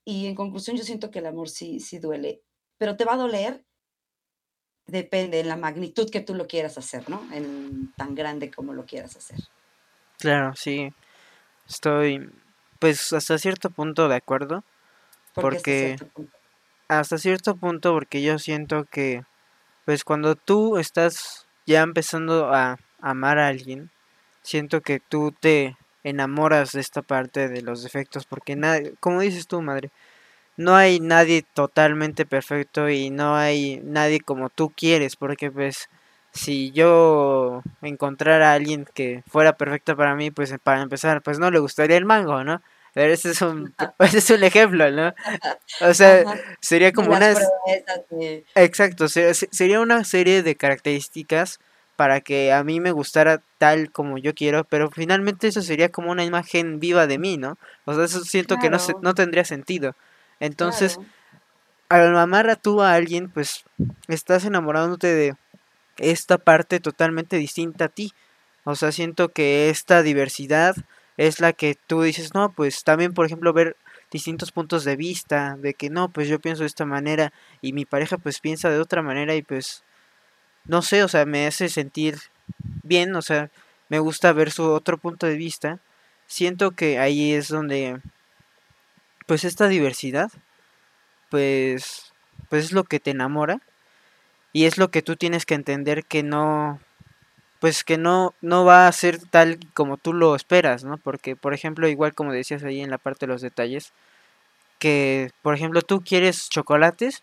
y 0.05 0.27
en 0.27 0.35
conclusión 0.35 0.77
yo 0.77 0.85
siento 0.85 1.11
que 1.11 1.21
el 1.21 1.27
amor 1.27 1.49
sí, 1.49 1.81
sí 1.81 1.99
duele, 1.99 2.43
pero 2.79 2.97
te 2.97 3.05
va 3.05 3.15
a 3.15 3.19
doler, 3.19 3.65
depende 4.87 5.41
en 5.41 5.49
la 5.49 5.57
magnitud 5.57 6.11
que 6.11 6.21
tú 6.21 6.35
lo 6.35 6.47
quieras 6.47 6.77
hacer, 6.79 7.09
¿no? 7.09 7.23
En 7.33 7.93
tan 7.97 8.15
grande 8.15 8.51
como 8.51 8.73
lo 8.73 8.85
quieras 8.85 9.17
hacer. 9.17 9.39
Claro, 10.19 10.55
sí, 10.55 10.93
estoy, 11.69 12.31
pues 12.79 13.13
hasta 13.13 13.39
cierto 13.39 13.71
punto 13.71 14.09
de 14.09 14.17
acuerdo, 14.17 14.65
¿Por 15.35 15.45
porque 15.45 15.57
hasta 15.57 15.73
cierto 15.73 16.07
punto? 16.09 16.39
hasta 16.89 17.19
cierto 17.19 17.57
punto 17.57 17.93
porque 17.93 18.23
yo 18.23 18.39
siento 18.39 18.85
que 18.85 19.25
pues 19.85 20.05
cuando 20.05 20.37
tú 20.37 20.79
estás 20.79 21.47
ya 21.67 21.83
empezando 21.83 22.53
a 22.53 22.79
amar 23.01 23.39
a 23.39 23.49
alguien, 23.49 23.91
siento 24.43 24.81
que 24.81 25.01
tú 25.01 25.33
te 25.33 25.77
enamoras 26.05 26.73
de 26.73 26.81
esta 26.81 27.03
parte 27.03 27.49
de 27.49 27.63
los 27.63 27.83
defectos, 27.83 28.27
porque 28.27 28.57
nadie, 28.57 28.95
como 29.01 29.21
dices 29.21 29.47
tú, 29.47 29.63
madre, 29.63 29.91
no 30.57 30.77
hay 30.77 31.01
nadie 31.01 31.45
totalmente 31.55 32.27
perfecto 32.27 32.89
y 32.91 33.11
no 33.11 33.37
hay 33.37 33.81
nadie 33.85 34.21
como 34.21 34.51
tú 34.51 34.71
quieres, 34.77 35.17
porque 35.17 35.51
pues 35.51 35.89
si 36.33 36.71
yo 36.73 37.63
encontrara 37.83 38.53
a 38.53 38.55
alguien 38.55 38.87
que 38.95 39.23
fuera 39.29 39.55
perfecto 39.57 39.97
para 39.97 40.15
mí, 40.15 40.31
pues 40.31 40.55
para 40.63 40.83
empezar, 40.83 41.23
pues 41.23 41.39
no 41.39 41.51
le 41.51 41.59
gustaría 41.59 41.97
el 41.97 42.05
mango, 42.07 42.45
¿no? 42.45 42.63
Pero 42.95 43.13
ese 43.13 43.31
es 43.31 43.43
un, 43.43 43.75
ese 44.01 44.19
es 44.19 44.31
un 44.31 44.45
ejemplo, 44.45 44.91
¿no? 44.91 45.15
O 45.81 45.95
sea, 45.95 46.25
sería 46.61 46.93
como 46.93 47.09
una... 47.17 47.35
Exacto, 48.55 49.09
se- 49.09 49.35
se- 49.35 49.49
sería 49.51 49.81
una 49.81 50.05
serie 50.05 50.43
de 50.43 50.57
características 50.57 51.59
para 51.97 52.21
que 52.21 52.53
a 52.53 52.65
mí 52.65 52.81
me 52.81 52.93
gustara 52.93 53.43
tal 53.59 53.91
como 53.93 54.19
yo 54.19 54.35
quiero, 54.35 54.65
pero 54.65 54.91
finalmente 54.91 55.49
eso 55.49 55.63
sería 55.63 55.91
como 55.91 56.11
una 56.11 56.25
imagen 56.25 56.81
viva 56.81 57.07
de 57.07 57.19
mí, 57.19 57.37
¿no? 57.37 57.59
O 57.85 57.95
sea, 57.95 58.05
eso 58.05 58.25
siento 58.25 58.59
que 58.59 58.71
no, 58.71 58.79
se- 58.79 58.97
no 59.03 59.15
tendría 59.15 59.45
sentido. 59.45 59.95
Entonces, 60.41 60.97
claro, 61.89 62.09
al 62.09 62.17
amar 62.19 62.49
a 62.51 62.57
tú 62.57 62.83
a 62.83 62.95
alguien, 62.95 63.31
pues 63.31 63.65
estás 64.09 64.45
enamorándote 64.45 65.15
de 65.15 65.35
esta 65.99 66.39
parte 66.39 66.81
totalmente 66.81 67.37
distinta 67.37 67.87
a 67.87 67.89
ti. 67.89 68.13
O 68.65 68.75
sea, 68.77 68.93
siento 68.93 69.29
que 69.31 69.71
esta 69.71 70.03
diversidad 70.03 70.75
es 71.17 71.41
la 71.41 71.53
que 71.53 71.77
tú 71.87 72.03
dices, 72.03 72.35
no, 72.35 72.53
pues 72.53 72.85
también, 72.85 73.13
por 73.13 73.27
ejemplo, 73.27 73.53
ver 73.53 73.77
distintos 74.11 74.53
puntos 74.53 74.85
de 74.85 74.97
vista, 74.97 75.57
de 75.59 75.75
que 75.75 75.91
no, 75.91 76.11
pues 76.11 76.29
yo 76.29 76.39
pienso 76.41 76.63
de 76.63 76.67
esta 76.69 76.85
manera 76.87 77.33
y 77.61 77.73
mi 77.73 77.85
pareja 77.85 78.17
pues 78.19 78.41
piensa 78.41 78.71
de 78.71 78.79
otra 78.81 79.03
manera 79.03 79.35
y 79.35 79.43
pues 79.43 79.85
no 80.65 80.83
sé, 80.83 81.03
o 81.05 81.09
sea, 81.09 81.27
me 81.27 81.47
hace 81.47 81.69
sentir 81.69 82.19
bien, 82.83 83.15
o 83.17 83.23
sea, 83.23 83.51
me 83.89 83.99
gusta 83.99 84.33
ver 84.33 84.51
su 84.51 84.65
otro 84.71 84.99
punto 84.99 85.27
de 85.27 85.37
vista. 85.37 85.81
Siento 86.27 86.73
que 86.73 86.99
ahí 86.99 87.33
es 87.33 87.49
donde 87.49 88.01
pues 89.27 89.45
esta 89.45 89.69
diversidad 89.69 90.31
pues 91.31 92.13
pues 92.49 92.67
es 92.67 92.73
lo 92.73 92.85
que 92.85 93.01
te 93.01 93.11
enamora 93.11 93.61
y 94.53 94.67
es 94.67 94.79
lo 94.79 94.91
que 94.91 95.03
tú 95.03 95.17
tienes 95.17 95.47
que 95.47 95.55
entender 95.55 96.05
que 96.05 96.23
no 96.23 96.81
pues 97.61 97.85
que 97.85 97.97
no 97.99 98.35
no 98.43 98.65
va 98.65 98.89
a 98.89 98.93
ser 98.93 99.19
tal 99.19 99.59
como 99.75 99.97
tú 99.97 100.13
lo 100.13 100.35
esperas, 100.37 100.85
¿no? 100.85 100.99
Porque 100.99 101.37
por 101.37 101.55
ejemplo, 101.55 101.89
igual 101.89 102.15
como 102.15 102.33
decías 102.33 102.65
ahí 102.65 102.81
en 102.81 102.91
la 102.91 102.99
parte 102.99 103.27
de 103.27 103.33
los 103.33 103.41
detalles, 103.41 103.93
que 104.79 105.31
por 105.43 105.55
ejemplo 105.55 105.83
tú 105.83 106.03
quieres 106.05 106.49
chocolates, 106.51 107.23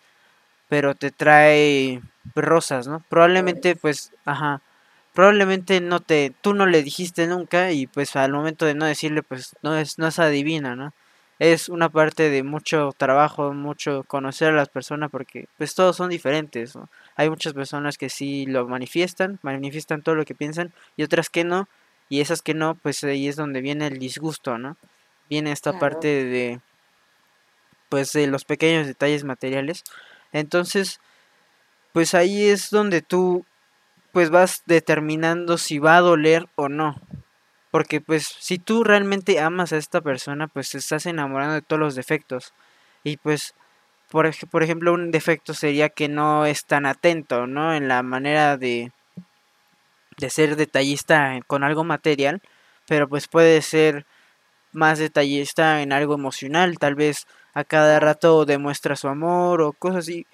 pero 0.69 0.95
te 0.95 1.11
trae 1.11 2.01
rosas, 2.35 2.87
¿no? 2.87 3.03
Probablemente 3.09 3.75
pues, 3.75 4.13
ajá, 4.25 4.61
probablemente 5.13 5.81
no 5.81 5.99
te, 5.99 6.33
tú 6.41 6.53
no 6.53 6.65
le 6.67 6.83
dijiste 6.83 7.27
nunca 7.27 7.71
y 7.71 7.87
pues 7.87 8.15
al 8.15 8.31
momento 8.31 8.65
de 8.65 8.75
no 8.75 8.85
decirle 8.85 9.23
pues 9.23 9.55
no 9.63 9.75
es, 9.77 9.97
no 9.99 10.07
es 10.07 10.19
adivina, 10.19 10.75
¿no? 10.75 10.93
Es 11.39 11.69
una 11.69 11.89
parte 11.89 12.29
de 12.29 12.43
mucho 12.43 12.91
trabajo, 12.97 13.53
mucho 13.53 14.03
conocer 14.05 14.49
a 14.49 14.55
las 14.55 14.69
personas 14.69 15.09
porque 15.09 15.47
pues 15.57 15.73
todos 15.75 15.95
son 15.97 16.09
diferentes, 16.09 16.75
¿no? 16.75 16.89
Hay 17.15 17.29
muchas 17.29 17.53
personas 17.53 17.97
que 17.97 18.09
sí 18.09 18.45
lo 18.45 18.67
manifiestan, 18.67 19.39
manifiestan 19.41 20.01
todo 20.03 20.15
lo 20.15 20.25
que 20.25 20.35
piensan 20.35 20.73
y 20.97 21.03
otras 21.03 21.29
que 21.29 21.43
no, 21.43 21.67
y 22.09 22.21
esas 22.21 22.41
que 22.41 22.53
no, 22.53 22.75
pues 22.75 23.03
ahí 23.03 23.27
es 23.27 23.35
donde 23.35 23.61
viene 23.61 23.87
el 23.87 23.99
disgusto, 23.99 24.57
¿no? 24.57 24.77
Viene 25.29 25.51
esta 25.51 25.79
parte 25.79 26.07
de 26.25 26.59
pues 27.89 28.13
de 28.13 28.27
los 28.27 28.45
pequeños 28.45 28.87
detalles 28.87 29.23
materiales. 29.23 29.83
Entonces, 30.33 30.99
pues 31.93 32.13
ahí 32.13 32.47
es 32.49 32.69
donde 32.69 33.01
tú 33.01 33.45
pues 34.13 34.29
vas 34.31 34.63
determinando 34.67 35.57
si 35.57 35.79
va 35.79 35.97
a 35.97 36.01
doler 36.01 36.47
o 36.55 36.69
no. 36.69 36.95
Porque 37.71 38.01
pues 38.01 38.27
si 38.39 38.59
tú 38.59 38.83
realmente 38.83 39.39
amas 39.39 39.73
a 39.73 39.77
esta 39.77 40.01
persona, 40.01 40.47
pues 40.47 40.71
te 40.71 40.79
estás 40.79 41.05
enamorando 41.07 41.55
de 41.55 41.61
todos 41.63 41.79
los 41.81 41.95
defectos. 41.95 42.53
Y 43.03 43.17
pues, 43.17 43.55
por, 44.11 44.27
ej- 44.27 44.47
por 44.51 44.63
ejemplo, 44.63 44.93
un 44.93 45.11
defecto 45.11 45.53
sería 45.55 45.89
que 45.89 46.09
no 46.09 46.45
es 46.47 46.65
tan 46.65 46.85
atento, 46.87 47.47
¿no? 47.47 47.73
En 47.75 47.87
la 47.89 48.03
manera 48.03 48.57
de, 48.57 48.91
de 50.17 50.29
ser 50.29 50.55
detallista 50.55 51.39
con 51.47 51.63
algo 51.63 51.83
material, 51.83 52.41
pero 52.87 53.07
pues 53.07 53.27
puede 53.27 53.61
ser 53.61 54.05
más 54.73 54.99
detallista 54.99 55.81
en 55.81 55.93
algo 55.93 56.15
emocional, 56.15 56.79
tal 56.79 56.95
vez 56.95 57.27
a 57.53 57.63
cada 57.63 57.99
rato 57.99 58.45
demuestra 58.45 58.95
su 58.95 59.07
amor 59.07 59.61
o 59.61 59.73
cosas 59.73 59.99
así. 59.99 60.25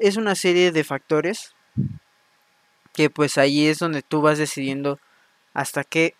Es 0.00 0.16
una 0.16 0.34
serie 0.34 0.72
de 0.72 0.84
factores 0.84 1.54
que 2.92 3.10
pues 3.10 3.36
ahí 3.36 3.66
es 3.66 3.78
donde 3.78 4.02
tú 4.02 4.22
vas 4.22 4.38
decidiendo 4.38 4.98
hasta 5.52 5.84
qué 5.84 6.14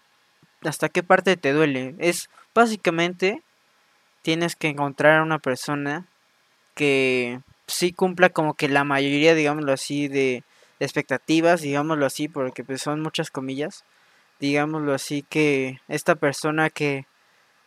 hasta 0.62 0.88
qué 0.88 1.02
parte 1.02 1.36
te 1.36 1.52
duele. 1.52 1.94
Es 1.98 2.28
básicamente 2.54 3.42
tienes 4.22 4.56
que 4.56 4.68
encontrar 4.68 5.20
a 5.20 5.22
una 5.22 5.38
persona 5.38 6.06
que 6.74 7.40
sí 7.66 7.92
cumpla 7.92 8.30
como 8.30 8.54
que 8.54 8.68
la 8.68 8.84
mayoría, 8.84 9.34
digámoslo 9.34 9.72
así, 9.72 10.08
de, 10.08 10.44
expectativas, 10.80 11.62
digámoslo 11.62 12.06
así, 12.06 12.28
porque 12.28 12.64
pues 12.64 12.82
son 12.82 13.00
muchas 13.00 13.30
comillas, 13.30 13.84
digámoslo 14.40 14.92
así, 14.92 15.22
que 15.22 15.80
esta 15.88 16.16
persona 16.16 16.70
que 16.70 17.06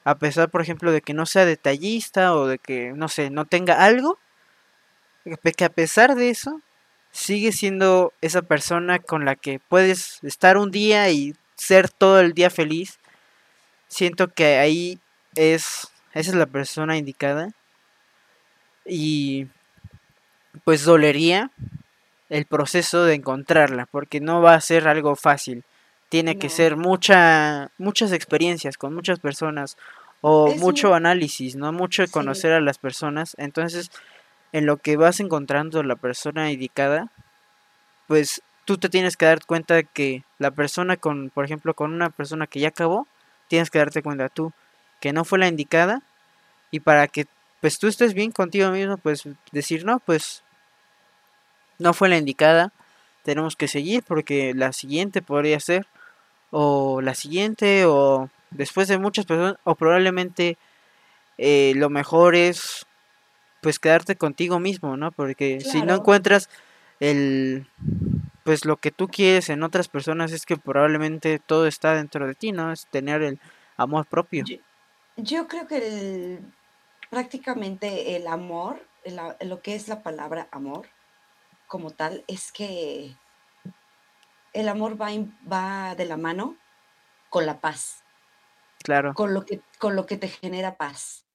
a 0.03 0.15
pesar, 0.15 0.49
por 0.49 0.61
ejemplo, 0.61 0.91
de 0.91 1.01
que 1.01 1.13
no 1.13 1.25
sea 1.25 1.45
detallista 1.45 2.35
o 2.35 2.47
de 2.47 2.57
que, 2.57 2.93
no 2.93 3.09
sé, 3.09 3.29
no 3.29 3.45
tenga 3.45 3.83
algo, 3.83 4.17
que 5.23 5.65
a 5.65 5.69
pesar 5.69 6.15
de 6.15 6.29
eso, 6.29 6.61
sigue 7.11 7.51
siendo 7.51 8.13
esa 8.21 8.41
persona 8.41 8.99
con 8.99 9.25
la 9.25 9.35
que 9.35 9.59
puedes 9.59 10.23
estar 10.23 10.57
un 10.57 10.71
día 10.71 11.09
y 11.09 11.35
ser 11.55 11.89
todo 11.89 12.19
el 12.19 12.33
día 12.33 12.49
feliz. 12.49 12.99
Siento 13.87 14.27
que 14.27 14.57
ahí 14.57 14.99
es, 15.35 15.89
esa 16.13 16.31
es 16.31 16.35
la 16.35 16.45
persona 16.45 16.97
indicada. 16.97 17.49
Y 18.85 19.47
pues 20.63 20.83
dolería 20.83 21.51
el 22.29 22.45
proceso 22.45 23.03
de 23.03 23.15
encontrarla, 23.15 23.87
porque 23.87 24.19
no 24.19 24.41
va 24.41 24.53
a 24.53 24.61
ser 24.61 24.87
algo 24.87 25.15
fácil. 25.15 25.63
Tiene 26.09 26.37
que 26.37 26.49
ser 26.49 26.75
mucha, 26.75 27.71
muchas 27.77 28.11
experiencias 28.11 28.77
con 28.77 28.95
muchas 28.95 29.19
personas 29.19 29.77
o 30.21 30.53
mucho 30.55 30.93
análisis, 30.93 31.55
¿no? 31.55 31.71
Mucho 31.71 32.03
conocer 32.11 32.51
a 32.51 32.61
las 32.61 32.77
personas. 32.77 33.35
Entonces, 33.37 33.91
en 34.51 34.65
lo 34.65 34.77
que 34.77 34.97
vas 34.97 35.19
encontrando 35.19 35.83
la 35.83 35.95
persona 35.95 36.51
indicada, 36.51 37.09
pues 38.07 38.41
tú 38.65 38.77
te 38.77 38.89
tienes 38.89 39.17
que 39.17 39.25
dar 39.25 39.45
cuenta 39.45 39.75
de 39.75 39.83
que 39.83 40.23
la 40.39 40.51
persona 40.51 40.97
con, 40.97 41.29
por 41.29 41.45
ejemplo, 41.45 41.73
con 41.73 41.93
una 41.93 42.09
persona 42.09 42.47
que 42.47 42.59
ya 42.59 42.69
acabó, 42.69 43.07
tienes 43.47 43.69
que 43.69 43.79
darte 43.79 44.01
cuenta 44.01 44.29
tú 44.29 44.51
que 44.99 45.13
no 45.13 45.25
fue 45.25 45.39
la 45.39 45.47
indicada 45.47 46.01
y 46.71 46.79
para 46.79 47.07
que 47.07 47.27
pues 47.61 47.79
tú 47.79 47.87
estés 47.87 48.13
bien 48.13 48.31
contigo 48.31 48.69
mismo, 48.71 48.97
pues 48.97 49.27
decir, 49.51 49.85
no, 49.85 49.99
pues 49.99 50.43
no 51.77 51.93
fue 51.93 52.09
la 52.09 52.17
indicada, 52.17 52.71
tenemos 53.23 53.55
que 53.55 53.67
seguir 53.67 54.03
porque 54.03 54.53
la 54.53 54.71
siguiente 54.71 55.21
podría 55.21 55.59
ser 55.59 55.87
o 56.51 57.01
la 57.01 57.15
siguiente 57.15 57.85
o 57.85 58.29
después 58.51 58.87
de 58.87 58.97
muchas 58.97 59.25
personas 59.25 59.57
o 59.63 59.75
probablemente 59.75 60.57
eh, 61.37 61.73
lo 61.75 61.89
mejor 61.89 62.35
es 62.35 62.85
pues 63.61 63.79
quedarte 63.79 64.15
contigo 64.15 64.59
mismo, 64.59 64.95
¿no? 64.97 65.11
Porque 65.11 65.59
si 65.61 65.81
no 65.81 65.95
encuentras 65.95 66.49
el 66.99 67.67
pues 68.43 68.65
lo 68.65 68.77
que 68.77 68.91
tú 68.91 69.07
quieres 69.07 69.49
en 69.49 69.63
otras 69.63 69.87
personas 69.89 70.31
es 70.31 70.45
que 70.45 70.57
probablemente 70.57 71.39
todo 71.39 71.67
está 71.67 71.93
dentro 71.93 72.25
de 72.25 72.33
ti, 72.33 72.51
¿no? 72.51 72.71
Es 72.71 72.87
tener 72.87 73.21
el 73.21 73.39
amor 73.77 74.07
propio. 74.07 74.43
Yo, 75.17 75.47
creo 75.47 75.67
que 75.67 76.39
prácticamente 77.09 78.15
el 78.15 78.27
amor, 78.27 78.81
lo 79.41 79.61
que 79.61 79.75
es 79.75 79.87
la 79.87 80.01
palabra 80.01 80.47
amor 80.51 80.87
como 81.67 81.91
tal, 81.91 82.23
es 82.27 82.51
que 82.51 83.15
el 84.53 84.67
amor 84.69 85.01
va, 85.01 85.09
va 85.51 85.95
de 85.95 86.05
la 86.05 86.17
mano 86.17 86.57
con 87.29 87.45
la 87.45 87.61
paz. 87.61 88.03
Claro. 88.83 89.13
Con 89.13 89.33
lo 89.33 89.45
que, 89.45 89.61
con 89.79 89.95
lo 89.95 90.05
que 90.05 90.17
te 90.17 90.29
genera 90.29 90.77
paz 90.77 91.25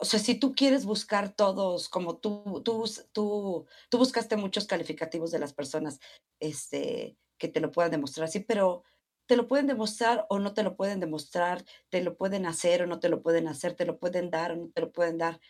o 0.00 0.04
sea, 0.04 0.20
si 0.20 0.36
tú 0.36 0.54
quieres 0.54 0.84
buscar 0.86 1.34
todos, 1.34 1.88
como 1.88 2.18
tú, 2.18 2.62
tú, 2.64 2.84
tú, 3.12 3.66
tú 3.88 3.98
buscaste 3.98 4.36
muchos 4.36 4.66
calificativos 4.66 5.32
de 5.32 5.40
las 5.40 5.52
personas 5.52 5.98
este, 6.40 7.16
que 7.36 7.48
te 7.48 7.60
lo 7.60 7.72
puedan 7.72 7.90
demostrar, 7.90 8.28
sí, 8.28 8.40
pero 8.40 8.84
te 9.26 9.36
lo 9.36 9.48
pueden 9.48 9.66
demostrar 9.66 10.24
o 10.30 10.38
no 10.38 10.54
te 10.54 10.62
lo 10.62 10.76
pueden 10.76 11.00
demostrar, 11.00 11.64
te 11.90 12.00
lo 12.00 12.16
pueden 12.16 12.46
hacer 12.46 12.82
o 12.82 12.86
no 12.86 13.00
te 13.00 13.08
lo 13.08 13.22
pueden 13.22 13.48
hacer, 13.48 13.74
te 13.74 13.84
lo 13.84 13.98
pueden 13.98 14.30
dar 14.30 14.52
o 14.52 14.56
no 14.56 14.70
te 14.70 14.80
lo 14.80 14.92
pueden 14.92 15.18
dar. 15.18 15.40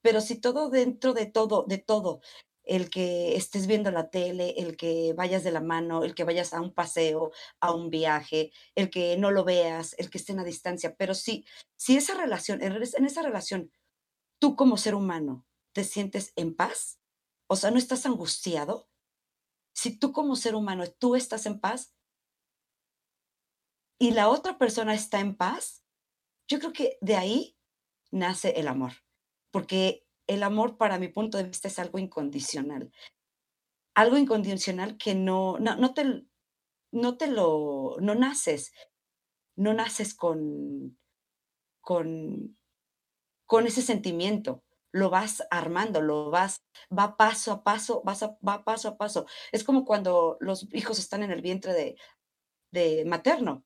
Pero 0.00 0.20
si 0.20 0.40
todo 0.40 0.70
dentro 0.70 1.12
de 1.12 1.26
todo, 1.26 1.64
de 1.66 1.78
todo, 1.78 2.20
el 2.68 2.90
que 2.90 3.34
estés 3.34 3.66
viendo 3.66 3.90
la 3.90 4.10
tele, 4.10 4.54
el 4.58 4.76
que 4.76 5.14
vayas 5.14 5.42
de 5.42 5.50
la 5.50 5.62
mano, 5.62 6.04
el 6.04 6.14
que 6.14 6.24
vayas 6.24 6.52
a 6.52 6.60
un 6.60 6.72
paseo, 6.72 7.32
a 7.60 7.72
un 7.72 7.88
viaje, 7.88 8.52
el 8.74 8.90
que 8.90 9.16
no 9.16 9.30
lo 9.30 9.42
veas, 9.44 9.94
el 9.98 10.10
que 10.10 10.18
esté 10.18 10.38
a 10.38 10.44
distancia, 10.44 10.94
pero 10.96 11.14
sí, 11.14 11.46
si 11.76 11.96
esa 11.96 12.14
relación, 12.14 12.62
en 12.62 13.04
esa 13.04 13.22
relación 13.22 13.72
tú 14.38 14.54
como 14.54 14.76
ser 14.76 14.94
humano 14.94 15.46
te 15.72 15.82
sientes 15.82 16.32
en 16.36 16.54
paz, 16.54 17.00
o 17.48 17.56
sea, 17.56 17.70
no 17.70 17.78
estás 17.78 18.04
angustiado, 18.04 18.88
si 19.74 19.96
tú 19.96 20.12
como 20.12 20.36
ser 20.36 20.54
humano 20.54 20.84
tú 20.98 21.16
estás 21.16 21.46
en 21.46 21.60
paz 21.60 21.94
y 23.98 24.10
la 24.10 24.28
otra 24.28 24.58
persona 24.58 24.94
está 24.94 25.20
en 25.20 25.36
paz, 25.36 25.84
yo 26.48 26.58
creo 26.58 26.72
que 26.72 26.98
de 27.00 27.16
ahí 27.16 27.56
nace 28.10 28.50
el 28.60 28.68
amor, 28.68 28.92
porque 29.50 30.07
el 30.28 30.42
amor 30.44 30.76
para 30.76 30.98
mi 30.98 31.08
punto 31.08 31.38
de 31.38 31.44
vista 31.44 31.66
es 31.66 31.78
algo 31.80 31.98
incondicional, 31.98 32.92
algo 33.94 34.16
incondicional 34.16 34.96
que 34.96 35.16
no, 35.16 35.58
no, 35.58 35.94
te, 35.94 36.24
no 36.92 37.16
te 37.16 37.26
lo, 37.26 37.96
no 38.00 38.14
naces, 38.14 38.72
no 39.56 39.74
naces 39.74 40.14
con, 40.14 40.96
con, 41.80 42.56
con 43.46 43.66
ese 43.66 43.82
sentimiento. 43.82 44.62
Lo 44.90 45.10
vas 45.10 45.46
armando, 45.50 46.00
lo 46.00 46.30
vas, 46.30 46.64
va 46.96 47.16
paso 47.16 47.52
a 47.52 47.64
paso, 47.64 48.02
vas 48.04 48.22
va 48.22 48.64
paso 48.64 48.88
a 48.88 48.96
paso. 48.96 49.26
Es 49.52 49.64
como 49.64 49.84
cuando 49.84 50.38
los 50.40 50.66
hijos 50.72 50.98
están 50.98 51.22
en 51.22 51.30
el 51.30 51.42
vientre 51.42 51.72
de, 51.72 51.96
de 52.70 53.04
materno. 53.04 53.64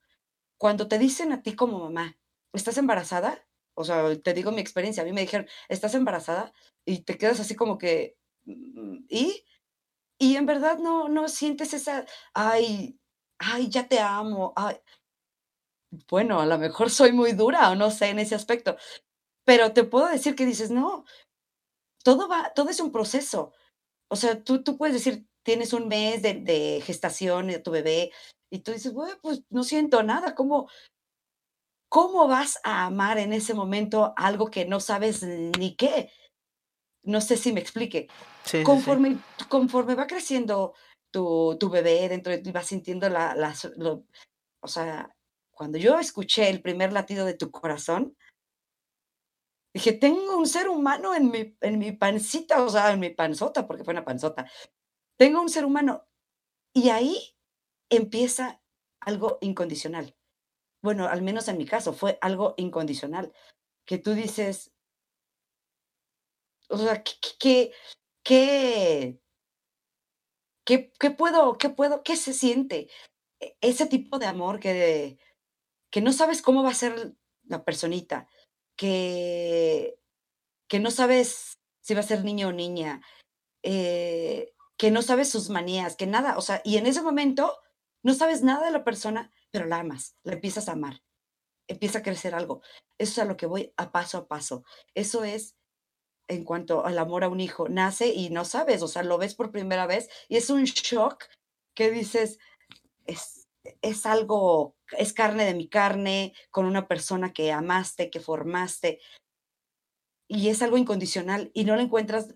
Cuando 0.57 0.87
te 0.87 0.99
dicen 0.99 1.31
a 1.31 1.41
ti 1.41 1.55
como 1.55 1.79
mamá, 1.79 2.17
¿estás 2.53 2.77
embarazada? 2.77 3.45
O 3.75 3.83
sea, 3.83 4.15
te 4.21 4.33
digo 4.33 4.51
mi 4.51 4.61
experiencia, 4.61 5.03
a 5.03 5.05
mí 5.05 5.13
me 5.13 5.21
dijeron, 5.21 5.47
¿estás 5.69 5.95
embarazada? 5.95 6.53
Y 6.85 7.03
te 7.03 7.17
quedas 7.17 7.39
así 7.39 7.55
como 7.55 7.77
que, 7.77 8.17
mm, 8.45 9.05
¿y? 9.09 9.45
Y 10.19 10.35
en 10.37 10.45
verdad 10.45 10.79
no, 10.79 11.09
no 11.09 11.27
sientes 11.27 11.73
esa, 11.73 12.05
ay, 12.33 12.99
ay, 13.39 13.69
ya 13.69 13.87
te 13.87 13.99
amo, 13.99 14.53
ay. 14.55 14.77
Bueno, 16.09 16.39
a 16.39 16.45
lo 16.45 16.57
mejor 16.57 16.89
soy 16.89 17.11
muy 17.11 17.33
dura 17.33 17.69
o 17.71 17.75
no 17.75 17.91
sé 17.91 18.09
en 18.09 18.19
ese 18.19 18.35
aspecto, 18.35 18.77
pero 19.45 19.73
te 19.73 19.83
puedo 19.83 20.07
decir 20.07 20.35
que 20.35 20.45
dices, 20.45 20.71
no, 20.71 21.05
todo 22.03 22.27
va, 22.27 22.53
todo 22.53 22.69
es 22.69 22.79
un 22.79 22.91
proceso. 22.91 23.53
O 24.09 24.15
sea, 24.15 24.43
tú, 24.43 24.63
tú 24.63 24.77
puedes 24.77 24.95
decir, 24.95 25.27
tienes 25.43 25.73
un 25.73 25.87
mes 25.87 26.21
de, 26.21 26.81
gestación 26.85 27.47
de 27.47 27.59
tu 27.59 27.71
bebé 27.71 28.11
y 28.49 28.59
tú 28.59 28.71
dices, 28.71 28.93
bueno, 28.93 29.17
pues 29.21 29.43
no 29.49 29.63
siento 29.63 30.03
nada. 30.03 30.35
¿Cómo, 30.35 30.69
¿Cómo 31.93 32.27
vas 32.27 32.59
a 32.63 32.87
amar 32.87 33.19
en 33.19 33.33
ese 33.33 33.53
momento 33.53 34.15
algo 34.17 34.49
que 34.49 34.65
no 34.65 34.79
sabes 34.79 35.21
ni 35.21 35.75
qué? 35.75 36.09
No 37.03 37.21
sé 37.21 37.37
si 37.37 37.53
me 37.53 37.59
explique. 37.59 38.07
conforme, 38.63 39.19
conforme 39.47 39.93
va 39.93 40.07
creciendo 40.07 40.73
tu, 41.11 41.55
tu, 41.59 41.69
bebé 41.69 42.09
dentro 42.09 42.33
de 42.33 42.39
ti, 42.39 42.51
vas 42.51 42.65
sintiendo 42.65 43.07
la, 43.09 43.35
la 43.35 43.53
o 44.59 44.67
sea, 44.67 45.15
cuando 45.51 45.77
yo 45.77 45.99
escuché 45.99 46.49
el 46.49 46.63
primer 46.63 46.91
latido 46.93 47.27
de 47.27 47.35
tu 47.35 47.51
corazón, 47.51 48.17
Dije, 49.71 49.93
tengo 49.93 50.37
un 50.37 50.47
ser 50.47 50.69
humano 50.69 51.13
en 51.13 51.29
mi, 51.29 51.55
en 51.61 51.77
mi 51.77 51.91
pancita, 51.91 52.63
o 52.63 52.69
sea, 52.69 52.91
en 52.91 52.99
mi 52.99 53.11
panzota, 53.11 53.67
porque 53.67 53.83
fue 53.83 53.93
una 53.93 54.05
panzota. 54.05 54.49
Tengo 55.17 55.41
un 55.41 55.49
ser 55.49 55.65
humano. 55.65 56.07
Y 56.73 56.89
ahí 56.89 57.35
empieza 57.89 58.61
algo 58.99 59.37
incondicional. 59.41 60.15
Bueno, 60.83 61.07
al 61.07 61.21
menos 61.21 61.47
en 61.47 61.57
mi 61.57 61.65
caso, 61.65 61.93
fue 61.93 62.19
algo 62.21 62.53
incondicional. 62.57 63.33
Que 63.85 63.97
tú 63.97 64.13
dices, 64.13 64.73
o 66.69 66.77
sea, 66.77 67.03
¿qué, 67.03 67.71
qué, 68.23 69.21
qué, 70.65 70.91
qué 70.99 71.11
puedo, 71.11 71.57
qué 71.57 71.69
puedo, 71.69 72.03
qué 72.03 72.17
se 72.17 72.33
siente? 72.33 72.89
E, 73.39 73.57
ese 73.61 73.85
tipo 73.87 74.19
de 74.19 74.25
amor 74.25 74.59
que, 74.59 75.17
que 75.89 76.01
no 76.01 76.11
sabes 76.13 76.41
cómo 76.41 76.63
va 76.63 76.71
a 76.71 76.73
ser 76.73 77.15
la 77.45 77.63
personita, 77.63 78.27
que, 78.75 79.97
que 80.67 80.79
no 80.79 80.91
sabes 80.91 81.59
si 81.81 81.93
va 81.93 82.01
a 82.01 82.03
ser 82.03 82.25
niño 82.25 82.49
o 82.49 82.51
niña, 82.51 83.01
eh, 83.63 84.53
que 84.77 84.91
no 84.91 85.01
sabes 85.01 85.29
sus 85.29 85.49
manías, 85.49 85.95
que 85.95 86.07
nada, 86.07 86.37
o 86.37 86.41
sea, 86.41 86.61
y 86.65 86.77
en 86.77 86.87
ese 86.87 87.01
momento 87.01 87.57
no 88.03 88.13
sabes 88.13 88.43
nada 88.43 88.65
de 88.65 88.71
la 88.71 88.83
persona, 88.83 89.31
pero 89.53 89.67
la 89.67 89.79
amas, 89.79 90.17
la 90.23 90.33
empiezas 90.33 90.67
a 90.67 90.71
amar, 90.71 91.03
empieza 91.67 91.99
a 91.99 92.01
crecer 92.01 92.33
algo. 92.33 92.63
Eso 92.97 93.11
es 93.11 93.19
a 93.19 93.25
lo 93.25 93.37
que 93.37 93.45
voy 93.45 93.71
a 93.77 93.91
paso 93.91 94.17
a 94.17 94.27
paso. 94.27 94.63
Eso 94.95 95.23
es 95.23 95.55
en 96.27 96.43
cuanto 96.43 96.85
al 96.85 96.97
amor 96.97 97.23
a 97.23 97.29
un 97.29 97.39
hijo, 97.39 97.69
nace 97.69 98.07
y 98.07 98.31
no 98.31 98.45
sabes, 98.45 98.81
o 98.81 98.87
sea, 98.87 99.03
lo 99.03 99.19
ves 99.19 99.35
por 99.35 99.51
primera 99.51 99.85
vez 99.85 100.09
y 100.27 100.37
es 100.37 100.49
un 100.49 100.63
shock 100.63 101.25
que 101.75 101.91
dices, 101.91 102.39
es, 103.05 103.47
es 103.81 104.05
algo, 104.07 104.75
es 104.97 105.13
carne 105.13 105.45
de 105.45 105.53
mi 105.53 105.67
carne, 105.67 106.33
con 106.49 106.65
una 106.65 106.87
persona 106.87 107.31
que 107.31 107.51
amaste, 107.51 108.09
que 108.09 108.21
formaste, 108.21 108.99
y 110.27 110.49
es 110.49 110.63
algo 110.63 110.77
incondicional 110.77 111.51
y 111.53 111.65
no 111.65 111.75
le 111.75 111.83
encuentras 111.83 112.33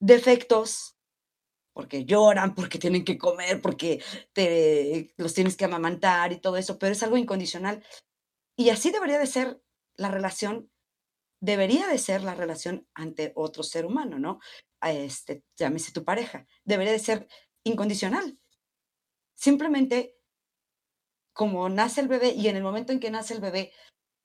defectos, 0.00 0.91
porque 1.72 2.04
lloran, 2.04 2.54
porque 2.54 2.78
tienen 2.78 3.04
que 3.04 3.18
comer, 3.18 3.60
porque 3.60 4.02
te, 4.32 5.12
los 5.16 5.34
tienes 5.34 5.56
que 5.56 5.64
amamantar 5.64 6.32
y 6.32 6.40
todo 6.40 6.56
eso, 6.56 6.78
pero 6.78 6.92
es 6.92 7.02
algo 7.02 7.16
incondicional. 7.16 7.82
Y 8.56 8.70
así 8.70 8.90
debería 8.90 9.18
de 9.18 9.26
ser 9.26 9.62
la 9.96 10.10
relación 10.10 10.70
debería 11.42 11.88
de 11.88 11.98
ser 11.98 12.22
la 12.22 12.36
relación 12.36 12.86
ante 12.94 13.32
otro 13.34 13.64
ser 13.64 13.84
humano, 13.84 14.18
¿no? 14.20 14.38
Este, 14.80 15.42
llámese 15.56 15.90
tu 15.90 16.04
pareja, 16.04 16.46
debería 16.64 16.92
de 16.92 17.00
ser 17.00 17.26
incondicional. 17.64 18.38
Simplemente 19.34 20.16
como 21.32 21.68
nace 21.68 22.00
el 22.00 22.06
bebé 22.06 22.28
y 22.28 22.46
en 22.46 22.56
el 22.56 22.62
momento 22.62 22.92
en 22.92 23.00
que 23.00 23.10
nace 23.10 23.34
el 23.34 23.40
bebé, 23.40 23.72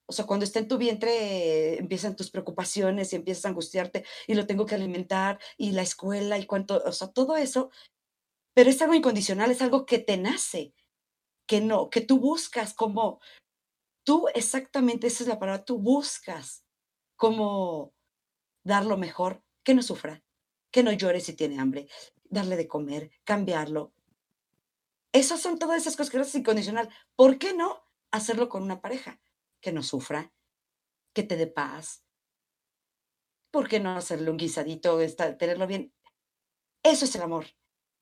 o 0.08 0.14
sea, 0.14 0.26
cuando 0.26 0.46
está 0.46 0.60
en 0.60 0.70
tu 0.70 0.78
vientre, 0.78 1.12
eh, 1.12 1.78
empiezan 1.80 2.16
tus 2.16 2.32
preocupaciones 2.32 3.12
y 3.12 3.18
empiezas 3.18 3.46
a 3.46 3.50
angustiarte 3.50 4.06
y 4.26 4.36
lo 4.36 4.48
tengo 4.48 4.66
que 4.66 4.76
alimentar 4.76 5.38
y 5.58 5.72
la 5.72 5.82
escuela 5.82 6.38
y 6.38 6.46
cuánto, 6.46 6.82
o 6.84 6.92
sea, 6.94 7.10
todo 7.10 7.36
eso, 7.36 7.70
pero 8.54 8.70
es 8.70 8.82
algo 8.82 8.94
incondicional, 8.94 9.52
es 9.52 9.62
algo 9.62 9.86
que 9.86 10.00
te 10.00 10.18
nace, 10.18 10.74
que 11.46 11.60
no, 11.60 11.90
que 11.90 12.02
tú 12.02 12.20
buscas 12.20 12.74
como, 12.74 13.20
tú 14.06 14.28
exactamente, 14.34 15.08
esa 15.08 15.24
es 15.24 15.30
la 15.30 15.40
palabra, 15.40 15.66
tú 15.66 15.78
buscas 15.78 16.64
cómo 17.18 17.94
dar 18.64 18.86
lo 18.86 18.98
mejor, 18.98 19.44
que 19.64 19.74
no 19.74 19.84
sufra, 19.84 20.24
que 20.72 20.84
no 20.84 20.94
llore 20.94 21.20
si 21.20 21.34
tiene 21.34 21.60
hambre, 21.60 21.90
darle 22.24 22.56
de 22.56 22.68
comer, 22.68 23.12
cambiarlo. 23.26 23.94
Esas 25.12 25.42
son 25.42 25.60
todas 25.60 25.82
esas 25.82 25.98
cosas 25.98 26.12
que 26.12 26.20
es 26.20 26.36
incondicional. 26.36 26.90
¿Por 27.16 27.38
qué 27.40 27.54
no 27.54 27.84
hacerlo 28.12 28.50
con 28.50 28.64
una 28.64 28.82
pareja? 28.82 29.20
Que 29.62 29.72
no 29.72 29.84
sufra, 29.84 30.32
que 31.14 31.24
te 31.24 31.36
dé 31.36 31.48
paz. 31.48 32.04
¿Por 33.52 33.68
qué 33.68 33.80
no 33.80 33.96
hacerle 33.96 34.30
un 34.30 34.38
guisadito, 34.38 35.00
tenerlo 35.38 35.68
bien? 35.68 35.94
Eso 36.84 37.06
es 37.06 37.16
el 37.16 37.22
amor. 37.22 37.48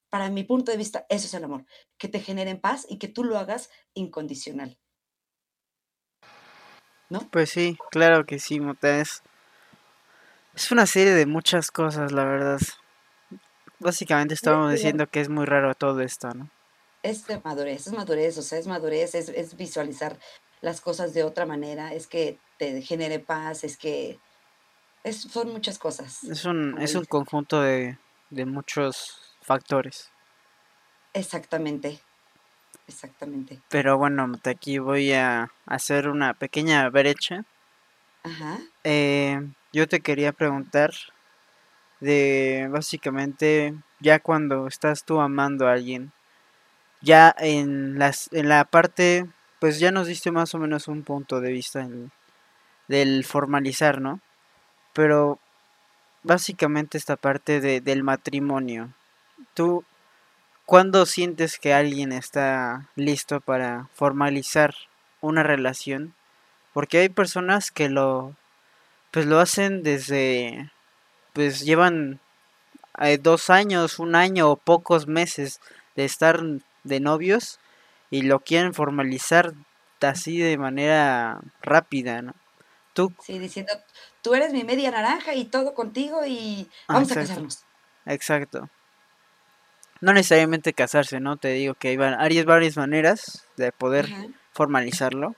Para 0.10 0.30
mi 0.30 0.44
punto 0.44 0.72
de 0.72 0.78
vista, 0.78 1.06
eso 1.10 1.26
es 1.28 1.34
el 1.34 1.44
amor. 1.44 1.66
Que 1.98 2.08
te 2.08 2.20
genere 2.20 2.52
en 2.52 2.60
paz 2.60 2.86
y 2.90 3.00
que 3.00 3.08
tú 3.08 3.24
lo 3.24 3.38
hagas 3.38 3.70
incondicional. 3.94 4.78
¿No? 7.10 7.20
Pues 7.32 7.50
sí, 7.52 7.78
claro 7.92 8.26
que 8.26 8.40
sí, 8.40 8.60
Mota. 8.60 9.00
Es, 9.00 9.22
una 10.72 10.86
serie 10.86 11.14
de 11.14 11.26
muchas 11.26 11.72
cosas, 11.72 12.12
la 12.12 12.26
verdad. 12.26 12.60
Básicamente 13.80 14.34
estábamos 14.34 14.72
diciendo 14.72 15.08
que 15.08 15.22
es 15.22 15.30
muy 15.30 15.46
raro 15.46 15.76
todo 15.76 16.02
esto, 16.02 16.34
¿no? 16.34 16.50
Es 17.04 17.28
de 17.28 17.40
madurez, 17.40 17.86
es 17.86 17.94
madurez, 17.94 18.38
o 18.38 18.42
sea, 18.42 18.58
es 18.58 18.66
madurez, 18.66 19.14
es, 19.14 19.30
es 19.30 19.56
visualizar 19.56 20.18
las 20.66 20.82
cosas 20.82 21.14
de 21.14 21.24
otra 21.24 21.46
manera, 21.46 21.94
es 21.94 22.08
que 22.08 22.40
te 22.58 22.82
genere 22.82 23.20
paz, 23.20 23.64
es 23.64 23.78
que 23.78 24.20
es, 25.04 25.22
son 25.22 25.52
muchas 25.52 25.78
cosas. 25.78 26.24
Es 26.24 26.44
un, 26.44 26.82
es 26.82 26.96
un 26.96 27.06
conjunto 27.06 27.62
de, 27.62 28.00
de 28.32 28.46
muchos 28.46 29.38
factores. 29.44 30.10
Exactamente, 31.14 32.02
exactamente. 32.88 33.62
Pero 33.70 34.00
bueno, 34.00 34.32
aquí 34.44 34.80
voy 34.80 35.14
a 35.14 35.52
hacer 35.68 36.10
una 36.10 36.34
pequeña 36.34 36.90
brecha. 36.90 37.46
Ajá. 38.24 38.58
Eh, 38.84 39.40
yo 39.72 39.88
te 39.88 40.00
quería 40.00 40.32
preguntar 40.32 40.96
de 42.00 42.68
básicamente 42.72 43.76
ya 44.00 44.18
cuando 44.18 44.66
estás 44.66 45.06
tú 45.06 45.20
amando 45.20 45.68
a 45.68 45.74
alguien, 45.74 46.12
ya 47.02 47.36
en, 47.38 48.00
las, 48.00 48.34
en 48.34 48.50
la 48.50 48.66
parte, 48.66 49.30
pues 49.66 49.80
ya 49.80 49.90
nos 49.90 50.06
diste 50.06 50.30
más 50.30 50.54
o 50.54 50.60
menos 50.60 50.88
un 50.88 51.02
punto 51.02 51.42
de 51.42 51.52
vista 51.52 51.90
del 52.88 53.26
formalizar, 53.26 54.00
¿no? 54.00 54.20
Pero 54.94 55.40
básicamente 56.22 57.00
esta 57.00 57.16
parte 57.16 57.60
de, 57.62 57.82
del 57.82 58.04
matrimonio, 58.04 58.94
¿tú 59.56 59.84
cuándo 60.68 61.08
sientes 61.08 61.58
que 61.58 61.74
alguien 61.74 62.12
está 62.12 62.92
listo 62.96 63.42
para 63.42 63.90
formalizar 63.96 64.76
una 65.20 65.42
relación? 65.42 66.14
Porque 66.72 67.00
hay 67.00 67.10
personas 67.10 67.72
que 67.72 67.90
lo, 67.90 68.36
pues 69.10 69.26
lo 69.26 69.40
hacen 69.40 69.82
desde, 69.82 70.72
pues 71.34 71.62
llevan 71.62 72.20
eh, 73.00 73.18
dos 73.18 73.50
años, 73.50 73.98
un 73.98 74.14
año 74.14 74.48
o 74.48 74.58
pocos 74.58 75.08
meses 75.08 75.60
de 75.96 76.06
estar 76.06 76.40
de 76.84 77.00
novios 77.00 77.60
y 78.10 78.24
lo 78.24 78.40
quieren 78.40 78.74
formalizar 78.74 79.54
así 80.02 80.38
de 80.38 80.58
manera 80.58 81.42
rápida, 81.62 82.22
¿no? 82.22 82.34
Tú. 82.94 83.14
Sí, 83.22 83.40
diciendo, 83.40 83.74
tú 84.22 84.36
eres 84.36 84.54
mi 84.54 84.64
media 84.64 84.92
naranja 84.92 85.34
y 85.34 85.46
todo 85.46 85.74
contigo 85.74 86.26
y 86.26 86.70
vamos 86.88 87.12
a 87.12 87.16
casarnos. 87.16 87.64
Exacto. 88.06 88.70
No 90.00 90.14
necesariamente 90.14 90.74
casarse, 90.74 91.20
¿no? 91.20 91.38
Te 91.38 91.50
digo 91.50 91.74
que 91.74 91.90
hay 91.90 91.98
varias, 91.98 92.46
varias 92.46 92.78
maneras 92.78 93.48
de 93.58 93.72
poder 93.72 94.08
formalizarlo. 94.52 95.36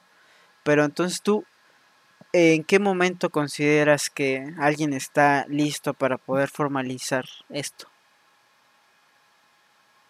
Pero 0.64 0.84
entonces 0.84 1.22
tú, 1.22 1.46
¿en 2.34 2.64
qué 2.64 2.78
momento 2.80 3.30
consideras 3.30 4.10
que 4.10 4.54
alguien 4.60 4.94
está 4.94 5.46
listo 5.48 5.94
para 5.94 6.18
poder 6.18 6.50
formalizar 6.50 7.26
esto? 7.50 7.88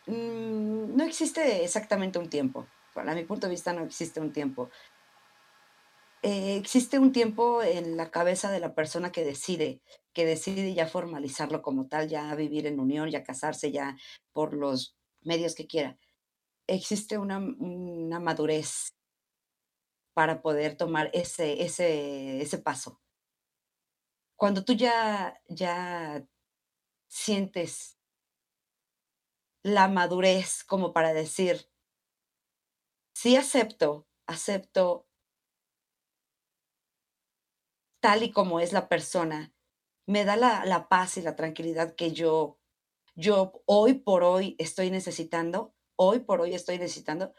Mm, 0.08 0.96
no 0.96 1.04
existe 1.04 1.64
exactamente 1.64 2.18
un 2.18 2.30
tiempo. 2.30 2.68
Para 2.94 3.14
mi 3.14 3.24
punto 3.26 3.48
de 3.48 3.52
vista 3.52 3.74
no 3.74 3.84
existe 3.84 4.20
un 4.20 4.32
tiempo. 4.32 4.70
Eh, 6.24 6.58
existe 6.58 6.98
un 6.98 7.12
tiempo 7.12 7.62
en 7.62 7.96
la 7.96 8.10
cabeza 8.10 8.50
de 8.50 8.60
la 8.60 8.74
persona 8.74 9.12
que 9.12 9.24
decide, 9.24 9.82
que 10.14 10.26
decide 10.26 10.74
ya 10.74 10.88
formalizarlo 10.88 11.62
como 11.62 11.88
tal, 11.88 12.08
ya 12.08 12.34
vivir 12.36 12.66
en 12.66 12.80
unión, 12.80 13.10
ya 13.10 13.24
casarse, 13.24 13.72
ya 13.72 13.96
por 14.34 14.54
los 14.54 14.98
medios 15.22 15.54
que 15.56 15.68
quiera. 15.68 15.98
Existe 16.68 17.18
una, 17.18 17.38
una 17.38 18.20
madurez 18.20 18.94
para 20.14 20.42
poder 20.42 20.76
tomar 20.76 21.12
ese, 21.14 21.62
ese, 21.64 22.42
ese 22.42 22.58
paso. 22.58 23.00
Cuando 24.36 24.64
tú 24.64 24.74
ya, 24.74 25.40
ya 25.48 26.26
sientes 27.08 27.97
la 29.68 29.90
madurez 29.90 30.64
como 30.64 30.94
para 30.94 31.14
decir, 31.14 31.70
sí 33.14 33.36
acepto, 33.36 34.08
acepto 34.26 35.08
tal 38.00 38.24
y 38.24 38.32
como 38.32 38.62
es 38.62 38.72
la 38.72 38.88
persona, 38.88 39.54
me 40.08 40.24
da 40.24 40.38
la, 40.38 40.64
la 40.66 40.88
paz 40.88 41.18
y 41.18 41.22
la 41.22 41.36
tranquilidad 41.36 41.96
que 41.96 42.14
yo, 42.14 42.60
yo 43.16 43.62
hoy 43.66 43.96
por 43.96 44.24
hoy 44.24 44.56
estoy 44.58 44.90
necesitando, 44.90 45.76
hoy 45.98 46.20
por 46.20 46.40
hoy 46.40 46.54
estoy 46.56 46.78
necesitando, 46.80 47.34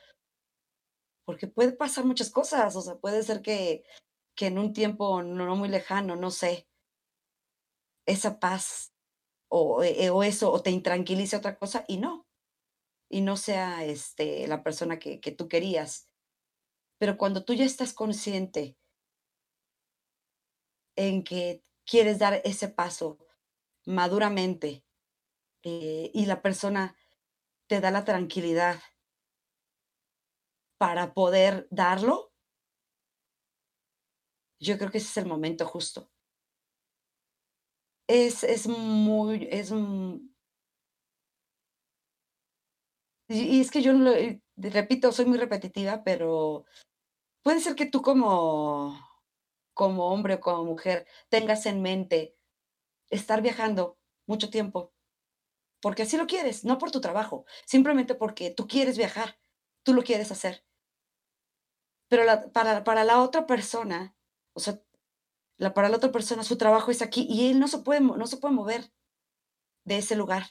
porque 1.25 1.47
puede 1.47 1.73
pasar 1.73 2.05
muchas 2.05 2.31
cosas, 2.31 2.77
o 2.77 2.83
sea, 2.83 2.97
puede 2.97 3.23
ser 3.23 3.41
que, 3.41 3.85
que 4.35 4.49
en 4.49 4.59
un 4.59 4.75
tiempo 4.75 5.23
no 5.23 5.57
muy 5.57 5.71
lejano, 5.71 6.15
no 6.15 6.31
sé, 6.31 6.69
esa 8.05 8.39
paz 8.39 8.88
o, 9.49 9.83
eh, 9.83 10.11
o 10.11 10.23
eso, 10.23 10.53
o 10.53 10.63
te 10.63 10.71
intranquilice 10.71 11.37
otra 11.37 11.59
cosa, 11.59 11.85
y 11.89 11.99
no, 11.99 12.27
y 13.09 13.21
no 13.23 13.37
sea 13.37 13.85
este, 13.85 14.47
la 14.47 14.63
persona 14.63 14.99
que, 14.99 15.21
que 15.21 15.33
tú 15.33 15.49
querías. 15.49 16.09
Pero 16.99 17.17
cuando 17.17 17.45
tú 17.45 17.55
ya 17.55 17.65
estás 17.65 17.95
consciente 17.95 18.77
en 20.97 21.23
que 21.23 21.65
quieres 21.87 22.19
dar 22.19 22.43
ese 22.45 22.69
paso 22.69 23.19
maduramente 23.87 24.85
eh, 25.63 26.11
y 26.13 26.27
la 26.27 26.43
persona 26.43 26.97
te 27.69 27.81
da 27.81 27.91
la 27.91 28.05
tranquilidad 28.05 28.81
para 30.79 31.15
poder 31.15 31.67
darlo, 31.71 32.33
yo 34.61 34.77
creo 34.77 34.91
que 34.91 34.99
ese 34.99 35.09
es 35.09 35.17
el 35.19 35.27
momento 35.27 35.67
justo. 35.67 36.11
Es, 38.09 38.43
es 38.43 38.67
muy, 38.67 39.47
es 39.51 39.71
un... 39.71 40.35
Y, 43.29 43.61
es 43.61 43.71
que 43.71 43.83
yo, 43.83 43.93
lo, 43.93 44.13
eh, 44.15 44.41
repito, 44.57 45.13
soy 45.13 45.27
muy 45.27 45.37
repetitiva, 45.39 46.03
pero 46.03 46.65
puede 47.43 47.61
ser 47.61 47.75
que 47.75 47.87
tú 47.87 48.03
como, 48.03 48.99
como 49.75 50.09
hombre 50.09 50.35
o 50.35 50.41
como 50.41 50.65
mujer 50.65 51.07
tengas 51.29 51.67
en 51.67 51.83
mente 51.83 52.37
estar 53.11 53.43
viajando 53.43 53.99
mucho 54.27 54.51
tiempo, 54.51 54.95
porque 55.83 56.03
así 56.05 56.17
lo 56.17 56.27
quieres, 56.27 56.65
no 56.65 56.79
por 56.79 56.91
tu 56.91 57.01
trabajo, 57.01 57.45
simplemente 57.67 58.15
porque 58.15 58.51
tú 58.51 58.67
quieres 58.67 58.99
viajar, 58.99 59.39
tú 59.85 59.95
lo 59.95 60.03
quieres 60.03 60.33
hacer. 60.33 60.65
Pero 62.09 62.25
para, 62.53 62.85
para 62.85 63.05
la 63.05 63.23
otra 63.23 63.47
persona, 63.47 64.17
o 64.55 64.61
sea, 64.61 64.81
la, 65.59 65.75
para 65.75 65.89
la 65.89 65.97
otra 65.97 66.13
persona 66.13 66.45
su 66.45 66.57
trabajo 66.57 66.91
es 66.91 67.03
aquí 67.03 67.27
y 67.29 67.51
él 67.51 67.59
no 67.59 67.69
se 67.69 67.79
puede, 67.79 68.01
no 68.01 68.27
se 68.27 68.37
puede 68.37 68.55
mover 68.55 68.93
de 69.85 69.99
ese 69.99 70.17
lugar. 70.17 70.47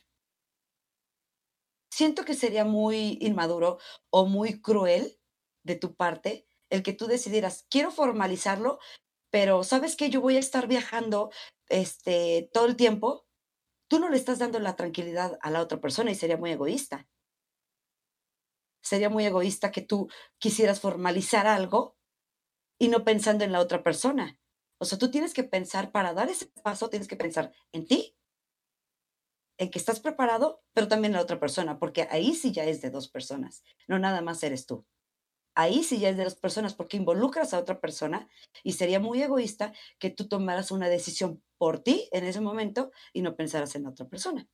Siento 1.90 2.26
que 2.26 2.34
sería 2.34 2.66
muy 2.66 3.18
inmaduro 3.22 3.80
o 4.10 4.26
muy 4.26 4.62
cruel 4.62 5.18
de 5.64 5.76
tu 5.76 5.96
parte 5.96 6.46
el 6.70 6.84
que 6.84 6.94
tú 6.94 7.08
decidieras, 7.08 7.66
quiero 7.70 7.92
formalizarlo, 7.92 8.80
pero 9.32 9.64
¿sabes 9.64 9.96
qué? 9.96 10.10
Yo 10.10 10.20
voy 10.20 10.36
a 10.36 10.40
estar 10.40 10.68
viajando 10.68 11.32
este, 11.70 12.50
todo 12.52 12.66
el 12.66 12.76
tiempo. 12.76 13.26
Tú 13.90 14.00
no 14.00 14.10
le 14.10 14.18
estás 14.18 14.40
dando 14.40 14.60
la 14.60 14.76
tranquilidad 14.76 15.38
a 15.42 15.50
la 15.50 15.62
otra 15.62 15.80
persona 15.80 16.12
y 16.12 16.16
sería 16.16 16.36
muy 16.36 16.52
egoísta. 16.52 17.08
Sería 18.84 19.10
muy 19.10 19.26
egoísta 19.26 19.72
que 19.72 19.82
tú 19.82 20.10
quisieras 20.40 20.82
formalizar 20.82 21.48
algo 21.48 21.98
y 22.78 22.90
no 22.90 23.06
pensando 23.06 23.46
en 23.46 23.54
la 23.54 23.62
otra 23.62 23.82
persona 23.82 24.38
O 24.80 24.86
sea, 24.86 24.98
tú 24.98 25.10
tienes 25.10 25.34
que 25.34 25.44
pensar, 25.44 25.92
para 25.92 26.14
dar 26.14 26.30
ese 26.30 26.48
paso, 26.64 26.90
tienes 26.90 27.08
que 27.08 27.16
pensar 27.16 27.52
en 27.72 27.86
ti, 27.86 28.16
en 29.58 29.72
que 29.72 29.80
estás 29.80 30.00
preparado, 30.00 30.64
pero 30.74 30.88
también 30.88 31.14
en 31.14 31.18
la 31.18 31.24
otra 31.24 31.40
persona, 31.40 31.80
porque 31.80 32.08
ahí 32.12 32.36
sí 32.36 32.52
ya 32.52 32.64
es 32.66 32.82
de 32.82 32.92
dos 32.92 33.10
personas, 33.10 33.64
no 33.88 33.98
nada 33.98 34.22
más 34.22 34.44
eres 34.44 34.66
tú. 34.66 34.86
Ahí 35.56 35.84
sí 35.84 36.00
ya 36.00 36.10
es 36.10 36.18
de 36.18 36.24
dos 36.24 36.36
personas, 36.36 36.76
porque 36.76 36.98
involucras 36.98 37.54
a 37.54 37.60
otra 37.60 37.80
persona 37.80 38.30
y 38.64 38.74
sería 38.74 39.00
muy 39.00 39.24
egoísta 39.24 39.74
que 39.98 40.12
tú 40.12 40.28
tomaras 40.28 40.70
una 40.70 40.88
decisión 40.88 41.42
por 41.58 41.80
ti 41.80 42.08
en 42.12 42.26
ese 42.26 42.42
momento 42.42 42.92
y 43.12 43.24
no 43.24 43.36
pensaras 43.36 43.74
en 43.76 43.88
otra 43.88 44.08
persona. 44.08 44.48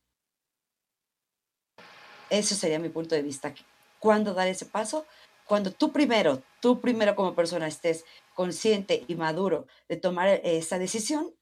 Eso 2.30 2.54
sería 2.54 2.78
mi 2.78 2.88
punto 2.88 3.14
de 3.14 3.20
vista. 3.20 3.54
¿Cuándo 3.98 4.32
dar 4.32 4.48
ese 4.48 4.64
paso? 4.64 5.04
Cuando 5.46 5.70
tú 5.70 5.92
primero, 5.92 6.42
tú 6.60 6.80
primero 6.80 7.14
como 7.14 7.34
persona 7.34 7.66
estés 7.66 8.06
consciente 8.34 9.04
y 9.08 9.14
maduro 9.14 9.66
de 9.88 9.96
tomar 9.96 10.28
e, 10.28 10.58
esa 10.58 10.78
decisión 10.78 11.34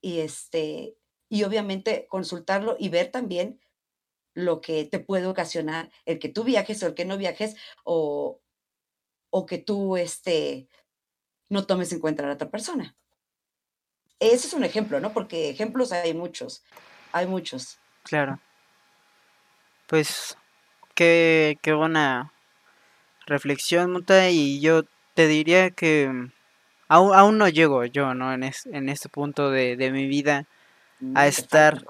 y 0.00 0.20
este 0.20 0.96
y 1.28 1.44
obviamente 1.44 2.06
consultarlo 2.10 2.76
y 2.78 2.90
ver 2.90 3.10
también 3.10 3.60
lo 4.34 4.60
que 4.60 4.84
te 4.84 4.98
puede 4.98 5.26
ocasionar 5.26 5.90
el 6.04 6.18
que 6.18 6.28
tú 6.28 6.44
viajes 6.44 6.82
o 6.82 6.86
el 6.86 6.94
que 6.94 7.04
no 7.04 7.16
viajes 7.16 7.56
o, 7.84 8.40
o 9.30 9.46
que 9.46 9.58
tú 9.58 9.96
este, 9.96 10.68
no 11.48 11.66
tomes 11.66 11.92
en 11.92 12.00
cuenta 12.00 12.22
a 12.22 12.26
la 12.26 12.34
otra 12.34 12.50
persona. 12.50 12.96
Ese 14.20 14.46
es 14.46 14.54
un 14.54 14.64
ejemplo, 14.64 15.00
¿no? 15.00 15.12
Porque 15.12 15.50
ejemplos 15.50 15.92
hay 15.92 16.14
muchos, 16.14 16.62
hay 17.12 17.26
muchos. 17.26 17.78
Claro. 18.04 18.38
Pues 19.86 20.36
qué, 20.94 21.58
qué 21.62 21.72
buena 21.72 22.32
reflexión, 23.26 23.92
Muta, 23.92 24.30
y 24.30 24.60
yo 24.60 24.82
te 25.22 25.28
diría 25.28 25.70
que 25.70 26.10
aún, 26.88 27.14
aún 27.14 27.38
no 27.38 27.48
llego 27.48 27.84
yo, 27.84 28.12
¿no? 28.12 28.32
En, 28.32 28.42
en 28.42 28.88
este 28.88 29.08
punto 29.08 29.52
de, 29.52 29.76
de 29.76 29.92
mi 29.92 30.08
vida 30.08 30.46
a 31.14 31.28
estar. 31.28 31.84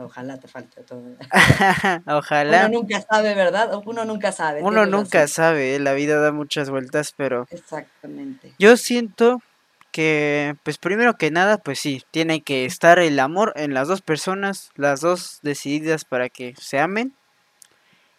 ojalá 0.00 0.38
te 0.38 0.48
falte 0.48 0.82
todo. 0.84 1.02
ojalá. 2.06 2.66
Uno 2.66 2.80
nunca 2.80 3.02
sabe, 3.02 3.34
¿verdad? 3.34 3.70
Uno 3.84 4.06
nunca 4.06 4.32
sabe. 4.32 4.62
Uno 4.62 4.86
nunca 4.86 5.28
sabe, 5.28 5.78
la 5.80 5.92
vida 5.92 6.18
da 6.18 6.32
muchas 6.32 6.70
vueltas, 6.70 7.12
pero. 7.14 7.46
Exactamente. 7.50 8.54
Yo 8.58 8.78
siento 8.78 9.42
que, 9.90 10.56
pues 10.62 10.78
primero 10.78 11.18
que 11.18 11.30
nada, 11.30 11.58
pues 11.58 11.78
sí, 11.78 12.02
tiene 12.10 12.40
que 12.40 12.64
estar 12.64 12.98
el 13.00 13.20
amor 13.20 13.52
en 13.56 13.74
las 13.74 13.86
dos 13.86 14.00
personas, 14.00 14.70
las 14.76 15.02
dos 15.02 15.40
decididas 15.42 16.06
para 16.06 16.30
que 16.30 16.54
se 16.58 16.78
amen. 16.78 17.14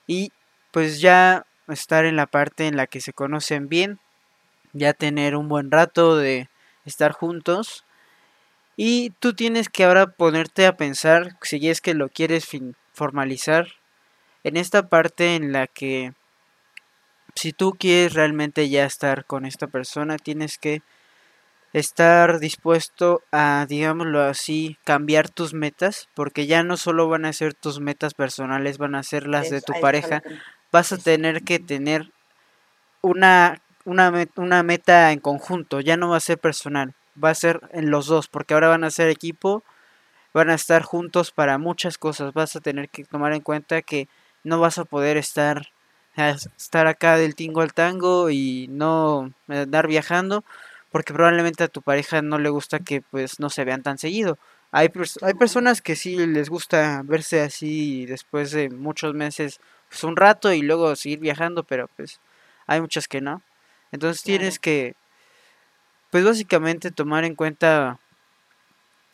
Y 0.06 0.32
pues 0.70 1.02
ya 1.02 1.48
estar 1.68 2.06
en 2.06 2.16
la 2.16 2.28
parte 2.28 2.68
en 2.68 2.78
la 2.78 2.86
que 2.88 3.02
se 3.02 3.14
conocen 3.14 3.70
bien, 3.70 4.00
ya 4.74 4.94
tener 4.94 5.36
un 5.36 5.48
buen 5.48 5.72
rato 5.72 6.18
de 6.18 6.50
estar 6.86 7.12
juntos 7.12 7.86
y 8.76 9.12
tú 9.20 9.34
tienes 9.34 9.70
que 9.70 9.84
ahora 9.84 10.08
ponerte 10.08 10.66
a 10.66 10.76
pensar, 10.76 11.38
si 11.42 11.68
es 11.70 11.80
que 11.80 11.94
lo 11.94 12.10
quieres 12.10 12.48
formalizar, 12.92 13.68
en 14.44 14.58
esta 14.58 14.90
parte 14.90 15.36
en 15.36 15.52
la 15.52 15.68
que 15.68 16.14
si 17.36 17.54
tú 17.54 17.72
quieres 17.72 18.14
realmente 18.14 18.70
ya 18.70 18.86
estar 18.86 19.26
con 19.26 19.46
esta 19.46 19.68
persona, 19.68 20.18
tienes 20.18 20.58
que 20.58 20.82
estar 21.74 22.40
dispuesto 22.40 23.24
a, 23.32 23.66
digámoslo 23.68 24.22
así, 24.22 24.78
cambiar 24.84 25.30
tus 25.30 25.54
metas, 25.54 26.08
porque 26.14 26.46
ya 26.46 26.64
no 26.64 26.78
solo 26.78 27.08
van 27.08 27.26
a 27.26 27.34
ser 27.34 27.56
tus 27.56 27.80
metas 27.80 28.14
personales, 28.14 28.78
van 28.78 28.96
a 28.96 29.04
ser 29.04 29.28
las 29.28 29.50
de 29.50 29.62
tu 29.62 29.74
pareja. 29.82 30.22
Vas 30.72 30.92
a 30.92 30.98
tener 30.98 31.44
que 31.44 31.60
tener 31.60 32.12
una, 33.02 33.62
una, 33.86 34.12
una 34.36 34.64
meta 34.64 35.12
en 35.12 35.20
conjunto, 35.20 35.80
ya 35.80 35.98
no 35.98 36.10
va 36.10 36.18
a 36.18 36.22
ser 36.22 36.38
personal 36.38 36.94
va 37.22 37.30
a 37.30 37.36
ser 37.36 37.62
en 37.72 37.92
los 37.92 38.08
dos, 38.08 38.28
porque 38.28 38.54
ahora 38.54 38.70
van 38.70 38.84
a 38.84 38.92
ser 38.92 39.10
equipo, 39.10 39.64
van 40.34 40.50
a 40.50 40.56
estar 40.56 40.84
juntos 40.84 41.32
para 41.32 41.58
muchas 41.58 41.98
cosas. 41.98 42.34
Vas 42.34 42.56
a 42.56 42.62
tener 42.62 42.90
que 42.90 43.06
tomar 43.06 43.34
en 43.34 43.42
cuenta 43.42 43.82
que 43.82 44.08
no 44.44 44.60
vas 44.60 44.78
a 44.78 44.86
poder 44.86 45.18
estar 45.18 45.68
estar 46.16 46.86
acá 46.86 47.18
del 47.18 47.36
tingo 47.36 47.62
al 47.62 47.74
tango 47.74 48.30
y 48.30 48.68
no 48.70 49.34
andar 49.48 49.88
viajando 49.88 50.44
porque 50.92 51.12
probablemente 51.12 51.64
a 51.64 51.68
tu 51.68 51.82
pareja 51.82 52.22
no 52.22 52.38
le 52.38 52.50
gusta 52.50 52.78
que 52.78 53.02
pues 53.02 53.40
no 53.40 53.50
se 53.50 53.66
vean 53.66 53.82
tan 53.82 53.98
seguido. 53.98 54.38
Hay, 54.72 54.92
hay 55.22 55.34
personas 55.34 55.82
que 55.82 55.96
sí 55.96 56.16
les 56.28 56.50
gusta 56.50 57.02
verse 57.04 57.42
así 57.42 58.06
después 58.06 58.52
de 58.52 58.70
muchos 58.70 59.16
meses, 59.16 59.60
pues 59.90 60.04
un 60.04 60.16
rato 60.16 60.54
y 60.54 60.62
luego 60.62 60.96
seguir 60.96 61.20
viajando, 61.20 61.64
pero 61.64 61.90
pues 61.96 62.20
hay 62.68 62.80
muchas 62.82 63.08
que 63.08 63.22
no. 63.22 63.42
Entonces 63.94 64.24
tienes 64.24 64.58
que 64.58 64.96
pues 66.10 66.26
básicamente 66.26 66.92
tomar 66.92 67.26
en 67.26 67.36
cuenta 67.36 68.00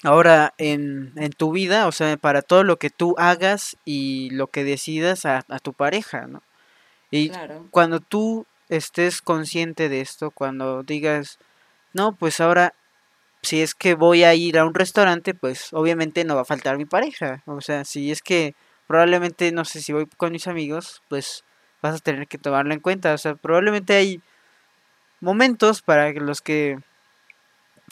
ahora 0.03 0.53
en, 0.57 1.11
en, 1.17 1.31
tu 1.31 1.51
vida, 1.51 1.85
o 1.87 1.91
sea, 1.91 2.15
para 2.15 2.41
todo 2.41 2.63
lo 2.63 2.77
que 2.77 2.89
tú 2.89 3.13
hagas 3.17 3.77
y 3.83 4.29
lo 4.31 4.47
que 4.47 4.63
decidas 4.63 5.25
a, 5.25 5.43
tu 5.61 5.73
pareja, 5.73 6.27
¿no? 6.27 6.41
Y 7.11 7.31
cuando 7.71 7.99
tú 7.99 8.45
estés 8.69 9.21
consciente 9.21 9.89
de 9.89 9.99
esto, 9.99 10.31
cuando 10.31 10.83
digas, 10.83 11.39
no, 11.93 12.15
pues 12.15 12.39
ahora, 12.39 12.73
si 13.41 13.61
es 13.61 13.75
que 13.75 13.95
voy 13.95 14.23
a 14.23 14.33
ir 14.33 14.57
a 14.57 14.65
un 14.65 14.73
restaurante, 14.73 15.33
pues 15.33 15.73
obviamente 15.73 16.23
no 16.23 16.35
va 16.35 16.41
a 16.41 16.45
faltar 16.45 16.77
mi 16.77 16.85
pareja. 16.85 17.43
O 17.45 17.59
sea, 17.59 17.83
si 17.83 18.11
es 18.11 18.21
que 18.21 18.55
probablemente, 18.87 19.51
no 19.51 19.65
sé, 19.65 19.81
si 19.81 19.91
voy 19.91 20.05
con 20.17 20.31
mis 20.31 20.47
amigos, 20.47 21.01
pues 21.09 21.43
vas 21.81 21.95
a 21.95 21.99
tener 21.99 22.27
que 22.27 22.37
tomarlo 22.37 22.73
en 22.73 22.79
cuenta. 22.79 23.13
O 23.13 23.17
sea, 23.17 23.35
probablemente 23.35 23.93
hay 23.95 24.21
momentos 25.21 25.81
para 25.81 26.11
los 26.11 26.41
que 26.41 26.79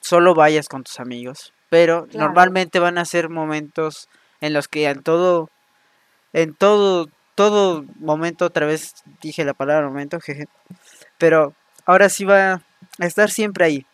solo 0.01 0.35
vayas 0.35 0.69
con 0.69 0.83
tus 0.83 0.99
amigos. 0.99 1.53
Pero 1.69 2.07
normalmente 2.13 2.79
van 2.79 2.97
a 2.97 3.05
ser 3.05 3.29
momentos 3.29 4.07
en 4.39 4.53
los 4.53 4.67
que 4.67 4.87
en 4.87 5.03
todo, 5.03 5.49
en 6.33 6.53
todo, 6.53 7.09
todo 7.35 7.83
momento, 7.99 8.45
otra 8.45 8.65
vez 8.65 8.93
dije 9.21 9.43
la 9.43 9.53
palabra 9.53 9.87
momento, 9.87 10.19
jeje. 10.19 10.47
Pero 11.17 11.53
ahora 11.85 12.09
sí 12.09 12.23
va 12.23 12.61
a 12.99 13.05
estar 13.05 13.29
siempre 13.29 13.65
ahí. 13.65 13.85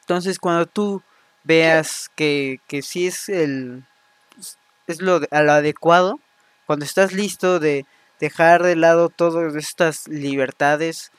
Entonces 0.00 0.38
cuando 0.38 0.66
tú 0.66 1.02
veas 1.44 2.10
que, 2.16 2.60
que 2.66 2.82
sí 2.82 3.06
es 3.06 3.28
el 3.28 3.84
es 4.86 5.00
lo, 5.00 5.20
lo 5.20 5.52
adecuado, 5.52 6.20
cuando 6.66 6.84
estás 6.84 7.12
listo 7.12 7.60
de 7.60 7.86
dejar 8.18 8.62
de 8.62 8.76
lado 8.76 9.08
todas 9.08 9.54
estas 9.54 10.08
libertades, 10.08 11.10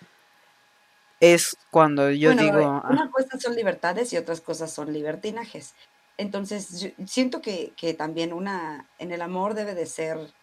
es 1.21 1.55
cuando 1.69 2.09
yo 2.11 2.33
digo... 2.33 2.81
Una 2.89 3.09
cosa 3.11 3.39
son 3.39 3.55
libertades 3.55 4.11
y 4.11 4.17
otras 4.17 4.41
cosas 4.41 4.73
son 4.73 4.91
libertinajes. 4.91 5.75
Entonces, 6.17 6.91
siento 7.05 7.41
que, 7.41 7.95
también 7.97 8.33
una, 8.33 8.89
en 8.97 9.11
el 9.11 9.21
amor 9.21 9.53
debe 9.53 9.75
de 9.75 9.85
ser 9.85 10.33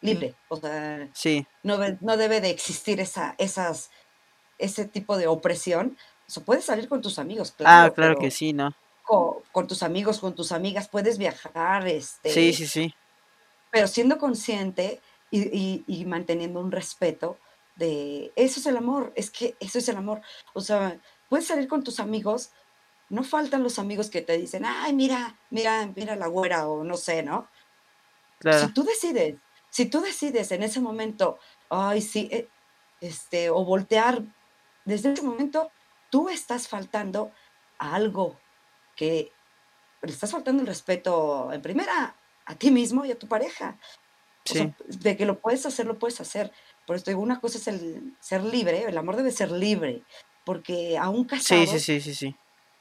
libre, 0.00 0.34
o 0.48 0.56
sea, 0.56 1.08
sí. 1.14 1.46
no, 1.62 1.78
no 2.00 2.16
debe 2.16 2.40
de 2.40 2.50
existir 2.50 2.98
esa, 2.98 3.36
esas, 3.38 3.90
ese 4.58 4.84
tipo 4.86 5.16
de 5.16 5.28
opresión. 5.28 5.96
O 6.26 6.30
sea, 6.30 6.42
puedes 6.44 6.64
salir 6.64 6.88
con 6.88 7.02
tus 7.02 7.18
amigos, 7.18 7.52
claro. 7.52 7.86
Ah, 7.86 7.94
claro 7.94 8.16
que 8.16 8.30
sí, 8.30 8.52
¿no? 8.52 8.74
Con, 9.04 9.66
tus 9.66 9.82
amigos, 9.82 10.18
con 10.18 10.34
tus 10.34 10.50
amigas, 10.50 10.88
puedes 10.88 11.18
viajar, 11.18 11.86
este... 11.86 12.30
Sí, 12.30 12.54
sí, 12.54 12.66
sí. 12.66 12.94
Pero 13.70 13.86
siendo 13.86 14.16
consciente 14.16 15.00
y, 15.30 15.84
y 15.86 16.04
manteniendo 16.06 16.60
un 16.60 16.72
respeto, 16.72 17.36
de 17.76 18.32
eso 18.36 18.60
es 18.60 18.66
el 18.66 18.76
amor, 18.76 19.12
es 19.16 19.30
que 19.30 19.56
eso 19.60 19.78
es 19.78 19.88
el 19.88 19.96
amor. 19.96 20.20
O 20.54 20.60
sea, 20.60 21.00
puedes 21.28 21.46
salir 21.46 21.68
con 21.68 21.82
tus 21.82 22.00
amigos, 22.00 22.50
no 23.08 23.24
faltan 23.24 23.62
los 23.62 23.78
amigos 23.78 24.10
que 24.10 24.22
te 24.22 24.36
dicen, 24.36 24.64
ay, 24.64 24.92
mira, 24.92 25.38
mira, 25.50 25.90
mira 25.94 26.16
la 26.16 26.26
güera 26.26 26.68
o 26.68 26.84
no 26.84 26.96
sé, 26.96 27.22
¿no? 27.22 27.48
Claro. 28.38 28.66
Si 28.66 28.72
tú 28.72 28.84
decides, 28.84 29.36
si 29.70 29.86
tú 29.86 30.00
decides 30.00 30.52
en 30.52 30.62
ese 30.62 30.80
momento, 30.80 31.38
ay, 31.70 32.02
sí, 32.02 32.28
eh, 32.30 32.48
este, 33.00 33.50
o 33.50 33.64
voltear, 33.64 34.22
desde 34.84 35.12
ese 35.12 35.22
momento 35.22 35.70
tú 36.10 36.28
estás 36.28 36.68
faltando 36.68 37.32
a 37.78 37.94
algo 37.94 38.38
que 38.96 39.32
le 40.02 40.12
estás 40.12 40.32
faltando 40.32 40.60
el 40.62 40.66
respeto 40.66 41.52
en 41.52 41.62
primera 41.62 42.16
a 42.44 42.54
ti 42.54 42.70
mismo 42.70 43.04
y 43.04 43.12
a 43.12 43.18
tu 43.18 43.28
pareja. 43.28 43.78
Sí. 44.44 44.74
de 44.88 45.16
que 45.16 45.24
lo 45.24 45.38
puedes 45.38 45.64
hacer, 45.66 45.86
lo 45.86 46.00
puedes 46.00 46.20
hacer. 46.20 46.52
Por 46.86 46.96
eso 46.96 47.06
digo, 47.06 47.20
una 47.20 47.40
cosa 47.40 47.58
es 47.58 47.68
el 47.68 48.16
ser 48.20 48.42
libre, 48.42 48.84
el 48.84 48.98
amor 48.98 49.16
debe 49.16 49.30
ser 49.30 49.50
libre, 49.50 50.02
porque 50.44 50.98
aún 50.98 51.24
casados, 51.24 51.70
sí, 51.70 51.78
sí, 51.78 52.00
sí, 52.00 52.14
sí, 52.14 52.36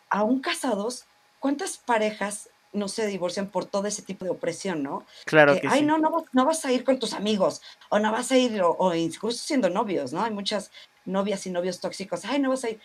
aún 0.09 0.41
casados, 0.41 1.05
¿cuántas 1.39 1.77
parejas 1.77 2.49
no 2.73 2.87
se 2.87 3.07
divorcian 3.07 3.49
por 3.49 3.65
todo 3.65 3.87
ese 3.87 4.01
tipo 4.01 4.25
de 4.25 4.31
opresión, 4.31 4.81
¿no? 4.83 5.05
Claro 5.25 5.59
que, 5.59 5.67
ay, 5.67 5.79
sí. 5.79 5.85
no, 5.85 5.97
no, 5.97 6.25
no 6.31 6.45
vas 6.45 6.63
a 6.65 6.71
ir 6.71 6.83
con 6.83 6.99
tus 6.99 7.13
amigos, 7.13 7.61
o 7.89 7.99
no 7.99 8.11
vas 8.11 8.31
a 8.31 8.37
ir, 8.37 8.61
o, 8.63 8.95
incluso 8.95 9.43
siendo 9.43 9.69
novios, 9.69 10.13
¿no? 10.13 10.23
Hay 10.23 10.31
muchas 10.31 10.71
novias 11.05 11.45
y 11.45 11.51
novios 11.51 11.79
tóxicos, 11.79 12.23
ay, 12.25 12.39
no 12.39 12.49
vas 12.49 12.63
a 12.63 12.69
ir. 12.69 12.81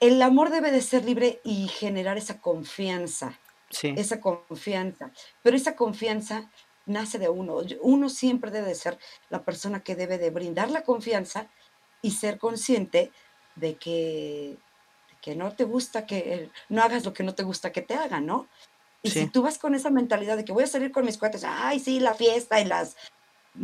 El 0.00 0.20
amor 0.22 0.50
debe 0.50 0.70
de 0.70 0.82
ser 0.82 1.04
libre 1.04 1.40
y 1.44 1.68
generar 1.68 2.18
esa 2.18 2.40
confianza, 2.40 3.38
sí. 3.70 3.94
esa 3.96 4.20
confianza, 4.20 5.10
pero 5.42 5.56
esa 5.56 5.76
confianza 5.76 6.50
nace 6.86 7.18
de 7.18 7.28
uno. 7.28 7.58
Uno 7.80 8.08
siempre 8.08 8.50
debe 8.50 8.74
ser 8.74 8.98
la 9.28 9.44
persona 9.44 9.80
que 9.82 9.96
debe 9.96 10.18
de 10.18 10.30
brindar 10.30 10.70
la 10.70 10.82
confianza 10.82 11.48
y 12.02 12.12
ser 12.12 12.38
consciente 12.38 13.12
de 13.56 13.76
que, 13.76 14.58
que 15.20 15.34
no 15.36 15.52
te 15.52 15.64
gusta 15.64 16.06
que 16.06 16.50
no 16.68 16.82
hagas 16.82 17.04
lo 17.04 17.12
que 17.12 17.24
no 17.24 17.34
te 17.34 17.42
gusta 17.42 17.72
que 17.72 17.82
te 17.82 17.94
hagan, 17.94 18.26
¿no? 18.26 18.48
Y 19.02 19.10
si 19.10 19.28
tú 19.28 19.42
vas 19.42 19.58
con 19.58 19.74
esa 19.74 19.90
mentalidad 19.90 20.36
de 20.36 20.44
que 20.44 20.52
voy 20.52 20.64
a 20.64 20.66
salir 20.68 20.90
con 20.90 21.04
mis 21.04 21.18
cuates, 21.18 21.44
ay, 21.44 21.78
sí, 21.78 22.00
la 22.00 22.14
fiesta 22.14 22.60
y 22.60 22.64
las 22.64 22.96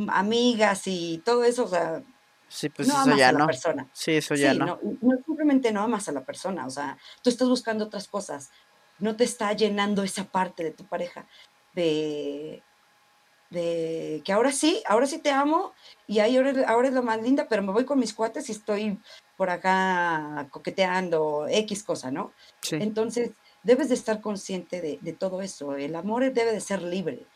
amigas 0.09 0.83
y 0.87 1.19
todo 1.25 1.45
eso, 1.45 1.65
o 1.65 1.69
sea, 1.69 2.03
Sí, 2.49 2.69
pues 2.69 2.87
no 2.89 2.95
eso 2.95 3.03
amas 3.03 3.19
ya 3.19 3.29
a 3.29 3.33
la 3.33 3.39
no. 3.41 3.47
persona. 3.47 3.89
Sí, 3.93 4.13
eso 4.13 4.35
ya 4.35 4.53
Sí, 4.53 4.59
no. 4.59 4.67
no, 4.67 4.79
no 5.01 5.17
simplemente 5.25 5.73
no 5.73 5.83
amas 5.83 6.09
a 6.09 6.13
la 6.13 6.25
persona, 6.25 6.67
o 6.67 6.71
sea, 6.71 6.99
tú 7.23 7.31
estás 7.31 7.49
buscando 7.49 7.87
otras 7.87 8.09
cosas, 8.09 8.51
no 8.99 9.17
te 9.17 9.25
está 9.25 9.53
llenando 9.55 10.03
esa 10.03 10.25
parte 10.25 10.63
de 10.65 10.71
tu 10.73 10.87
pareja 10.87 11.27
de, 11.75 12.63
de 13.53 14.23
que 14.25 14.33
ahora 14.33 14.51
sí, 14.53 14.83
ahora 14.87 15.07
sí 15.07 15.19
te 15.19 15.31
amo 15.31 15.73
y 16.07 16.19
ahí 16.21 16.37
ahora, 16.37 16.51
es- 16.51 16.67
ahora 16.67 16.89
es 16.89 16.95
lo 16.95 17.03
más 17.03 17.23
linda, 17.23 17.47
pero 17.49 17.63
me 17.63 17.73
voy 17.73 17.85
con 17.85 17.99
mis 17.99 18.15
cuates 18.15 18.49
y 18.49 18.53
estoy 18.53 18.99
por 19.37 19.51
acá 19.51 20.47
coqueteando 20.51 21.47
X 21.49 21.83
cosa, 21.85 22.11
¿no? 22.11 22.33
Sí, 22.63 22.77
Entonces, 22.81 23.31
debes 23.63 23.89
de 23.89 23.95
estar 23.95 24.21
consciente 24.21 24.81
de, 24.81 24.99
de 25.01 25.13
todo 25.13 25.43
eso. 25.43 25.77
El 25.77 25.95
amor 25.97 26.33
debe 26.33 26.53
de 26.53 26.61
ser 26.61 26.83
libre, 26.83 27.27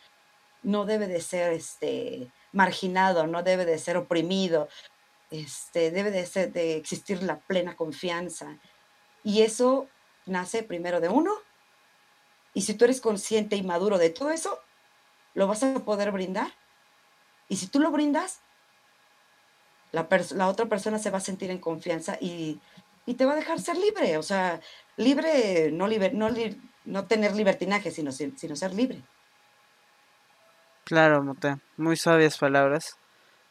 no 0.63 0.85
debe 0.87 1.07
de 1.07 1.21
ser 1.21 1.53
este, 1.53 2.31
marginado, 2.53 3.27
no 3.27 3.43
debe 3.43 3.65
de 3.65 3.79
ser 3.79 3.97
oprimido, 3.97 4.69
este, 5.31 5.91
debe 5.91 6.11
de, 6.11 6.27
ser, 6.27 6.53
de 6.53 6.77
existir 6.77 7.23
la 7.23 7.39
plena 7.41 7.77
confianza. 7.77 8.57
Y 9.23 9.43
eso 9.43 9.89
nace 10.27 10.63
primero 10.63 11.01
de 11.01 11.09
uno. 11.09 11.33
Y 12.55 12.63
si 12.63 12.75
tú 12.75 12.85
eres 12.87 13.01
consciente 13.01 13.57
y 13.57 13.63
maduro 13.63 13.99
de 13.99 14.11
todo 14.11 14.31
eso, 14.31 14.59
lo 15.37 15.47
vas 15.47 15.63
a 15.63 15.85
poder 15.85 16.11
brindar. 16.11 16.49
Y 17.49 17.57
si 17.57 17.69
tú 17.69 17.79
lo 17.79 17.93
brindas, 17.93 18.41
la, 19.93 20.09
la 20.35 20.49
otra 20.49 20.67
persona 20.67 20.99
se 20.99 21.11
va 21.11 21.19
a 21.19 21.21
sentir 21.29 21.51
en 21.51 21.59
confianza 21.59 22.19
y, 22.21 22.59
y 23.07 23.15
te 23.15 23.25
va 23.25 23.33
a 23.33 23.37
dejar 23.37 23.61
ser 23.61 23.77
libre. 23.77 24.19
O 24.19 24.23
sea, 24.23 24.61
libre, 24.97 25.71
no, 25.73 25.87
liber- 25.87 26.13
no, 26.15 26.29
li- 26.31 26.61
no 26.85 27.07
tener 27.07 27.37
libertinaje, 27.37 27.91
sino, 27.91 28.11
si- 28.13 28.33
sino 28.37 28.57
ser 28.57 28.75
libre. 28.75 29.03
claro, 30.85 31.23
Muta. 31.23 31.59
Muy 31.77 31.97
sabias 31.97 32.39
palabras. 32.39 32.97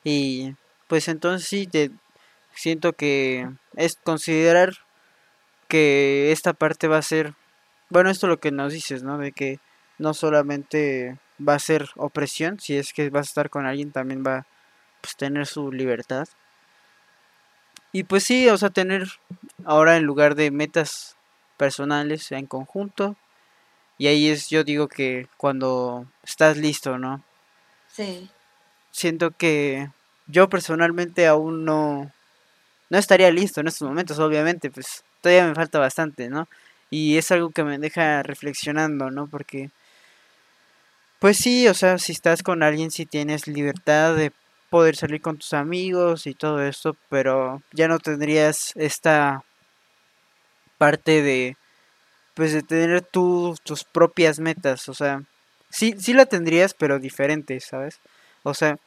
Y 0.03 0.53
pues 0.88 1.07
entonces 1.07 1.47
sí, 1.47 1.67
te 1.67 1.91
siento 2.53 2.93
que 2.93 3.49
es 3.75 3.95
considerar 4.03 4.73
que 5.67 6.31
esta 6.31 6.53
parte 6.53 6.88
va 6.88 6.97
a 6.97 7.01
ser, 7.01 7.33
bueno, 7.89 8.09
esto 8.09 8.27
lo 8.27 8.39
que 8.39 8.51
nos 8.51 8.73
dices, 8.73 9.03
¿no? 9.03 9.17
De 9.17 9.31
que 9.31 9.59
no 9.97 10.13
solamente 10.13 11.17
va 11.39 11.55
a 11.55 11.59
ser 11.59 11.89
opresión, 11.95 12.59
si 12.59 12.77
es 12.77 12.93
que 12.93 13.09
vas 13.09 13.27
a 13.27 13.29
estar 13.29 13.49
con 13.49 13.65
alguien, 13.65 13.91
también 13.91 14.23
va 14.25 14.45
pues 15.01 15.15
tener 15.15 15.45
su 15.47 15.71
libertad. 15.71 16.27
Y 17.91 18.03
pues 18.03 18.23
sí, 18.23 18.49
o 18.49 18.57
sea, 18.57 18.69
tener 18.69 19.07
ahora 19.63 19.97
en 19.97 20.03
lugar 20.03 20.36
de 20.36 20.51
metas 20.51 21.15
personales 21.57 22.31
en 22.31 22.45
conjunto. 22.45 23.15
Y 23.97 24.07
ahí 24.07 24.29
es, 24.29 24.49
yo 24.49 24.63
digo 24.63 24.88
que 24.88 25.27
cuando 25.38 26.05
estás 26.23 26.57
listo, 26.57 26.97
¿no? 26.97 27.23
Sí, 27.88 28.29
Siento 28.91 29.31
que 29.31 29.89
yo 30.27 30.49
personalmente 30.49 31.27
aún 31.27 31.65
no, 31.65 32.11
no 32.89 32.97
estaría 32.97 33.31
listo 33.31 33.61
en 33.61 33.67
estos 33.67 33.88
momentos, 33.88 34.19
obviamente, 34.19 34.71
pues 34.71 35.03
todavía 35.21 35.47
me 35.47 35.55
falta 35.55 35.79
bastante, 35.79 36.29
¿no? 36.29 36.47
Y 36.89 37.17
es 37.17 37.31
algo 37.31 37.51
que 37.51 37.63
me 37.63 37.77
deja 37.77 38.23
reflexionando, 38.23 39.11
¿no? 39.11 39.27
Porque, 39.27 39.71
pues 41.20 41.38
sí, 41.38 41.68
o 41.68 41.74
sea, 41.74 41.97
si 41.97 42.11
estás 42.11 42.43
con 42.43 42.63
alguien, 42.63 42.91
si 42.91 43.05
tienes 43.05 43.47
libertad 43.47 44.16
de 44.16 44.32
poder 44.70 44.95
salir 44.95 45.22
con 45.22 45.38
tus 45.38 45.53
amigos 45.53 46.28
y 46.28 46.34
todo 46.34 46.61
esto, 46.61 46.95
pero 47.09 47.61
ya 47.72 47.88
no 47.88 47.99
tendrías 47.99 48.72
esta 48.76 49.43
parte 50.78 51.22
de, 51.22 51.57
pues 52.34 52.53
de 52.53 52.61
tener 52.61 53.01
tú 53.01 53.55
tus 53.63 53.84
propias 53.84 54.39
metas, 54.39 54.89
o 54.89 54.93
sea, 54.93 55.24
sí, 55.70 55.95
sí 55.97 56.13
la 56.13 56.26
tendrías, 56.26 56.74
pero 56.74 56.99
diferente, 56.99 57.59
¿sabes? 57.59 57.99
O 58.43 58.53
sea, 58.53 58.78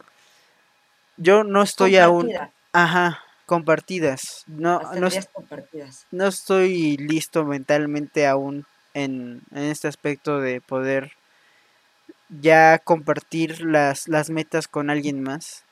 yo 1.16 1.44
no 1.44 1.62
estoy 1.62 1.96
aún, 1.96 2.30
ajá, 2.72 3.22
compartidas, 3.46 4.44
no, 4.46 4.80
no, 4.94 5.08
compartidas. 5.32 6.06
no 6.10 6.26
estoy 6.26 6.96
listo 6.98 7.44
mentalmente 7.44 8.26
aún 8.26 8.66
en, 8.94 9.42
en 9.52 9.62
este 9.62 9.88
aspecto 9.88 10.40
de 10.40 10.60
poder 10.60 11.12
ya 12.28 12.78
compartir 12.78 13.62
las, 13.62 14.08
las 14.08 14.30
metas 14.30 14.68
con 14.68 14.90
alguien 14.90 15.22
más. 15.22 15.64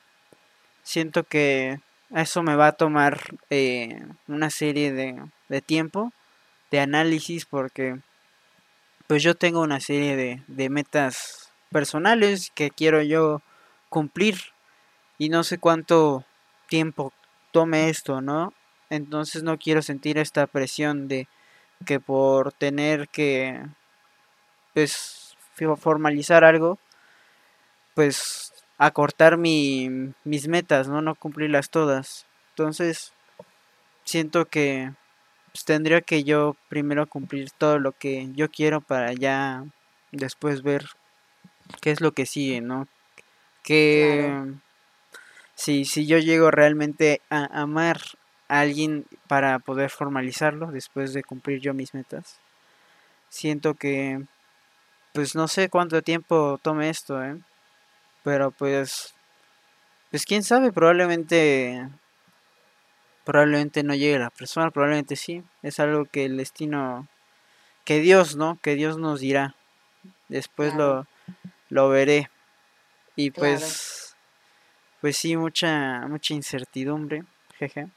Siento 0.83 1.25
que 1.25 1.81
eso 2.15 2.43
me 2.43 2.57
va 2.57 2.69
a 2.69 2.73
tomar 2.73 3.21
eh, 3.51 4.07
una 4.29 4.51
serie 4.51 4.93
de, 4.93 5.23
de 5.49 5.61
tiempo, 5.61 6.13
de 6.71 6.81
análisis, 6.81 7.45
porque 7.47 7.99
pues 9.07 9.23
yo 9.23 9.35
tengo 9.35 9.61
una 9.61 9.81
serie 9.81 10.17
de, 10.17 10.43
de 10.47 10.71
metas 10.71 11.53
personales 11.71 12.51
que 12.55 12.71
quiero 12.71 13.03
yo 13.03 13.43
cumplir 13.89 14.37
y 15.19 15.29
no 15.29 15.45
sé 15.45 15.59
cuánto 15.59 16.25
tiempo 16.69 17.13
tome 17.53 17.89
esto, 17.89 18.21
¿no? 18.21 18.53
Entonces 18.91 19.43
no 19.43 19.59
quiero 19.59 19.83
sentir 19.83 20.19
esta 20.19 20.47
presión 20.47 21.09
de 21.09 21.29
que 21.85 22.01
por 22.01 22.53
tener 22.53 23.09
que 23.09 23.61
pues 24.75 25.26
formalizar 25.77 26.45
algo, 26.45 26.79
pues 27.95 28.53
acortar 28.79 29.37
mi, 29.37 30.13
mis 30.25 30.49
metas, 30.49 30.89
¿no? 30.89 31.01
No 31.03 31.15
cumplirlas 31.15 31.71
todas. 31.71 32.27
Entonces 32.51 33.13
siento 34.05 34.47
que 34.47 34.93
pues, 35.53 35.65
tendría 35.65 36.01
que 36.01 36.25
yo 36.25 36.57
primero 36.69 37.07
cumplir 37.07 37.51
todo 37.51 37.79
lo 37.79 37.93
que 37.93 38.29
yo 38.35 38.51
quiero 38.51 38.81
para 38.81 39.13
ya 39.13 39.65
después 40.13 40.63
ver 40.63 40.87
qué 41.81 41.91
es 41.91 42.01
lo 42.01 42.13
que 42.13 42.27
sigue, 42.27 42.61
¿no? 42.61 42.87
Que 43.63 44.41
Claro. 44.43 44.61
si, 45.55 45.85
si 45.85 46.07
yo 46.07 46.19
llego 46.19 46.51
realmente 46.51 47.21
a 47.31 47.47
amar 47.63 48.01
a 48.49 48.61
alguien 48.61 49.07
para 49.27 49.59
poder 49.59 49.91
formalizarlo 49.91 50.71
después 50.71 51.13
de 51.13 51.25
cumplir 51.25 51.61
yo 51.61 51.75
mis 51.75 51.95
metas, 51.95 52.39
siento 53.29 53.75
que 53.75 54.23
pues 55.17 55.35
no 55.35 55.49
sé 55.49 55.69
cuánto 55.69 56.03
tiempo 56.03 56.59
tome 56.63 56.89
esto, 56.89 57.23
¿eh? 57.25 57.39
Pero 58.23 58.51
pues 58.53 59.15
pues 60.11 60.25
quién 60.25 60.43
sabe, 60.45 60.73
probablemente 60.73 61.89
probablemente 63.25 63.83
no 63.83 63.95
llegue 63.95 64.19
la 64.21 64.31
persona, 64.31 64.71
probablemente 64.71 65.17
sí, 65.17 65.43
es 65.63 65.81
algo 65.81 66.05
que 66.05 66.25
el 66.27 66.37
destino 66.37 67.09
que 67.85 67.99
Dios, 68.01 68.37
¿no? 68.37 68.59
Que 68.63 68.75
Dios 68.77 68.99
nos 68.99 69.21
dirá. 69.21 69.55
Después 70.29 70.73
Claro. 70.75 71.07
lo 71.71 71.85
lo 71.85 71.89
veré. 71.89 72.31
Y 73.17 73.31
Claro. 73.31 73.57
pues 73.57 74.15
pues 75.01 75.17
sí, 75.17 75.37
mucha 75.37 76.07
mucha 76.09 76.35
incertidumbre, 76.35 77.25
jeje. 77.59 77.89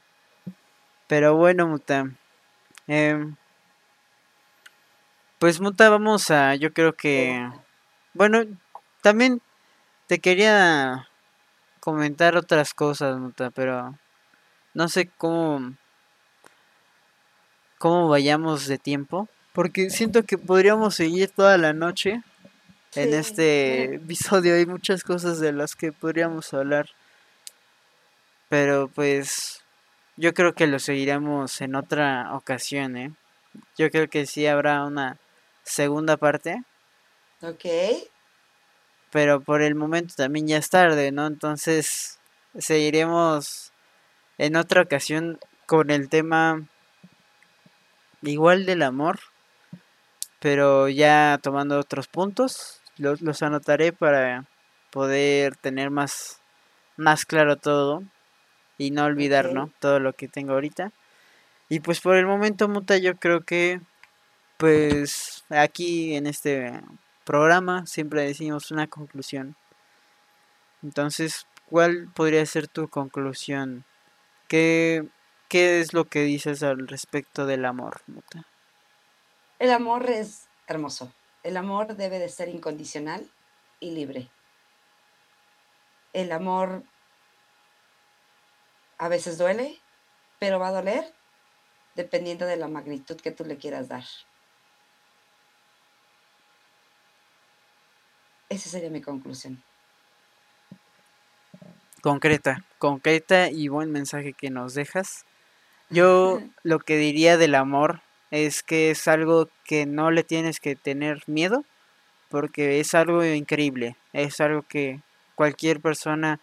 Pero 1.06 1.36
bueno, 1.36 1.66
Muta. 1.66 2.08
em, 2.86 3.36
pues 5.40 5.58
Muta, 5.58 5.88
vamos 5.88 6.30
a, 6.30 6.54
yo 6.54 6.70
creo 6.74 6.92
que, 6.92 7.50
bueno, 8.12 8.42
también 9.00 9.40
te 10.06 10.18
quería 10.18 11.08
comentar 11.80 12.36
otras 12.36 12.74
cosas, 12.74 13.18
Muta, 13.18 13.50
pero 13.50 13.98
no 14.74 14.88
sé 14.90 15.08
cómo, 15.16 15.72
cómo 17.78 18.06
vayamos 18.08 18.66
de 18.66 18.76
tiempo, 18.76 19.30
porque 19.54 19.88
siento 19.88 20.24
que 20.24 20.36
podríamos 20.36 20.96
seguir 20.96 21.30
toda 21.30 21.56
la 21.56 21.72
noche 21.72 22.22
en 22.94 23.14
este 23.14 23.94
episodio. 23.94 24.56
Hay 24.56 24.66
muchas 24.66 25.02
cosas 25.02 25.40
de 25.40 25.52
las 25.52 25.74
que 25.74 25.90
podríamos 25.90 26.52
hablar, 26.52 26.90
pero 28.50 28.88
pues 28.88 29.64
yo 30.18 30.34
creo 30.34 30.52
que 30.52 30.66
lo 30.66 30.78
seguiremos 30.78 31.62
en 31.62 31.76
otra 31.76 32.34
ocasión, 32.34 32.98
¿eh? 32.98 33.14
Yo 33.78 33.90
creo 33.90 34.10
que 34.10 34.26
sí 34.26 34.46
habrá 34.46 34.84
una 34.84 35.16
segunda 35.62 36.16
parte, 36.16 36.62
Ok, 37.42 37.64
pero 39.10 39.40
por 39.40 39.62
el 39.62 39.74
momento 39.74 40.14
también 40.14 40.46
ya 40.46 40.58
es 40.58 40.68
tarde, 40.68 41.10
¿no? 41.10 41.26
Entonces 41.26 42.18
seguiremos 42.58 43.72
en 44.38 44.56
otra 44.56 44.82
ocasión 44.82 45.38
con 45.66 45.90
el 45.90 46.08
tema 46.08 46.66
igual 48.22 48.66
del 48.66 48.82
amor, 48.82 49.20
pero 50.38 50.88
ya 50.88 51.38
tomando 51.42 51.78
otros 51.78 52.08
puntos. 52.08 52.80
Los, 52.98 53.22
los 53.22 53.42
anotaré 53.42 53.92
para 53.92 54.44
poder 54.90 55.56
tener 55.56 55.90
más, 55.90 56.40
más 56.96 57.24
claro 57.24 57.56
todo 57.56 58.02
y 58.76 58.90
no 58.90 59.04
olvidar. 59.04 59.52
¿no? 59.52 59.72
Todo 59.80 59.98
lo 59.98 60.12
que 60.12 60.28
tengo 60.28 60.52
ahorita. 60.52 60.92
Y 61.68 61.80
pues 61.80 62.00
por 62.00 62.16
el 62.16 62.26
momento, 62.26 62.68
Muta, 62.68 62.98
yo 62.98 63.16
creo 63.16 63.42
que 63.42 63.80
pues 64.60 65.42
aquí 65.48 66.14
en 66.14 66.26
este 66.26 66.82
programa 67.24 67.86
siempre 67.86 68.26
decimos 68.26 68.70
una 68.70 68.88
conclusión. 68.88 69.56
Entonces, 70.82 71.46
¿cuál 71.64 72.12
podría 72.14 72.44
ser 72.44 72.68
tu 72.68 72.88
conclusión? 72.88 73.86
¿Qué, 74.48 75.08
¿qué 75.48 75.80
es 75.80 75.94
lo 75.94 76.04
que 76.04 76.24
dices 76.24 76.62
al 76.62 76.88
respecto 76.88 77.46
del 77.46 77.64
amor, 77.64 78.02
Muta? 78.06 78.46
El 79.58 79.70
amor 79.72 80.10
es 80.10 80.46
hermoso. 80.66 81.10
El 81.42 81.56
amor 81.56 81.96
debe 81.96 82.18
de 82.18 82.28
ser 82.28 82.50
incondicional 82.50 83.30
y 83.80 83.92
libre. 83.92 84.28
El 86.12 86.32
amor 86.32 86.84
a 88.98 89.08
veces 89.08 89.38
duele, 89.38 89.80
pero 90.38 90.58
va 90.58 90.68
a 90.68 90.72
doler 90.72 91.14
dependiendo 91.94 92.44
de 92.44 92.56
la 92.58 92.68
magnitud 92.68 93.16
que 93.16 93.30
tú 93.30 93.46
le 93.46 93.56
quieras 93.56 93.88
dar. 93.88 94.04
Esa 98.50 98.68
sería 98.68 98.90
mi 98.90 99.00
conclusión. 99.00 99.62
Concreta, 102.02 102.64
concreta 102.78 103.48
y 103.48 103.68
buen 103.68 103.92
mensaje 103.92 104.32
que 104.32 104.50
nos 104.50 104.74
dejas. 104.74 105.24
Yo 105.88 106.42
lo 106.64 106.80
que 106.80 106.96
diría 106.96 107.36
del 107.36 107.54
amor 107.54 108.02
es 108.32 108.62
que 108.62 108.90
es 108.90 109.06
algo 109.06 109.48
que 109.64 109.86
no 109.86 110.10
le 110.10 110.24
tienes 110.24 110.58
que 110.58 110.74
tener 110.74 111.22
miedo, 111.26 111.64
porque 112.28 112.80
es 112.80 112.94
algo 112.94 113.24
increíble, 113.24 113.96
es 114.12 114.40
algo 114.40 114.62
que 114.62 115.00
cualquier 115.36 115.80
persona 115.80 116.40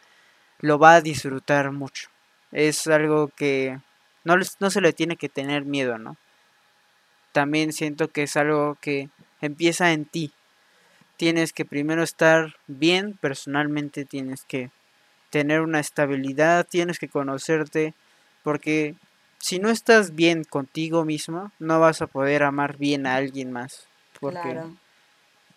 lo 0.59 0.79
va 0.79 0.95
a 0.95 1.01
disfrutar 1.01 1.71
mucho. 1.71 2.09
Es 2.53 2.87
algo 2.87 3.29
que 3.35 3.79
no, 4.23 4.35
no 4.59 4.69
se 4.69 4.81
le 4.81 4.93
tiene 4.93 5.17
que 5.17 5.27
tener 5.27 5.65
miedo, 5.65 5.97
¿no? 5.97 6.15
También 7.33 7.73
siento 7.73 8.07
que 8.07 8.23
es 8.23 8.37
algo 8.37 8.77
que 8.79 9.09
empieza 9.41 9.91
en 9.91 10.05
ti. 10.05 10.31
Tienes 11.17 11.51
que 11.51 11.65
primero 11.65 12.03
estar 12.03 12.55
bien 12.67 13.17
personalmente, 13.19 14.05
tienes 14.05 14.43
que 14.43 14.71
tener 15.29 15.61
una 15.61 15.79
estabilidad, 15.79 16.65
tienes 16.65 16.99
que 16.99 17.09
conocerte, 17.09 17.93
porque 18.43 18.95
si 19.39 19.59
no 19.59 19.69
estás 19.69 20.15
bien 20.15 20.43
contigo 20.43 21.05
mismo, 21.05 21.51
no 21.59 21.79
vas 21.79 22.01
a 22.01 22.07
poder 22.07 22.43
amar 22.43 22.77
bien 22.77 23.05
a 23.05 23.15
alguien 23.15 23.51
más. 23.51 23.87
Porque 24.19 24.61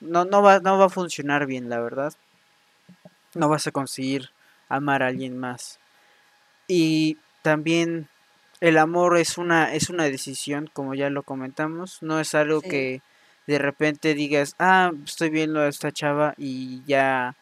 no, 0.01 0.25
no, 0.25 0.43
va, 0.43 0.61
no 0.61 0.79
va 0.79 0.87
a 0.87 0.91
funcionar 0.91 1.47
bien, 1.47 1.69
la 1.69 1.81
verdad. 1.81 2.13
No 3.35 3.49
vas 3.49 3.67
a 3.67 3.71
conseguir 3.71 4.31
amar 4.69 5.03
a 5.03 5.09
alguien 5.09 5.39
más. 5.39 5.79
Y 6.69 7.19
también 7.43 8.09
el 8.61 8.79
amor 8.79 9.17
es 9.17 9.39
una, 9.39 9.75
es 9.75 9.89
una 9.89 10.05
decisión, 10.05 10.69
como 10.73 10.95
ya 10.95 11.11
lo 11.11 11.23
comentamos. 11.23 12.03
No 12.03 12.21
es 12.21 12.35
algo 12.35 12.61
que 12.61 13.03
de 13.51 13.59
repente 13.59 14.15
digas, 14.15 14.55
ah, 14.61 14.93
estoy 15.05 15.31
viendo 15.31 15.61
a 15.61 15.69
esta 15.69 15.91
chava 15.91 16.35
y 16.39 16.85
ya... 16.87 17.35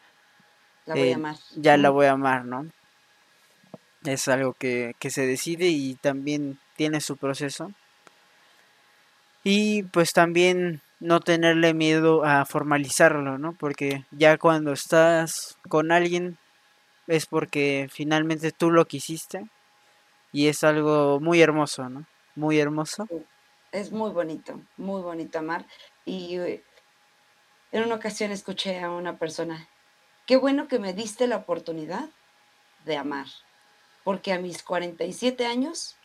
La 0.87 0.95
voy 0.95 1.03
a 1.03 1.11
eh, 1.11 1.13
amar. 1.13 1.35
Ya 1.55 1.77
la 1.77 1.91
voy 1.91 2.07
a 2.07 2.13
amar, 2.13 2.45
¿no? 2.45 2.65
es 4.03 4.27
algo 4.27 4.53
que, 4.53 4.95
se 5.09 5.27
decide 5.27 5.67
y 5.67 5.95
también 5.95 6.59
tiene 6.75 6.99
su 6.99 7.17
proceso. 7.17 7.71
Y 9.43 9.83
pues 9.83 10.11
también 10.13 10.81
no 10.99 11.19
tenerle 11.19 11.73
miedo 11.73 12.25
a 12.25 12.45
formalizarlo, 12.45 13.37
¿no? 13.37 13.53
Porque 13.53 14.05
ya 14.11 14.37
cuando 14.37 14.73
estás 14.73 15.57
con 15.67 15.91
alguien 15.91 16.37
es 17.07 17.25
porque 17.25 17.87
finalmente 17.91 18.51
tú 18.51 18.71
lo 18.71 18.85
quisiste 18.85 19.47
y 20.31 20.47
es 20.47 20.63
algo 20.63 21.19
muy 21.19 21.41
hermoso, 21.41 21.87
¿no? 21.89 22.05
Muy 22.35 22.59
hermoso. 22.59 23.07
Es 23.71 23.91
muy 23.91 24.11
bonito, 24.11 24.59
muy 24.77 25.01
bonito 25.01 25.39
amar. 25.39 25.65
Y 26.09 26.39
eh, 26.39 26.63
en 27.71 27.83
una 27.83 27.95
ocasión 27.95 28.31
escuché 28.31 28.79
a 28.79 28.89
una 28.89 29.19
persona, 29.19 29.69
qué 30.25 30.37
bueno 30.37 30.67
que 30.67 30.79
me 30.79 30.93
diste 30.93 31.27
la 31.27 31.37
oportunidad 31.37 32.09
de 32.85 32.97
amar 32.97 33.27
porque 34.03 34.33
a 34.33 34.39
mis 34.39 34.63
47 34.63 35.45
años 35.45 35.95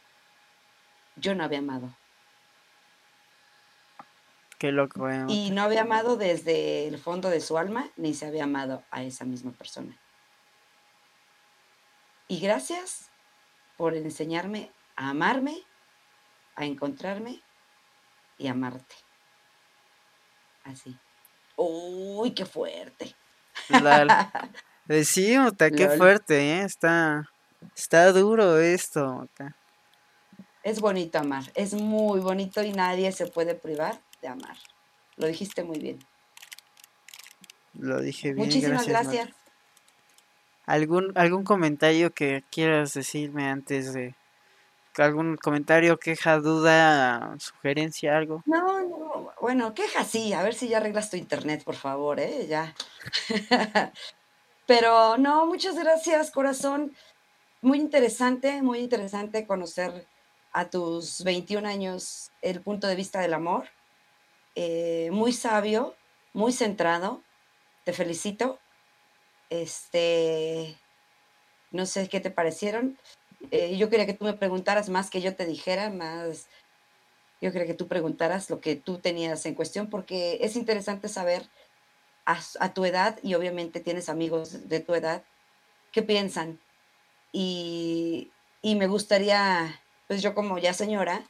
yo 1.17 1.35
no 1.35 1.43
había 1.43 1.61
amado. 1.61 1.97
Qué 4.59 4.73
loco. 4.73 5.09
Y 5.29 5.53
no 5.53 5.63
había 5.63 5.83
amado 5.83 6.19
desde 6.19 6.87
el 6.87 6.99
fondo 6.99 7.31
de 7.31 7.41
su 7.41 7.57
alma, 7.57 7.89
ni 7.97 8.13
se 8.13 8.27
había 8.27 8.45
amado 8.45 8.85
a 8.91 9.03
esa 9.03 9.25
misma 9.25 9.53
persona. 9.53 9.97
Y 12.29 12.41
gracias 12.41 13.09
por 13.79 13.95
enseñarme 13.95 14.71
a 14.97 15.09
amarme, 15.09 15.63
a 16.57 16.67
encontrarme 16.67 17.41
y 18.37 18.49
amarte. 18.49 18.97
Así. 20.65 20.97
Uy, 21.57 22.33
qué 22.33 22.45
fuerte. 22.45 23.15
Eh, 24.87 25.03
sí, 25.03 25.35
qué 25.57 25.89
fuerte, 25.97 26.39
¿eh? 26.39 26.63
Está, 26.63 27.27
Está 27.75 28.13
duro 28.13 28.59
esto. 28.59 29.29
Es 30.63 30.81
bonito 30.81 31.19
amar, 31.19 31.45
es 31.55 31.75
muy 31.75 32.21
bonito 32.21 32.63
y 32.63 32.73
nadie 32.73 33.13
se 33.13 33.27
puede 33.27 33.55
privar 33.55 34.01
de 34.21 34.29
amar. 34.29 34.57
Lo 35.17 35.27
dijiste 35.27 35.63
muy 35.65 35.79
bien. 35.79 35.99
Lo 37.75 38.01
dije 38.01 38.33
bien. 38.33 38.47
Muchísimas 38.47 38.87
gracias. 38.87 39.31
¿Algún, 40.67 41.13
¿Algún 41.17 41.45
comentario 41.45 42.13
que 42.13 42.43
quieras 42.51 42.95
decirme 42.95 43.49
antes 43.49 43.93
de... 43.93 44.15
¿Algún 44.97 45.37
comentario, 45.37 45.99
queja, 45.99 46.39
duda, 46.39 47.35
sugerencia, 47.39 48.17
algo? 48.17 48.43
No, 48.47 48.81
no, 48.81 49.04
bueno, 49.45 49.75
queja 49.75 50.05
sí, 50.05 50.33
a 50.33 50.43
ver 50.43 50.55
si 50.55 50.69
ya 50.69 50.79
arreglas 50.79 51.11
tu 51.11 51.19
internet, 51.19 51.65
por 51.65 51.75
favor, 51.75 52.19
¿eh? 52.19 52.47
Ya. 52.49 52.75
Pero 54.67 55.19
no, 55.19 55.45
muchas 55.45 55.77
gracias, 55.77 56.31
corazón 56.31 56.97
muy 57.61 57.79
interesante, 57.79 58.63
muy 58.63 58.79
interesante 58.79 59.47
conocer 59.47 60.07
a 60.55 60.71
tus 60.71 61.23
21 61.25 61.69
años 61.69 62.31
el 62.41 62.63
punto 62.63 62.87
de 62.87 62.97
vista 62.97 63.21
del 63.21 63.35
amor. 63.35 63.69
Eh, 64.55 65.11
muy 65.13 65.35
sabio, 65.35 65.95
muy 66.33 66.51
centrado. 66.51 67.23
Te 67.85 67.93
felicito. 67.93 68.59
Este, 69.51 70.75
no 71.71 71.85
sé 71.85 72.09
qué 72.09 72.21
te 72.21 72.31
parecieron. 72.31 72.99
Eh, 73.51 73.77
yo 73.77 73.91
quería 73.91 74.07
que 74.07 74.15
tú 74.15 74.25
me 74.25 74.33
preguntaras 74.33 74.89
más 74.89 75.11
que 75.11 75.21
yo 75.21 75.37
te 75.37 75.45
dijera, 75.45 75.91
más. 75.91 76.49
Yo 77.45 77.53
quería 77.53 77.67
que 77.67 77.75
tú 77.75 77.87
preguntaras 77.87 78.51
lo 78.51 78.61
que 78.61 78.75
tú 78.75 78.99
tenías 78.99 79.45
en 79.47 79.55
cuestión, 79.55 79.91
porque 79.91 80.39
es 80.41 80.57
interesante 80.57 81.09
saber 81.09 81.43
a, 82.27 82.41
a 82.59 82.75
tu 82.75 82.85
edad, 82.85 83.19
y 83.23 83.35
obviamente 83.35 83.81
tienes 83.81 84.09
amigos 84.09 84.69
de 84.69 84.81
tu 84.81 84.95
edad, 84.95 85.23
qué 85.93 86.03
piensan 86.03 86.59
y, 87.35 88.31
me 88.63 88.87
gustaría, 88.87 89.81
pues 90.07 90.23
yo 90.23 90.35
como 90.35 90.59
ya 90.59 90.73
señora, 90.73 91.29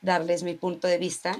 darles 0.00 0.42
mi 0.42 0.54
punto 0.54 0.88
de 0.88 0.96
vista 0.96 1.38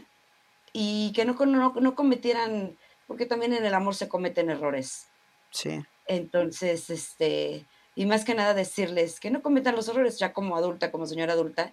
y 0.74 1.12
que 1.14 1.24
no, 1.24 1.32
no, 1.32 1.72
no 1.72 1.94
cometieran, 1.94 2.76
porque 3.06 3.24
también 3.24 3.54
en 3.54 3.64
el 3.64 3.74
amor 3.74 3.94
se 3.94 4.08
cometen 4.08 4.50
errores. 4.50 5.06
Sí. 5.50 5.82
Entonces, 6.06 6.90
este, 6.90 7.66
y 7.96 8.04
más 8.04 8.26
que 8.26 8.34
nada 8.34 8.52
decirles 8.52 9.18
que 9.18 9.30
no 9.30 9.40
cometan 9.40 9.76
los 9.76 9.88
errores 9.88 10.18
ya 10.18 10.34
como 10.34 10.56
adulta, 10.56 10.92
como 10.92 11.06
señora 11.06 11.32
adulta, 11.32 11.72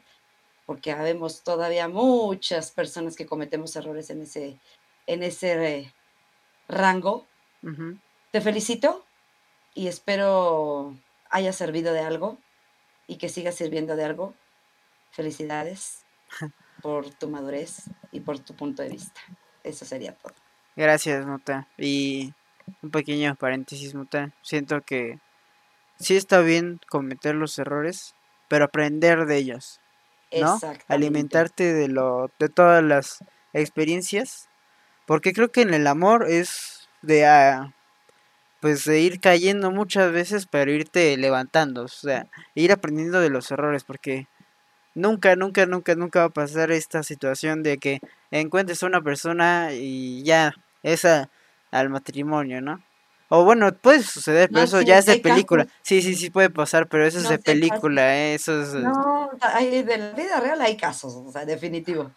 porque 0.68 0.92
habemos 0.92 1.44
todavía 1.44 1.88
muchas 1.88 2.72
personas 2.72 3.16
que 3.16 3.26
cometemos 3.26 3.74
errores 3.78 4.10
en 4.10 4.22
ese, 4.22 4.60
en 5.08 5.24
ese 5.24 5.94
rango. 6.68 7.26
Te 8.32 8.42
felicito 8.42 9.06
y 9.74 9.88
espero 9.88 10.94
haya 11.30 11.54
servido 11.54 11.94
de 11.94 12.02
algo 12.02 12.38
y 13.08 13.16
que 13.16 13.30
siga 13.30 13.54
sirviendo 13.54 13.96
de 13.96 14.04
algo. 14.04 14.34
Felicidades 15.12 16.06
por 16.82 17.10
tu 17.12 17.30
madurez 17.30 17.90
y 18.12 18.20
por 18.20 18.40
tu 18.40 18.54
punto 18.54 18.84
de 18.84 18.90
vista. 18.90 19.22
Eso 19.64 19.86
sería 19.86 20.16
todo. 20.18 20.34
Gracias, 20.76 21.26
Muta. 21.26 21.70
Y 21.78 22.34
un 22.82 22.92
pequeño 22.92 23.36
paréntesis, 23.36 23.96
Muta. 23.96 24.34
Siento 24.42 24.82
que 24.82 25.18
sí 25.98 26.18
está 26.18 26.42
bien 26.42 26.82
cometer 26.90 27.36
los 27.36 27.58
errores, 27.58 28.16
pero 28.50 28.66
aprender 28.66 29.26
de 29.28 29.38
ellos. 29.38 29.80
¿No? 30.32 30.60
Alimentarte 30.88 31.74
de 31.74 31.88
lo 31.88 32.32
de 32.40 32.50
todas 32.50 32.84
las 32.84 33.24
experiencias, 33.54 34.50
porque 35.06 35.34
creo 35.34 35.52
que 35.52 35.62
en 35.62 35.74
el 35.74 35.88
amor 35.88 36.28
es 36.30 36.90
de 37.02 37.26
a 37.26 37.74
pues 38.60 38.86
de 38.86 39.00
ir 39.00 39.20
cayendo 39.20 39.72
muchas 39.72 40.12
veces, 40.12 40.48
pero 40.48 40.72
irte 40.72 41.16
levantando, 41.18 41.84
o 41.84 41.88
sea, 41.88 42.28
ir 42.56 42.72
aprendiendo 42.72 43.20
de 43.20 43.30
los 43.30 43.52
errores, 43.52 43.84
porque 43.84 44.28
nunca, 44.96 45.36
nunca, 45.36 45.66
nunca, 45.66 45.96
nunca 45.96 46.20
va 46.22 46.26
a 46.26 46.30
pasar 46.30 46.72
esta 46.72 47.04
situación 47.04 47.64
de 47.64 47.78
que 47.78 48.00
encuentres 48.32 48.82
a 48.82 48.88
una 48.88 49.02
persona 49.02 49.74
y 49.74 50.24
ya, 50.24 50.54
esa 50.84 51.30
al 51.72 51.90
matrimonio, 51.90 52.62
¿no? 52.62 52.84
O 53.30 53.44
bueno, 53.44 53.74
puede 53.74 54.04
suceder, 54.04 54.50
pero 54.50 54.64
eso 54.64 54.82
ya 54.82 54.98
es 54.98 55.06
de 55.06 55.20
película. 55.20 55.68
Sí, 55.82 56.02
sí, 56.02 56.16
sí 56.16 56.30
puede 56.30 56.50
pasar, 56.50 56.88
pero 56.88 57.06
eso 57.06 57.20
es 57.20 57.28
de 57.28 57.40
película, 57.40 58.16
¿eh? 58.16 58.36
eso 58.36 58.62
es... 58.62 58.74
No, 58.74 59.30
hay, 59.42 59.84
de 59.84 59.98
la 59.98 60.12
vida 60.12 60.40
real 60.40 60.62
hay 60.62 60.78
casos, 60.78 61.14
o 61.14 61.32
sea, 61.32 61.46
definitivo. 61.46 62.12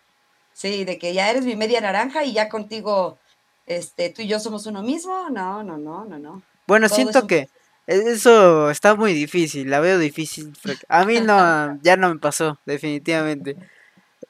Sí, 0.52 0.84
de 0.84 0.98
que 0.98 1.12
ya 1.12 1.30
eres 1.30 1.44
mi 1.44 1.56
media 1.56 1.80
naranja 1.80 2.22
y 2.24 2.32
ya 2.32 2.48
contigo 2.48 3.18
este, 3.66 4.10
tú 4.10 4.22
y 4.22 4.26
yo 4.26 4.40
somos 4.40 4.66
uno 4.66 4.82
mismo, 4.82 5.30
no, 5.30 5.62
no, 5.62 5.78
no, 5.78 6.04
no, 6.04 6.18
no. 6.18 6.42
Bueno, 6.66 6.88
siento 6.88 7.26
que 7.26 7.48
E-, 7.86 8.12
eso 8.12 8.70
está 8.70 8.94
muy 8.94 9.12
difícil, 9.12 9.70
la 9.70 9.80
veo 9.80 9.98
difícil. 9.98 10.52
A 10.88 11.04
mí 11.04 11.20
no, 11.20 11.78
ya 11.82 11.96
no 11.96 12.12
me 12.12 12.18
pasó, 12.18 12.58
definitivamente. 12.66 13.56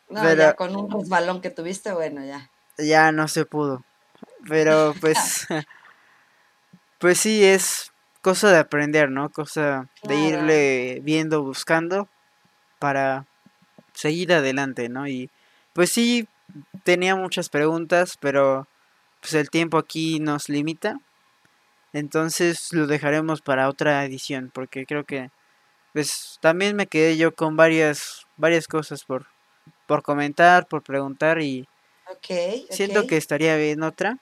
No, 0.08 0.34
ya 0.34 0.54
con 0.54 0.76
un 0.76 0.90
resbalón 0.90 1.40
que 1.40 1.50
tuviste, 1.50 1.92
bueno, 1.92 2.24
ya. 2.24 2.50
Ya 2.78 3.12
no 3.12 3.28
se 3.28 3.44
pudo. 3.44 3.82
Pero 4.48 4.94
pues, 5.00 5.46
pues 7.00 7.18
sí, 7.18 7.42
es 7.44 7.92
cosa 8.22 8.52
de 8.52 8.58
aprender, 8.58 9.10
¿no? 9.10 9.30
Cosa 9.30 9.88
de 10.04 10.16
irle 10.16 11.00
viendo, 11.02 11.42
buscando 11.42 12.08
para 12.78 13.26
seguir 13.94 14.32
adelante, 14.32 14.88
¿no? 14.88 15.08
Y 15.08 15.30
pues 15.72 15.90
sí, 15.90 16.28
tenía 16.84 17.16
muchas 17.16 17.48
preguntas, 17.48 18.16
pero 18.20 18.68
pues 19.20 19.34
el 19.34 19.50
tiempo 19.50 19.78
aquí 19.78 20.20
nos 20.20 20.48
limita. 20.48 21.00
Entonces 21.92 22.72
lo 22.72 22.86
dejaremos 22.86 23.40
para 23.40 23.68
otra 23.68 24.04
edición, 24.04 24.50
porque 24.54 24.86
creo 24.86 25.04
que 25.04 25.30
pues 25.92 26.38
también 26.40 26.76
me 26.76 26.86
quedé 26.86 27.16
yo 27.16 27.34
con 27.34 27.56
varias 27.56 28.26
varias 28.36 28.68
cosas 28.68 29.04
por 29.04 29.26
por 29.86 30.02
comentar, 30.02 30.66
por 30.68 30.82
preguntar 30.82 31.40
y 31.40 31.66
siento 32.70 33.06
que 33.06 33.16
estaría 33.16 33.56
bien 33.56 33.82
otra. 33.82 34.18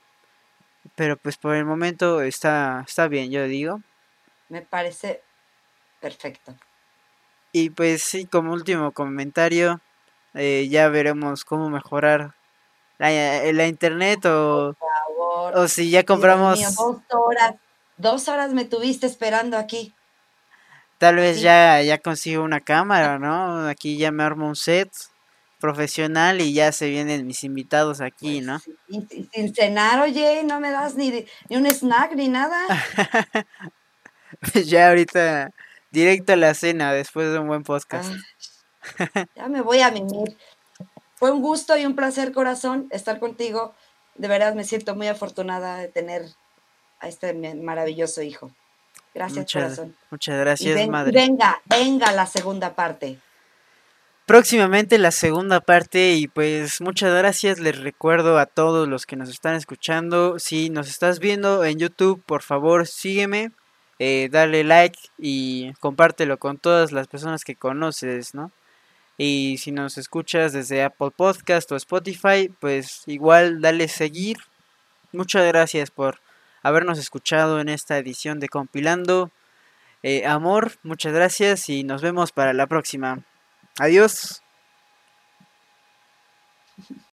Pero 0.95 1.17
pues 1.17 1.37
por 1.37 1.55
el 1.55 1.65
momento 1.65 2.23
está 2.23 2.85
está 2.87 3.09
bien, 3.09 3.31
yo 3.31 3.45
digo. 3.45 3.81
Me 4.49 4.63
parece 4.63 5.23
perfecto. 6.01 6.55
Y 7.53 7.71
pues 7.71 8.03
sí, 8.03 8.27
como 8.27 8.53
último 8.53 8.93
comentario, 8.93 9.81
eh, 10.35 10.69
ya 10.71 10.89
veremos 10.89 11.45
cómo 11.45 11.71
mejorar 11.71 12.35
la, 12.99 13.13
eh, 13.13 13.53
la 13.53 13.67
internet 13.67 14.25
o, 14.27 14.77
o 15.55 15.69
si 15.69 15.91
ya 15.91 16.05
compramos... 16.05 16.61
dos 16.77 17.03
horas, 17.11 17.55
dos 17.97 18.29
horas 18.29 18.53
me 18.53 18.65
tuviste 18.65 19.07
esperando 19.07 19.57
aquí. 19.57 19.95
Tal 20.99 21.17
vez 21.17 21.41
ya, 21.41 21.81
ya 21.83 21.99
consigo 21.99 22.43
una 22.43 22.61
cámara, 22.61 23.19
¿no? 23.19 23.69
Aquí 23.69 23.99
ya 23.99 24.11
me 24.11 24.25
armo 24.25 24.49
un 24.49 24.57
set 24.57 24.91
profesional 25.59 26.41
y 26.41 26.53
ya 26.53 26.73
se 26.73 26.89
vienen 26.89 27.27
mis 27.27 27.45
invitados 27.45 28.01
aquí, 28.01 28.41
¿no? 28.41 28.61
Pues 28.89 29.05
sin 29.33 29.55
cenar, 29.55 30.01
oye, 30.01 30.43
no 30.45 30.61
me 30.61 30.71
das 30.71 30.95
ni, 30.95 31.27
ni 31.49 31.57
un 31.57 31.67
snack 31.67 32.15
ni 32.15 32.29
nada. 32.29 32.67
ya 34.67 34.89
ahorita 34.89 35.51
directo 35.91 36.33
a 36.33 36.37
la 36.37 36.55
cena 36.55 36.93
después 36.93 37.33
de 37.33 37.39
un 37.39 37.49
buen 37.49 37.63
podcast. 37.63 38.13
ya 39.35 39.49
me 39.49 39.61
voy 39.61 39.81
a 39.81 39.91
mimir. 39.91 40.37
Fue 41.17 41.33
un 41.33 41.43
gusto 41.43 41.77
y 41.77 41.85
un 41.85 41.97
placer, 41.97 42.33
corazón, 42.33 42.87
estar 42.91 43.19
contigo. 43.19 43.75
De 44.15 44.29
verdad 44.29 44.55
me 44.55 44.65
siento 44.65 44.95
muy 44.95 45.09
afortunada 45.09 45.79
de 45.79 45.89
tener 45.89 46.27
a 47.01 47.09
este 47.09 47.35
maravilloso 47.55 48.23
hijo. 48.23 48.53
Gracias, 49.15 49.53
corazón. 49.53 49.97
Muchas 50.11 50.39
gracias, 50.39 50.89
madre. 50.89 51.13
Venga, 51.13 51.61
venga 51.65 52.13
la 52.13 52.27
segunda 52.27 52.75
parte. 52.75 53.19
Próximamente 54.29 54.99
la 54.99 55.11
segunda 55.11 55.61
parte 55.61 56.13
y 56.13 56.29
pues 56.29 56.83
muchas 56.83 57.15
gracias. 57.15 57.59
Les 57.61 57.81
recuerdo 57.81 58.39
a 58.39 58.45
todos 58.45 58.87
los 58.87 59.07
que 59.07 59.17
nos 59.17 59.31
están 59.31 59.55
escuchando. 59.55 60.39
Si 60.39 60.69
nos 60.69 60.91
estás 60.91 61.19
viendo 61.19 61.65
en 61.65 61.79
YouTube, 61.79 62.23
por 62.27 62.43
favor 62.43 62.87
sígueme 62.87 63.53
eh, 63.99 64.29
dale 64.31 64.65
like 64.65 64.99
y 65.17 65.73
compártelo 65.81 66.37
con 66.39 66.59
todas 66.59 66.93
las 66.93 67.09
personas 67.09 67.43
que 67.43 67.57
conoces, 67.57 68.35
¿no? 68.35 68.53
Y 69.17 69.57
si 69.59 69.73
nos 69.73 69.97
escuchas 69.97 70.53
desde 70.53 70.85
Apple 70.85 71.11
Podcast 71.17 71.73
o 71.73 71.77
Spotify, 71.77 72.51
pues 72.61 73.05
igual 73.07 73.63
dale 73.63 73.89
seguir. 73.89 74.37
Muchas 75.13 75.47
gracias 75.47 75.91
por 75.91 76.21
habernos 76.63 76.99
escuchado 76.99 77.61
en 77.61 77.71
esta 77.71 77.97
edición 77.97 78.41
de 78.41 78.51
Compilando. 78.51 79.31
Eh, 80.03 80.27
amor, 80.27 80.73
muchas 80.83 81.15
gracias 81.15 81.71
y 81.71 81.83
nos 81.83 82.03
vemos 82.03 82.31
para 82.31 82.53
la 82.53 82.67
próxima. 82.67 83.25
Adiós. 83.79 84.43